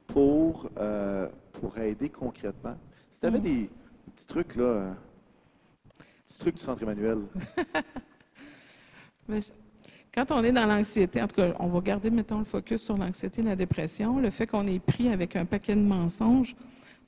pour, 0.07 0.71
euh, 0.79 1.29
pour 1.53 1.77
aider 1.79 2.09
concrètement? 2.11 2.77
Si 3.11 3.19
tu 3.19 3.27
avais 3.27 3.41
mm. 3.41 3.43
des 3.43 3.71
petits 4.15 4.27
trucs, 4.27 4.55
là, 4.55 4.65
euh, 4.65 4.93
petits 6.27 6.39
trucs 6.39 6.55
du 6.57 6.63
Centre 6.63 6.83
Emmanuel. 6.85 7.19
quand 10.15 10.31
on 10.31 10.45
est 10.45 10.53
dans 10.53 10.67
l'anxiété, 10.67 11.21
en 11.21 11.27
tout 11.27 11.37
cas, 11.37 11.53
on 11.59 11.67
va 11.67 11.81
garder, 11.81 12.11
mettons, 12.11 12.39
le 12.39 12.45
focus 12.45 12.83
sur 12.83 12.97
l'anxiété 12.97 13.41
et 13.41 13.45
la 13.45 13.57
dépression, 13.57 14.21
le 14.21 14.31
fait 14.31 14.47
qu'on 14.47 14.69
est 14.69 14.79
pris 14.79 15.09
avec 15.09 15.35
un 15.35 15.45
paquet 15.45 15.75
de 15.75 15.81
mensonges, 15.81 16.55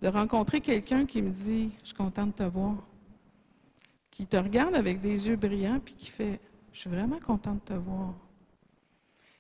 de 0.03 0.09
rencontrer 0.09 0.61
quelqu'un 0.61 1.07
qui 1.07 1.23
me 1.23 1.31
dit 1.31 1.71
Je 1.83 1.89
suis 1.89 1.97
content 1.97 2.27
de 2.27 2.33
te 2.33 2.43
voir, 2.43 2.75
qui 4.11 4.27
te 4.27 4.37
regarde 4.37 4.75
avec 4.75 5.01
des 5.01 5.29
yeux 5.29 5.37
brillants 5.37 5.79
puis 5.85 5.95
qui 5.95 6.11
fait 6.11 6.41
je 6.79 6.83
suis 6.83 6.91
vraiment 6.91 7.19
contente 7.19 7.57
de 7.67 7.75
te 7.75 7.79
voir. 7.79 8.15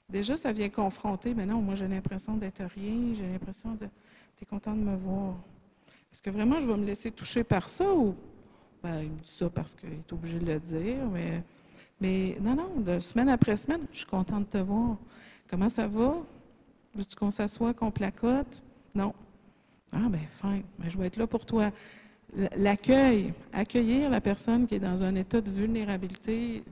Déjà, 0.08 0.36
ça 0.36 0.50
vient 0.50 0.68
confronter, 0.68 1.34
mais 1.34 1.46
non, 1.46 1.62
moi 1.62 1.76
j'ai 1.76 1.86
l'impression 1.86 2.36
d'être 2.36 2.64
rien, 2.74 3.14
j'ai 3.14 3.30
l'impression 3.30 3.74
de. 3.74 3.86
Tu 4.36 4.42
es 4.42 4.44
content 4.44 4.74
de 4.74 4.80
me 4.80 4.96
voir. 4.96 5.36
Est-ce 6.12 6.20
que 6.20 6.30
vraiment 6.30 6.58
je 6.58 6.66
vais 6.66 6.76
me 6.76 6.84
laisser 6.84 7.12
toucher 7.12 7.44
par 7.44 7.68
ça 7.68 7.94
ou? 7.94 8.16
Ben, 8.82 9.02
il 9.02 9.10
me 9.10 9.20
dit 9.20 9.30
ça 9.30 9.48
parce 9.48 9.72
qu'il 9.76 9.92
est 9.92 10.12
obligé 10.12 10.40
de 10.40 10.46
le 10.46 10.58
dire, 10.58 11.06
mais 11.12 11.44
Mais 12.00 12.36
non, 12.40 12.56
non, 12.56 12.80
de 12.80 12.98
semaine 12.98 13.28
après 13.28 13.56
semaine, 13.56 13.82
je 13.92 13.98
suis 13.98 14.06
contente 14.06 14.46
de 14.46 14.58
te 14.58 14.58
voir. 14.58 14.96
Comment 15.48 15.68
ça 15.68 15.86
va? 15.86 16.16
Veux-tu 16.92 17.14
qu'on 17.14 17.30
s'assoie, 17.30 17.72
qu'on 17.72 17.92
placote? 17.92 18.64
Non. 18.96 19.14
Ah, 19.92 20.08
ben, 20.08 20.22
fin, 20.32 20.60
ben, 20.76 20.90
je 20.90 20.98
vais 20.98 21.06
être 21.06 21.16
là 21.16 21.28
pour 21.28 21.46
toi. 21.46 21.70
L'accueil, 22.56 23.32
accueillir 23.52 24.10
la 24.10 24.20
personne 24.20 24.66
qui 24.66 24.74
est 24.74 24.80
dans 24.80 25.04
un 25.04 25.14
état 25.14 25.40
de 25.40 25.50
vulnérabilité, 25.50 26.64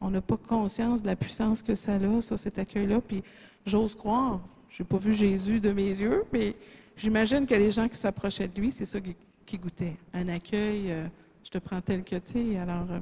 on 0.00 0.10
n'a 0.10 0.20
pas 0.20 0.36
conscience 0.36 1.02
de 1.02 1.06
la 1.06 1.16
puissance 1.16 1.62
que 1.62 1.74
ça 1.74 1.94
a, 1.94 2.36
cet 2.36 2.58
accueil-là. 2.58 3.00
Puis 3.00 3.22
j'ose 3.66 3.94
croire, 3.94 4.40
je 4.68 4.82
n'ai 4.82 4.88
pas 4.88 4.96
vu 4.96 5.12
Jésus 5.12 5.60
de 5.60 5.72
mes 5.72 5.88
yeux, 5.88 6.24
mais 6.32 6.54
j'imagine 6.96 7.46
que 7.46 7.54
les 7.54 7.70
gens 7.70 7.88
qui 7.88 7.96
s'approchaient 7.96 8.48
de 8.48 8.60
lui, 8.60 8.70
c'est 8.70 8.84
ça 8.84 8.98
qui, 9.00 9.58
goûtait. 9.58 9.96
Un 10.12 10.28
accueil, 10.28 10.90
euh, 10.90 11.06
je 11.44 11.50
te 11.50 11.58
prends 11.58 11.80
tel 11.80 12.02
que 12.02 12.16
tu. 12.16 12.56
Alors, 12.56 12.86
euh, 12.90 12.98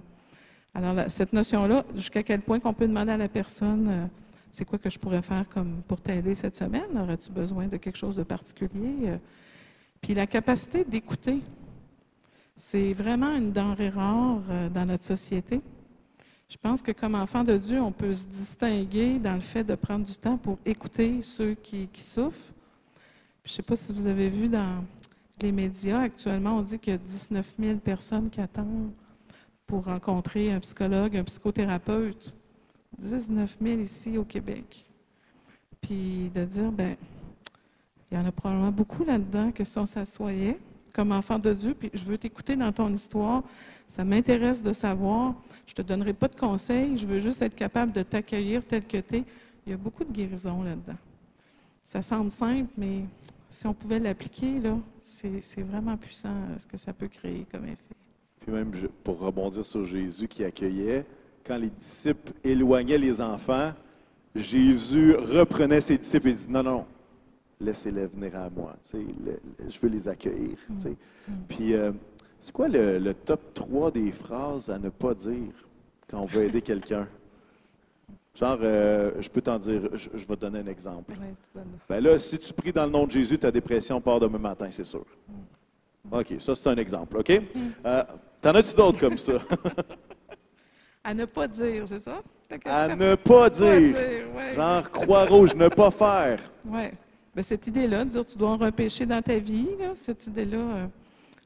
alors 0.74 1.10
cette 1.10 1.32
notion-là, 1.32 1.84
jusqu'à 1.94 2.22
quel 2.22 2.42
point 2.42 2.60
qu'on 2.60 2.74
peut 2.74 2.86
demander 2.86 3.12
à 3.12 3.16
la 3.16 3.28
personne, 3.28 3.88
euh, 3.88 4.06
c'est 4.50 4.66
quoi 4.66 4.78
que 4.78 4.90
je 4.90 4.98
pourrais 4.98 5.22
faire 5.22 5.48
comme 5.48 5.82
pour 5.88 6.00
t'aider 6.00 6.34
cette 6.34 6.56
semaine? 6.56 6.98
Aurais-tu 6.98 7.32
besoin 7.32 7.68
de 7.68 7.78
quelque 7.78 7.96
chose 7.96 8.16
de 8.16 8.22
particulier? 8.22 9.18
Puis 10.02 10.12
la 10.12 10.26
capacité 10.26 10.84
d'écouter, 10.84 11.40
c'est 12.54 12.92
vraiment 12.92 13.34
une 13.34 13.50
denrée 13.50 13.88
rare 13.88 14.42
dans 14.74 14.84
notre 14.84 15.04
société. 15.04 15.62
Je 16.52 16.58
pense 16.58 16.82
que 16.82 16.92
comme 16.92 17.14
enfant 17.14 17.44
de 17.44 17.56
Dieu, 17.56 17.80
on 17.80 17.92
peut 17.92 18.12
se 18.12 18.26
distinguer 18.26 19.18
dans 19.18 19.32
le 19.32 19.40
fait 19.40 19.64
de 19.64 19.74
prendre 19.74 20.04
du 20.04 20.14
temps 20.14 20.36
pour 20.36 20.58
écouter 20.66 21.22
ceux 21.22 21.54
qui, 21.54 21.88
souffrent. 21.94 22.52
je 23.42 23.50
ne 23.50 23.54
sais 23.54 23.62
pas 23.62 23.74
si 23.74 23.90
vous 23.90 24.06
avez 24.06 24.28
vu 24.28 24.50
dans 24.50 24.84
les 25.40 25.50
médias, 25.50 26.00
actuellement, 26.00 26.58
on 26.58 26.60
dit 26.60 26.78
qu'il 26.78 26.92
y 26.92 26.96
a 26.96 26.98
19 26.98 27.54
000 27.58 27.78
personnes 27.78 28.28
qui 28.28 28.42
attendent 28.42 28.90
pour 29.66 29.86
rencontrer 29.86 30.52
un 30.52 30.60
psychologue, 30.60 31.16
un 31.16 31.24
psychothérapeute. 31.24 32.34
19 32.98 33.56
000 33.58 33.80
ici 33.80 34.18
au 34.18 34.24
Québec. 34.24 34.84
Puis 35.80 36.30
de 36.34 36.44
dire, 36.44 36.70
ben, 36.70 36.96
il 38.10 38.18
y 38.18 38.20
en 38.20 38.26
a 38.26 38.30
probablement 38.30 38.72
beaucoup 38.72 39.04
là-dedans 39.04 39.52
que 39.52 39.64
si 39.64 39.78
on 39.78 39.86
s'assoyait 39.86 40.58
comme 40.92 41.12
enfant 41.12 41.38
de 41.38 41.54
Dieu, 41.54 41.72
puis 41.72 41.90
je 41.94 42.04
veux 42.04 42.18
t'écouter 42.18 42.56
dans 42.56 42.72
ton 42.72 42.92
histoire, 42.92 43.42
ça 43.86 44.04
m'intéresse 44.04 44.62
de 44.62 44.72
savoir. 44.72 45.34
Je 45.66 45.72
ne 45.72 45.76
te 45.76 45.82
donnerai 45.82 46.12
pas 46.12 46.28
de 46.28 46.36
conseils, 46.36 46.96
je 46.96 47.06
veux 47.06 47.20
juste 47.20 47.42
être 47.42 47.54
capable 47.54 47.92
de 47.92 48.02
t'accueillir 48.02 48.64
tel 48.64 48.84
que 48.84 48.98
tu 48.98 49.16
es. 49.16 49.24
Il 49.66 49.70
y 49.70 49.72
a 49.74 49.76
beaucoup 49.76 50.04
de 50.04 50.12
guérison 50.12 50.62
là-dedans. 50.62 50.98
Ça 51.84 52.02
semble 52.02 52.30
simple, 52.30 52.70
mais 52.76 53.00
si 53.50 53.66
on 53.66 53.74
pouvait 53.74 53.98
l'appliquer, 53.98 54.58
là, 54.60 54.76
c'est 55.04 55.62
vraiment 55.62 55.96
puissant 55.96 56.30
euh, 56.30 56.58
ce 56.58 56.66
que 56.66 56.76
ça 56.76 56.92
peut 56.92 57.08
créer 57.08 57.46
comme 57.50 57.64
effet. 57.64 57.94
Puis 58.40 58.50
même 58.50 58.72
pour 59.04 59.20
rebondir 59.20 59.64
sur 59.64 59.86
Jésus 59.86 60.26
qui 60.26 60.42
accueillait, 60.42 61.04
quand 61.44 61.56
les 61.56 61.70
disciples 61.70 62.32
éloignaient 62.42 62.98
les 62.98 63.20
enfants, 63.20 63.72
Jésus 64.34 65.14
reprenait 65.14 65.80
ses 65.80 65.98
disciples 65.98 66.28
et 66.28 66.34
dit 66.34 66.46
Non, 66.48 66.62
non, 66.62 66.86
laissez-les 67.60 68.06
venir 68.06 68.36
à 68.36 68.50
moi. 68.50 68.74
je 68.92 69.78
veux 69.80 69.88
les 69.88 70.08
accueillir. 70.08 70.56
Mm. 70.68 70.88
Mm. 70.88 70.96
Puis 71.48 71.74
euh, 71.74 71.92
c'est 72.42 72.52
quoi 72.52 72.68
le, 72.68 73.14
top 73.14 73.54
3 73.54 73.92
des 73.92 74.10
phrases 74.10 74.68
à 74.68 74.78
ne 74.78 74.88
pas 74.88 75.14
dire 75.14 75.52
quand 76.10 76.20
on 76.20 76.26
veut 76.26 76.44
aider 76.44 76.60
quelqu'un? 76.60 77.06
Genre, 78.34 78.58
euh, 78.62 79.12
je 79.20 79.28
peux 79.28 79.40
t'en 79.40 79.58
dire, 79.58 79.82
je, 79.94 80.08
vais 80.08 80.36
te 80.36 80.40
donner 80.40 80.58
un 80.60 80.66
exemple. 80.66 81.12
ben 81.88 82.00
là, 82.02 82.18
si 82.18 82.38
tu 82.38 82.52
pries 82.52 82.72
dans 82.72 82.86
le 82.86 82.90
nom 82.90 83.06
de 83.06 83.12
Jésus, 83.12 83.38
ta 83.38 83.50
dépression 83.50 84.00
part 84.00 84.18
demain 84.18 84.38
matin, 84.38 84.68
c'est 84.70 84.84
sûr. 84.84 85.04
Mm. 85.28 86.14
OK, 86.18 86.34
ça 86.40 86.54
c'est 86.54 86.68
un 86.68 86.76
exemple, 86.76 87.18
OK? 87.18 87.30
Mm. 87.30 87.60
Euh, 87.86 88.02
t'en 88.40 88.54
as-tu 88.54 88.74
d'autres 88.74 88.98
comme 88.98 89.18
ça? 89.18 89.34
à 91.04 91.14
ne 91.14 91.26
pas 91.26 91.46
dire, 91.46 91.86
c'est 91.86 92.00
ça? 92.00 92.22
À 92.64 92.94
ne 92.94 93.14
pas 93.14 93.48
dire. 93.50 93.96
Genre, 94.54 94.90
croix 94.90 95.24
rouge, 95.26 95.54
ne 95.54 95.68
pas 95.68 95.90
faire. 95.90 96.40
Oui. 96.66 96.88
Ben, 97.34 97.42
cette 97.42 97.66
idée-là, 97.66 98.04
de 98.04 98.10
dire 98.10 98.26
tu 98.26 98.36
dois 98.36 98.56
repêcher 98.56 99.06
dans 99.06 99.22
ta 99.22 99.38
vie, 99.38 99.68
cette 99.94 100.26
idée-là, 100.26 100.58
euh, 100.58 100.86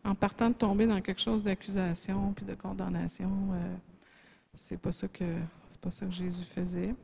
en 0.06 0.14
partant 0.14 0.48
de 0.48 0.54
tomber 0.54 0.86
dans 0.86 1.00
quelque 1.00 1.20
chose 1.20 1.42
d'accusation 1.42 2.32
puis 2.32 2.46
de 2.46 2.54
condamnation. 2.54 3.30
Euh, 3.52 3.74
c'est 4.54 4.78
pas 4.78 4.92
ça 4.92 5.08
que 5.08 5.24
c'est 5.70 5.80
pas 5.80 5.90
ça 5.90 6.06
que 6.06 6.12
Jésus 6.12 6.44
faisait. 6.44 6.94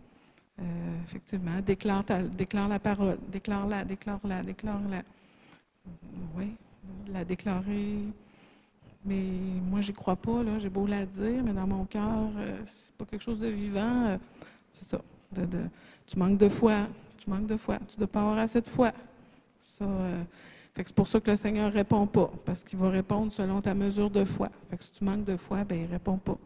Euh, 0.60 0.64
effectivement, 1.04 1.60
déclare, 1.60 2.04
déclare 2.30 2.68
la 2.68 2.78
parole, 2.78 3.18
déclare-la, 3.28 3.84
déclare-la, 3.84 4.42
déclare-la. 4.42 5.02
Oui, 6.36 6.54
la 7.08 7.24
déclarer. 7.24 7.98
Mais 9.04 9.24
moi, 9.68 9.80
j'y 9.80 9.92
crois 9.92 10.14
pas, 10.14 10.44
là. 10.44 10.60
J'ai 10.60 10.68
beau 10.68 10.86
la 10.86 11.04
dire, 11.04 11.42
mais 11.42 11.52
dans 11.52 11.66
mon 11.66 11.84
cœur, 11.86 12.30
euh, 12.36 12.60
c'est 12.64 12.94
pas 12.94 13.04
quelque 13.04 13.22
chose 13.22 13.40
de 13.40 13.48
vivant. 13.48 14.16
c'est 14.72 14.84
ça. 14.84 15.00
Tu 16.06 16.18
manques 16.18 16.38
de 16.38 16.48
foi. 16.48 16.86
Tu 17.18 17.28
manques 17.28 17.46
de 17.46 17.56
foi. 17.56 17.78
Tu 17.88 17.96
dois 17.96 18.06
pas 18.06 18.20
avoir 18.20 18.38
assez 18.38 18.60
de 18.60 18.68
foi. 18.68 18.92
Ça, 19.64 19.86
c'est 20.74 20.94
pour 20.94 21.06
ça 21.06 21.20
que 21.20 21.30
le 21.30 21.36
Seigneur 21.36 21.68
ne 21.68 21.74
répond 21.74 22.06
pas, 22.06 22.30
parce 22.44 22.64
qu'il 22.64 22.78
va 22.78 22.90
répondre 22.90 23.30
selon 23.30 23.60
ta 23.60 23.74
mesure 23.74 24.10
de 24.10 24.24
foi. 24.24 24.48
Fait 24.70 24.76
que 24.76 24.84
si 24.84 24.92
tu 24.92 25.04
manques 25.04 25.24
de 25.24 25.36
foi, 25.36 25.64
ben, 25.64 25.78
il 25.78 25.86
ne 25.86 25.92
répond 25.92 26.16
pas. 26.16 26.38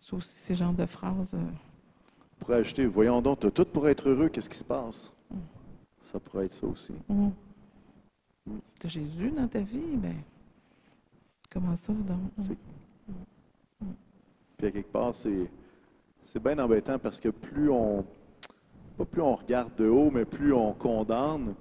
C'est 0.00 0.14
aussi 0.14 0.38
ces 0.38 0.54
genres 0.54 0.72
de 0.72 0.86
phrases. 0.86 1.34
Euh. 1.34 1.38
Pour 2.38 2.52
ajouter, 2.52 2.86
voyons 2.86 3.20
donc, 3.22 3.40
tu 3.40 3.46
as 3.46 3.50
tout 3.50 3.64
pour 3.64 3.88
être 3.88 4.08
heureux, 4.08 4.28
qu'est-ce 4.28 4.48
qui 4.48 4.58
se 4.58 4.64
passe? 4.64 5.12
Mm. 5.30 5.36
Ça 6.12 6.20
pourrait 6.20 6.46
être 6.46 6.52
ça 6.52 6.66
aussi. 6.66 6.92
Mm. 7.08 7.30
Mm. 8.46 8.58
Tu 8.80 8.86
as 8.86 8.90
Jésus 8.90 9.30
dans 9.30 9.48
ta 9.48 9.60
vie, 9.60 9.96
ben, 9.96 10.16
comment 11.50 11.76
ça 11.76 11.92
donc? 11.92 12.48
Puis 14.56 14.66
à 14.66 14.70
quelque 14.70 14.92
part, 14.92 15.14
c'est, 15.14 15.50
c'est 16.24 16.42
bien 16.42 16.58
embêtant 16.58 16.98
parce 16.98 17.18
que 17.18 17.30
plus 17.30 17.70
on, 17.70 18.04
pas 18.98 19.06
plus 19.06 19.22
on 19.22 19.34
regarde 19.34 19.74
de 19.76 19.88
haut, 19.88 20.10
mais 20.10 20.26
plus 20.26 20.52
on 20.52 20.74
condamne, 20.74 21.54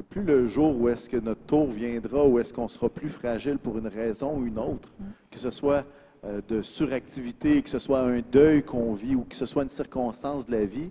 plus 0.00 0.22
le 0.22 0.46
jour 0.46 0.78
où 0.78 0.88
est-ce 0.88 1.08
que 1.08 1.18
notre 1.18 1.42
tour 1.42 1.66
viendra, 1.66 2.24
où 2.24 2.38
est-ce 2.38 2.52
qu'on 2.52 2.68
sera 2.68 2.88
plus 2.88 3.10
fragile 3.10 3.58
pour 3.58 3.76
une 3.78 3.88
raison 3.88 4.38
ou 4.38 4.46
une 4.46 4.58
autre, 4.58 4.88
mm. 4.98 5.04
que 5.30 5.38
ce 5.38 5.50
soit 5.50 5.84
euh, 6.24 6.40
de 6.48 6.62
suractivité, 6.62 7.60
que 7.62 7.68
ce 7.68 7.78
soit 7.78 8.00
un 8.00 8.20
deuil 8.20 8.62
qu'on 8.62 8.94
vit 8.94 9.14
ou 9.14 9.24
que 9.24 9.36
ce 9.36 9.44
soit 9.44 9.62
une 9.62 9.68
circonstance 9.68 10.46
de 10.46 10.52
la 10.52 10.64
vie, 10.64 10.90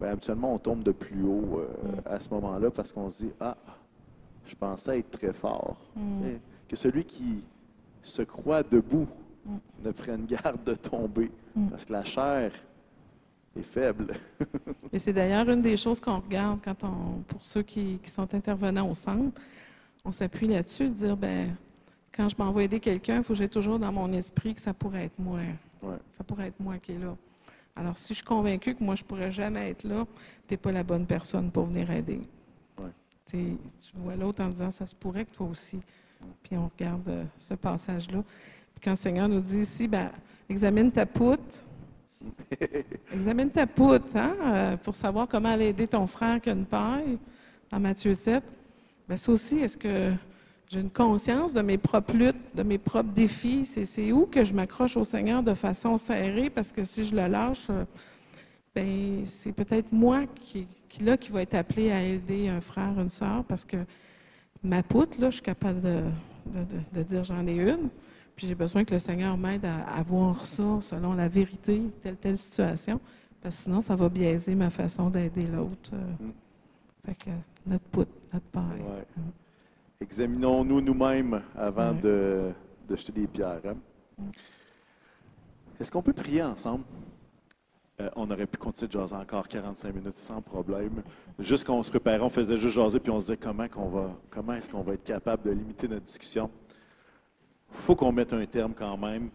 bien, 0.00 0.10
habituellement, 0.10 0.54
on 0.54 0.58
tombe 0.58 0.82
de 0.82 0.92
plus 0.92 1.22
haut 1.24 1.60
euh, 1.60 1.66
mm. 1.66 2.00
à 2.06 2.20
ce 2.20 2.30
moment-là 2.30 2.70
parce 2.70 2.92
qu'on 2.92 3.08
se 3.10 3.24
dit 3.24 3.32
Ah, 3.40 3.56
je 4.46 4.54
pensais 4.54 5.00
être 5.00 5.10
très 5.10 5.32
fort. 5.32 5.76
Mm. 5.96 6.36
Que 6.68 6.76
celui 6.76 7.04
qui 7.04 7.42
se 8.02 8.22
croit 8.22 8.62
debout 8.62 9.08
ne 9.84 9.90
prenne 9.90 10.24
garde 10.26 10.62
de 10.64 10.74
tomber. 10.74 11.30
Parce 11.70 11.84
que 11.84 11.92
la 11.92 12.04
chair 12.04 12.52
est 13.56 13.62
faible. 13.62 14.14
Et 14.92 14.98
c'est 14.98 15.12
d'ailleurs 15.12 15.48
une 15.48 15.62
des 15.62 15.76
choses 15.76 16.00
qu'on 16.00 16.20
regarde 16.20 16.60
quand 16.64 16.84
on, 16.84 17.22
pour 17.22 17.44
ceux 17.44 17.62
qui, 17.62 17.98
sont 18.04 18.34
intervenants 18.34 18.88
au 18.88 18.94
centre, 18.94 19.40
on 20.04 20.12
s'appuie 20.12 20.48
là-dessus, 20.48 20.88
de 20.88 20.94
dire, 20.94 21.16
ben, 21.16 21.54
quand 22.14 22.28
je 22.28 22.36
m'envoie 22.38 22.64
aider 22.64 22.80
quelqu'un, 22.80 23.18
il 23.18 23.22
faut 23.22 23.32
que 23.32 23.38
j'ai 23.38 23.48
toujours 23.48 23.78
dans 23.78 23.92
mon 23.92 24.12
esprit 24.12 24.54
que 24.54 24.60
ça 24.60 24.74
pourrait 24.74 25.06
être 25.06 25.18
moi. 25.18 25.40
Ça 26.10 26.24
pourrait 26.24 26.48
être 26.48 26.60
moi 26.60 26.78
qui 26.78 26.92
est 26.92 26.98
là. 26.98 27.16
Alors, 27.74 27.96
si 27.96 28.08
je 28.08 28.18
suis 28.18 28.24
convaincue 28.24 28.74
que 28.74 28.84
moi, 28.84 28.94
je 28.94 29.02
ne 29.02 29.06
pourrais 29.06 29.30
jamais 29.30 29.70
être 29.70 29.84
là, 29.84 30.06
tu 30.46 30.54
n'es 30.54 30.58
pas 30.58 30.72
la 30.72 30.82
bonne 30.82 31.06
personne 31.06 31.50
pour 31.50 31.66
venir 31.66 31.90
aider. 31.90 32.20
Tu 33.30 33.56
vois 33.94 34.14
l'autre 34.14 34.42
en 34.42 34.48
disant, 34.48 34.70
ça 34.70 34.86
se 34.86 34.94
pourrait 34.94 35.24
que 35.24 35.32
toi 35.32 35.46
aussi. 35.46 35.80
Puis 36.42 36.56
on 36.56 36.68
regarde 36.68 37.08
euh, 37.08 37.24
ce 37.38 37.54
passage-là. 37.54 38.22
Puis 38.74 38.80
quand 38.84 38.90
le 38.90 38.96
Seigneur 38.96 39.28
nous 39.28 39.40
dit 39.40 39.60
ici, 39.60 39.88
ben, 39.88 40.10
examine 40.48 40.92
ta 40.92 41.06
poutre, 41.06 41.64
Examine 43.12 43.50
ta 43.50 43.66
poutre 43.66 44.16
hein, 44.16 44.34
euh, 44.42 44.76
pour 44.76 44.94
savoir 44.94 45.28
comment 45.28 45.50
aller 45.50 45.68
aider 45.68 45.86
ton 45.86 46.06
frère 46.06 46.40
qui 46.40 46.50
a 46.50 46.52
une 46.52 46.64
paille, 46.64 47.18
dans 47.70 47.80
Matthieu 47.80 48.14
7. 48.14 48.42
Bien, 49.08 49.16
ça 49.16 49.32
aussi, 49.32 49.58
est-ce 49.58 49.76
que 49.76 50.12
j'ai 50.68 50.80
une 50.80 50.90
conscience 50.90 51.52
de 51.52 51.60
mes 51.60 51.78
propres 51.78 52.14
luttes, 52.14 52.54
de 52.54 52.62
mes 52.62 52.78
propres 52.78 53.12
défis? 53.12 53.66
C'est 53.66 54.12
où 54.12 54.26
que 54.26 54.44
je 54.44 54.54
m'accroche 54.54 54.96
au 54.96 55.04
Seigneur 55.04 55.42
de 55.42 55.54
façon 55.54 55.96
serrée? 55.96 56.50
Parce 56.50 56.72
que 56.72 56.84
si 56.84 57.04
je 57.04 57.14
le 57.14 57.26
lâche, 57.26 57.66
euh, 57.70 57.84
ben, 58.74 59.24
c'est 59.24 59.52
peut-être 59.52 59.92
moi 59.92 60.22
qui, 60.34 60.66
qui, 60.88 61.04
là, 61.04 61.16
qui 61.16 61.30
va 61.30 61.42
être 61.42 61.54
appelé 61.54 61.90
à 61.90 62.02
aider 62.02 62.48
un 62.48 62.60
frère, 62.60 62.98
une 62.98 63.10
soeur, 63.10 63.44
parce 63.44 63.64
que 63.64 63.76
ma 64.62 64.82
poutre, 64.82 65.20
là, 65.20 65.30
je 65.30 65.34
suis 65.34 65.42
capable 65.42 65.80
de 65.82 67.02
dire 67.02 67.24
j'en 67.24 67.46
ai 67.46 67.54
une. 67.56 67.90
Puis 68.36 68.46
j'ai 68.46 68.54
besoin 68.54 68.84
que 68.84 68.92
le 68.92 68.98
Seigneur 68.98 69.36
m'aide 69.36 69.64
à, 69.64 70.02
voir 70.02 70.44
ça 70.46 70.80
selon 70.80 71.12
la 71.14 71.28
vérité, 71.28 71.82
telle, 72.02 72.16
telle 72.16 72.38
situation, 72.38 73.00
parce 73.42 73.56
que 73.56 73.62
sinon, 73.62 73.80
ça 73.80 73.96
va 73.96 74.08
biaiser 74.08 74.54
ma 74.54 74.70
façon 74.70 75.10
d'aider 75.10 75.46
l'autre. 75.46 75.90
Euh. 75.92 76.26
Mm. 76.26 76.32
Fait 77.04 77.14
que 77.14 77.30
notre 77.66 77.84
poutre, 77.84 78.12
notre 78.32 78.46
paille. 78.46 78.82
Examinons-nous 80.00 80.80
nous-mêmes 80.80 81.42
avant 81.56 81.92
de, 81.92 82.52
jeter 82.90 83.12
des 83.12 83.26
pierres. 83.26 83.60
Hein. 83.66 83.76
Mm. 84.18 84.30
Est-ce 85.80 85.90
qu'on 85.90 86.02
peut 86.02 86.12
prier 86.12 86.42
ensemble? 86.42 86.84
Euh, 88.00 88.08
on 88.16 88.30
aurait 88.30 88.46
pu 88.46 88.56
continuer 88.56 88.88
de 88.88 88.92
jaser 88.92 89.16
encore 89.16 89.48
45 89.48 89.94
minutes 89.94 90.18
sans 90.18 90.40
problème. 90.40 91.02
Juste 91.38 91.64
quand 91.64 91.76
on 91.76 91.82
se 91.82 91.90
préparait, 91.90 92.20
on 92.20 92.30
faisait 92.30 92.56
juste 92.56 92.74
jaser, 92.74 93.00
puis 93.00 93.10
on 93.10 93.20
se 93.20 93.26
disait 93.26 93.36
comment, 93.36 93.68
qu'on 93.68 93.88
va, 93.88 94.16
comment 94.30 94.54
est-ce 94.54 94.70
qu'on 94.70 94.82
va 94.82 94.94
être 94.94 95.04
capable 95.04 95.42
de 95.42 95.50
limiter 95.50 95.88
notre 95.88 96.04
discussion 96.04 96.48
faut 97.72 97.96
qu'on 97.96 98.12
mette 98.12 98.32
un 98.32 98.44
terme 98.46 98.74
quand 98.74 98.96
même. 98.96 99.30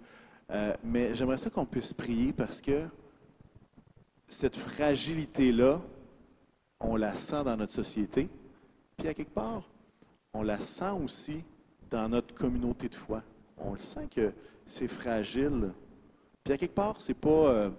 Euh, 0.49 0.73
mais 0.83 1.13
j'aimerais 1.13 1.37
ça 1.37 1.49
qu'on 1.49 1.65
puisse 1.65 1.93
prier 1.93 2.31
parce 2.31 2.61
que 2.61 2.83
cette 4.29 4.55
fragilité-là, 4.55 5.81
on 6.79 6.95
la 6.95 7.15
sent 7.15 7.43
dans 7.43 7.57
notre 7.57 7.73
société. 7.73 8.29
Puis 8.97 9.07
à 9.07 9.13
quelque 9.13 9.33
part, 9.33 9.63
on 10.33 10.43
la 10.43 10.59
sent 10.59 10.91
aussi 11.03 11.43
dans 11.89 12.09
notre 12.09 12.33
communauté 12.33 12.89
de 12.89 12.95
foi. 12.95 13.23
On 13.57 13.73
le 13.73 13.79
sent 13.79 14.07
que 14.13 14.31
c'est 14.65 14.87
fragile. 14.87 15.71
Puis 16.43 16.53
à 16.53 16.57
quelque 16.57 16.75
part, 16.75 16.99
ce 17.01 17.11
n'est 17.11 17.15
pas, 17.15 17.29
euh, 17.29 17.69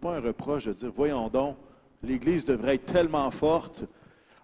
pas 0.00 0.16
un 0.16 0.20
reproche 0.20 0.66
de 0.66 0.72
dire, 0.72 0.90
voyons 0.92 1.28
donc, 1.28 1.56
l'Église 2.02 2.44
devrait 2.44 2.76
être 2.76 2.86
tellement 2.86 3.30
forte. 3.30 3.84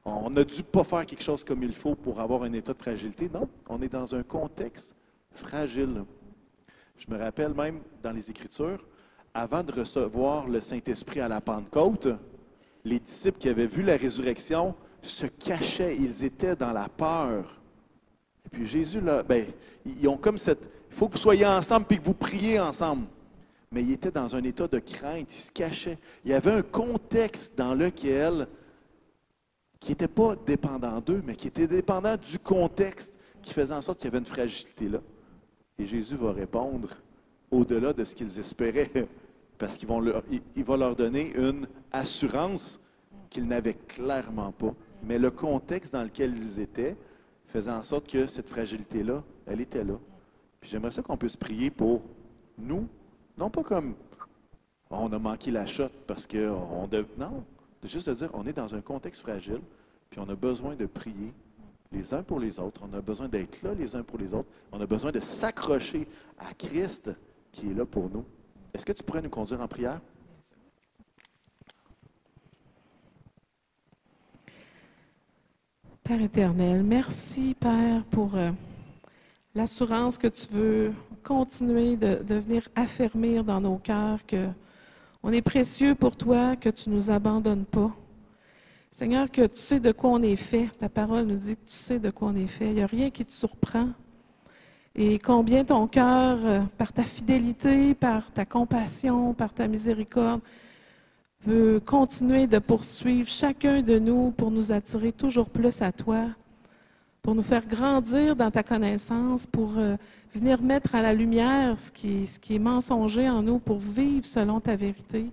On 0.04 0.34
a 0.34 0.44
dû 0.44 0.62
pas 0.62 0.84
faire 0.84 1.06
quelque 1.06 1.22
chose 1.22 1.44
comme 1.44 1.62
il 1.62 1.74
faut 1.74 1.94
pour 1.94 2.20
avoir 2.20 2.42
un 2.42 2.52
état 2.52 2.72
de 2.72 2.78
fragilité. 2.78 3.28
Non, 3.32 3.48
on 3.68 3.80
est 3.80 3.88
dans 3.88 4.14
un 4.14 4.22
contexte 4.22 4.96
fragile. 5.34 6.04
Je 6.98 7.12
me 7.12 7.18
rappelle 7.18 7.54
même 7.54 7.80
dans 8.02 8.12
les 8.12 8.30
Écritures, 8.30 8.86
avant 9.34 9.62
de 9.62 9.72
recevoir 9.72 10.46
le 10.46 10.60
Saint-Esprit 10.60 11.20
à 11.20 11.28
la 11.28 11.40
Pentecôte, 11.40 12.08
les 12.84 12.98
disciples 12.98 13.38
qui 13.38 13.48
avaient 13.48 13.66
vu 13.66 13.82
la 13.82 13.96
résurrection 13.96 14.74
se 15.00 15.26
cachaient, 15.26 15.96
ils 15.96 16.24
étaient 16.24 16.56
dans 16.56 16.72
la 16.72 16.88
peur. 16.88 17.60
Et 18.46 18.48
puis 18.48 18.66
Jésus, 18.66 19.00
là, 19.00 19.22
ben, 19.22 19.46
ils 19.84 20.06
ont 20.08 20.16
comme 20.16 20.38
cette... 20.38 20.60
Il 20.90 20.96
faut 20.96 21.08
que 21.08 21.14
vous 21.14 21.18
soyez 21.18 21.46
ensemble 21.46 21.86
puis 21.86 21.98
que 21.98 22.04
vous 22.04 22.14
priez 22.14 22.60
ensemble. 22.60 23.06
Mais 23.70 23.82
ils 23.82 23.92
étaient 23.92 24.10
dans 24.10 24.36
un 24.36 24.44
état 24.44 24.68
de 24.68 24.78
crainte, 24.78 25.34
ils 25.34 25.40
se 25.40 25.50
cachaient. 25.50 25.98
Il 26.24 26.30
y 26.30 26.34
avait 26.34 26.52
un 26.52 26.62
contexte 26.62 27.56
dans 27.56 27.74
lequel, 27.74 28.46
qui 29.80 29.92
n'était 29.92 30.08
pas 30.08 30.36
dépendant 30.36 31.00
d'eux, 31.00 31.22
mais 31.24 31.34
qui 31.34 31.48
était 31.48 31.66
dépendant 31.66 32.16
du 32.16 32.38
contexte 32.38 33.18
qui 33.42 33.52
faisait 33.54 33.74
en 33.74 33.80
sorte 33.80 33.98
qu'il 33.98 34.06
y 34.06 34.08
avait 34.08 34.18
une 34.18 34.26
fragilité 34.26 34.88
là. 34.88 35.00
Et 35.78 35.86
Jésus 35.86 36.16
va 36.16 36.32
répondre 36.32 36.90
au-delà 37.50 37.92
de 37.92 38.04
ce 38.04 38.14
qu'ils 38.14 38.38
espéraient, 38.38 38.90
parce 39.58 39.76
qu'il 39.76 39.88
va 39.88 40.76
leur 40.76 40.96
donner 40.96 41.32
une 41.36 41.66
assurance 41.92 42.80
qu'ils 43.30 43.46
n'avaient 43.46 43.74
clairement 43.74 44.52
pas. 44.52 44.74
Mais 45.04 45.18
le 45.18 45.30
contexte 45.30 45.92
dans 45.92 46.02
lequel 46.02 46.36
ils 46.36 46.60
étaient 46.60 46.96
faisait 47.46 47.70
en 47.70 47.82
sorte 47.82 48.08
que 48.08 48.26
cette 48.26 48.48
fragilité-là, 48.48 49.22
elle 49.46 49.60
était 49.60 49.84
là. 49.84 49.98
Puis 50.60 50.70
j'aimerais 50.70 50.90
ça 50.90 51.02
qu'on 51.02 51.16
puisse 51.16 51.36
prier 51.36 51.70
pour 51.70 52.02
nous, 52.58 52.88
non 53.36 53.50
pas 53.50 53.62
comme 53.62 53.94
on 54.90 55.12
a 55.12 55.18
manqué 55.18 55.50
la 55.50 55.66
shot 55.66 55.88
parce 56.06 56.26
que 56.26 56.48
on 56.50 56.88
non, 57.18 57.44
de 57.82 57.88
juste 57.88 58.08
de 58.08 58.14
dire 58.14 58.30
on 58.32 58.46
est 58.46 58.52
dans 58.52 58.74
un 58.74 58.80
contexte 58.80 59.22
fragile, 59.22 59.60
puis 60.10 60.20
on 60.20 60.28
a 60.28 60.34
besoin 60.34 60.76
de 60.76 60.86
prier 60.86 61.32
les 61.92 62.14
uns 62.14 62.22
pour 62.22 62.40
les 62.40 62.58
autres. 62.58 62.80
On 62.88 62.96
a 62.96 63.00
besoin 63.00 63.28
d'être 63.28 63.62
là 63.62 63.74
les 63.74 63.94
uns 63.94 64.02
pour 64.02 64.18
les 64.18 64.34
autres. 64.34 64.48
On 64.72 64.80
a 64.80 64.86
besoin 64.86 65.12
de 65.12 65.20
s'accrocher 65.20 66.06
à 66.38 66.54
Christ 66.54 67.10
qui 67.50 67.70
est 67.70 67.74
là 67.74 67.84
pour 67.84 68.08
nous. 68.10 68.24
Est-ce 68.74 68.86
que 68.86 68.92
tu 68.92 69.02
pourrais 69.02 69.22
nous 69.22 69.30
conduire 69.30 69.60
en 69.60 69.68
prière? 69.68 70.00
Père 76.02 76.20
éternel, 76.20 76.82
merci 76.82 77.54
Père 77.54 78.02
pour 78.10 78.34
euh, 78.34 78.50
l'assurance 79.54 80.18
que 80.18 80.26
tu 80.26 80.46
veux 80.48 80.92
continuer 81.22 81.96
de, 81.96 82.34
venir 82.34 82.68
affermir 82.74 83.44
dans 83.44 83.60
nos 83.60 83.76
cœurs 83.76 84.26
que 84.26 84.48
on 85.22 85.32
est 85.32 85.42
précieux 85.42 85.94
pour 85.94 86.16
toi, 86.16 86.56
que 86.56 86.68
tu 86.68 86.90
ne 86.90 86.96
nous 86.96 87.10
abandonnes 87.10 87.64
pas. 87.64 87.94
Seigneur, 88.94 89.30
que 89.30 89.46
tu 89.46 89.56
sais 89.56 89.80
de 89.80 89.90
quoi 89.90 90.10
on 90.10 90.22
est 90.22 90.36
fait. 90.36 90.68
Ta 90.78 90.90
parole 90.90 91.24
nous 91.24 91.36
dit 91.36 91.56
que 91.56 91.64
tu 91.64 91.72
sais 91.72 91.98
de 91.98 92.10
quoi 92.10 92.28
on 92.28 92.36
est 92.36 92.46
fait. 92.46 92.66
Il 92.66 92.74
n'y 92.74 92.82
a 92.82 92.86
rien 92.86 93.08
qui 93.08 93.24
te 93.24 93.32
surprend. 93.32 93.88
Et 94.94 95.18
combien 95.18 95.64
ton 95.64 95.86
cœur, 95.86 96.38
euh, 96.44 96.60
par 96.76 96.92
ta 96.92 97.02
fidélité, 97.02 97.94
par 97.94 98.30
ta 98.32 98.44
compassion, 98.44 99.32
par 99.32 99.54
ta 99.54 99.66
miséricorde, 99.66 100.42
veut 101.46 101.80
continuer 101.80 102.46
de 102.46 102.58
poursuivre 102.58 103.30
chacun 103.30 103.80
de 103.80 103.98
nous 103.98 104.30
pour 104.30 104.50
nous 104.50 104.72
attirer 104.72 105.12
toujours 105.12 105.48
plus 105.48 105.80
à 105.80 105.90
toi, 105.90 106.26
pour 107.22 107.34
nous 107.34 107.42
faire 107.42 107.66
grandir 107.66 108.36
dans 108.36 108.50
ta 108.50 108.62
connaissance, 108.62 109.46
pour 109.46 109.78
euh, 109.78 109.96
venir 110.34 110.60
mettre 110.60 110.94
à 110.94 111.00
la 111.00 111.14
lumière 111.14 111.78
ce 111.78 111.90
qui, 111.90 112.26
ce 112.26 112.38
qui 112.38 112.56
est 112.56 112.58
mensonger 112.58 113.30
en 113.30 113.40
nous, 113.40 113.58
pour 113.58 113.78
vivre 113.78 114.26
selon 114.26 114.60
ta 114.60 114.76
vérité. 114.76 115.30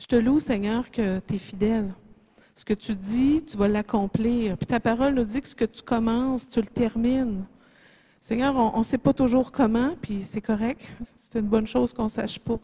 Je 0.00 0.06
te 0.06 0.16
loue, 0.16 0.40
Seigneur, 0.40 0.90
que 0.90 1.20
tu 1.20 1.36
es 1.36 1.38
fidèle. 1.38 1.92
Ce 2.54 2.64
que 2.64 2.74
tu 2.74 2.94
dis, 2.94 3.42
tu 3.44 3.56
vas 3.56 3.68
l'accomplir. 3.68 4.56
Puis 4.56 4.66
ta 4.66 4.80
parole 4.80 5.14
nous 5.14 5.24
dit 5.24 5.40
que 5.40 5.48
ce 5.48 5.56
que 5.56 5.64
tu 5.64 5.82
commences, 5.82 6.48
tu 6.48 6.60
le 6.60 6.66
termines. 6.66 7.44
Seigneur, 8.20 8.54
on 8.54 8.78
ne 8.78 8.84
sait 8.84 8.98
pas 8.98 9.12
toujours 9.12 9.50
comment, 9.50 9.96
puis 10.00 10.22
c'est 10.22 10.40
correct. 10.40 10.82
C'est 11.16 11.40
une 11.40 11.46
bonne 11.46 11.66
chose 11.66 11.92
qu'on 11.92 12.04
ne 12.04 12.08
sache 12.08 12.38
pas. 12.38 12.58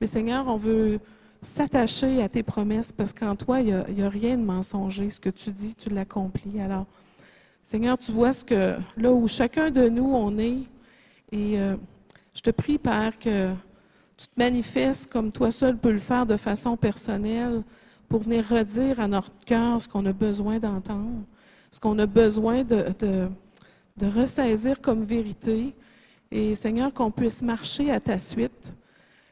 Mais 0.00 0.06
Seigneur, 0.06 0.46
on 0.46 0.56
veut 0.56 1.00
s'attacher 1.40 2.22
à 2.22 2.28
tes 2.28 2.42
promesses 2.42 2.92
parce 2.92 3.12
qu'en 3.12 3.34
toi, 3.34 3.60
il 3.60 3.84
n'y 3.94 4.02
a, 4.02 4.08
rien 4.08 4.36
de 4.36 4.44
mensonger. 4.44 5.10
Ce 5.10 5.18
que 5.18 5.30
tu 5.30 5.50
dis, 5.50 5.74
tu 5.74 5.90
l'accomplis. 5.90 6.60
Alors, 6.60 6.86
Seigneur, 7.62 7.98
tu 7.98 8.12
vois 8.12 8.32
ce 8.32 8.44
que 8.44 8.76
là 8.96 9.12
où 9.12 9.26
chacun 9.28 9.70
de 9.70 9.88
nous 9.88 10.14
on 10.14 10.38
est. 10.38 10.58
Et 11.32 11.58
euh, 11.58 11.76
je 12.34 12.40
te 12.42 12.50
prie, 12.50 12.78
Père, 12.78 13.18
que 13.18 13.50
tu 14.16 14.26
te 14.26 14.32
manifestes 14.36 15.10
comme 15.10 15.32
toi 15.32 15.50
seul 15.50 15.76
peux 15.76 15.92
le 15.92 15.98
faire 15.98 16.26
de 16.26 16.36
façon 16.36 16.76
personnelle 16.76 17.62
pour 18.12 18.20
venir 18.20 18.46
redire 18.46 19.00
à 19.00 19.08
notre 19.08 19.30
cœur 19.46 19.80
ce 19.80 19.88
qu'on 19.88 20.04
a 20.04 20.12
besoin 20.12 20.58
d'entendre, 20.58 21.24
ce 21.70 21.80
qu'on 21.80 21.98
a 21.98 22.04
besoin 22.04 22.62
de, 22.62 23.30
ressaisir 24.02 24.82
comme 24.82 25.02
vérité. 25.04 25.74
Et 26.30 26.54
Seigneur, 26.54 26.92
qu'on 26.92 27.10
puisse 27.10 27.40
marcher 27.40 27.90
à 27.90 28.00
ta 28.00 28.18
suite, 28.18 28.74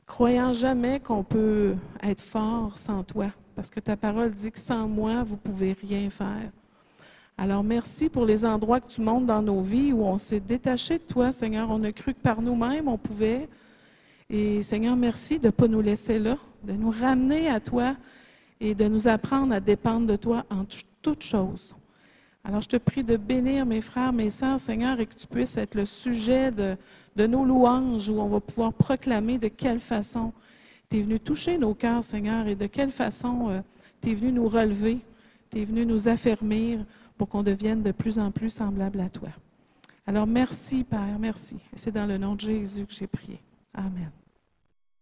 croyant 0.06 0.54
jamais 0.54 0.98
qu'on 0.98 1.22
peut 1.22 1.74
être 2.02 2.22
fort 2.22 2.78
sans 2.78 3.04
toi, 3.04 3.26
parce 3.54 3.68
que 3.68 3.80
ta 3.80 3.98
parole 3.98 4.30
dit 4.30 4.50
que 4.50 4.58
sans 4.58 4.88
moi, 4.88 5.24
vous 5.24 5.36
pouvez 5.36 5.76
rien 5.86 6.08
faire. 6.08 6.50
Alors 7.36 7.62
merci 7.62 8.08
pour 8.08 8.24
les 8.24 8.46
endroits 8.46 8.80
que 8.80 8.88
tu 8.88 9.02
montes 9.02 9.26
dans 9.26 9.42
nos 9.42 9.60
vies 9.60 9.92
où 9.92 10.04
on 10.04 10.16
s'est 10.16 10.40
détaché 10.40 10.96
de 10.96 11.04
toi, 11.04 11.32
Seigneur. 11.32 11.68
On 11.68 11.84
a 11.84 11.92
cru 11.92 12.14
que 12.14 12.20
par 12.20 12.40
nous-mêmes, 12.40 12.88
on 12.88 12.96
pouvait. 12.96 13.46
Et 14.30 14.62
Seigneur, 14.62 14.96
merci 14.96 15.38
de 15.38 15.48
ne 15.48 15.50
pas 15.50 15.68
nous 15.68 15.82
laisser 15.82 16.18
là, 16.18 16.38
de 16.64 16.72
nous 16.72 16.90
ramener 16.90 17.50
à 17.50 17.60
toi 17.60 17.94
et 18.60 18.74
de 18.74 18.86
nous 18.86 19.08
apprendre 19.08 19.54
à 19.54 19.60
dépendre 19.60 20.06
de 20.06 20.16
toi 20.16 20.44
en 20.50 20.64
toutes 21.02 21.22
choses. 21.22 21.74
Alors, 22.44 22.60
je 22.62 22.68
te 22.68 22.76
prie 22.76 23.04
de 23.04 23.16
bénir 23.16 23.66
mes 23.66 23.80
frères, 23.80 24.12
mes 24.12 24.30
sœurs, 24.30 24.60
Seigneur, 24.60 24.98
et 25.00 25.06
que 25.06 25.14
tu 25.14 25.26
puisses 25.26 25.56
être 25.56 25.74
le 25.74 25.84
sujet 25.84 26.50
de, 26.50 26.76
nos 27.26 27.44
louanges 27.44 28.08
où 28.08 28.18
on 28.18 28.28
va 28.28 28.40
pouvoir 28.40 28.72
proclamer 28.72 29.38
de 29.38 29.48
quelle 29.48 29.80
façon 29.80 30.32
tu 30.88 30.98
es 30.98 31.02
venu 31.02 31.20
toucher 31.20 31.58
nos 31.58 31.74
cœurs, 31.74 32.02
Seigneur, 32.02 32.46
et 32.48 32.54
de 32.54 32.66
quelle 32.66 32.90
façon 32.90 33.50
euh, 33.50 33.60
tu 34.00 34.10
es 34.10 34.14
venu 34.14 34.32
nous 34.32 34.48
relever, 34.48 34.98
tu 35.50 35.60
es 35.60 35.64
venu 35.64 35.84
nous 35.84 36.08
affermir 36.08 36.84
pour 37.18 37.28
qu'on 37.28 37.42
devienne 37.42 37.82
de 37.82 37.92
plus 37.92 38.18
en 38.18 38.30
plus 38.30 38.50
semblable 38.50 39.00
à 39.00 39.10
toi. 39.10 39.28
Alors, 40.06 40.26
merci, 40.26 40.82
Père, 40.82 41.18
merci. 41.18 41.58
C'est 41.76 41.92
dans 41.92 42.06
le 42.06 42.16
nom 42.16 42.34
de 42.34 42.40
Jésus 42.40 42.86
que 42.86 42.94
j'ai 42.94 43.06
prié. 43.06 43.38
Amen. 43.74 44.10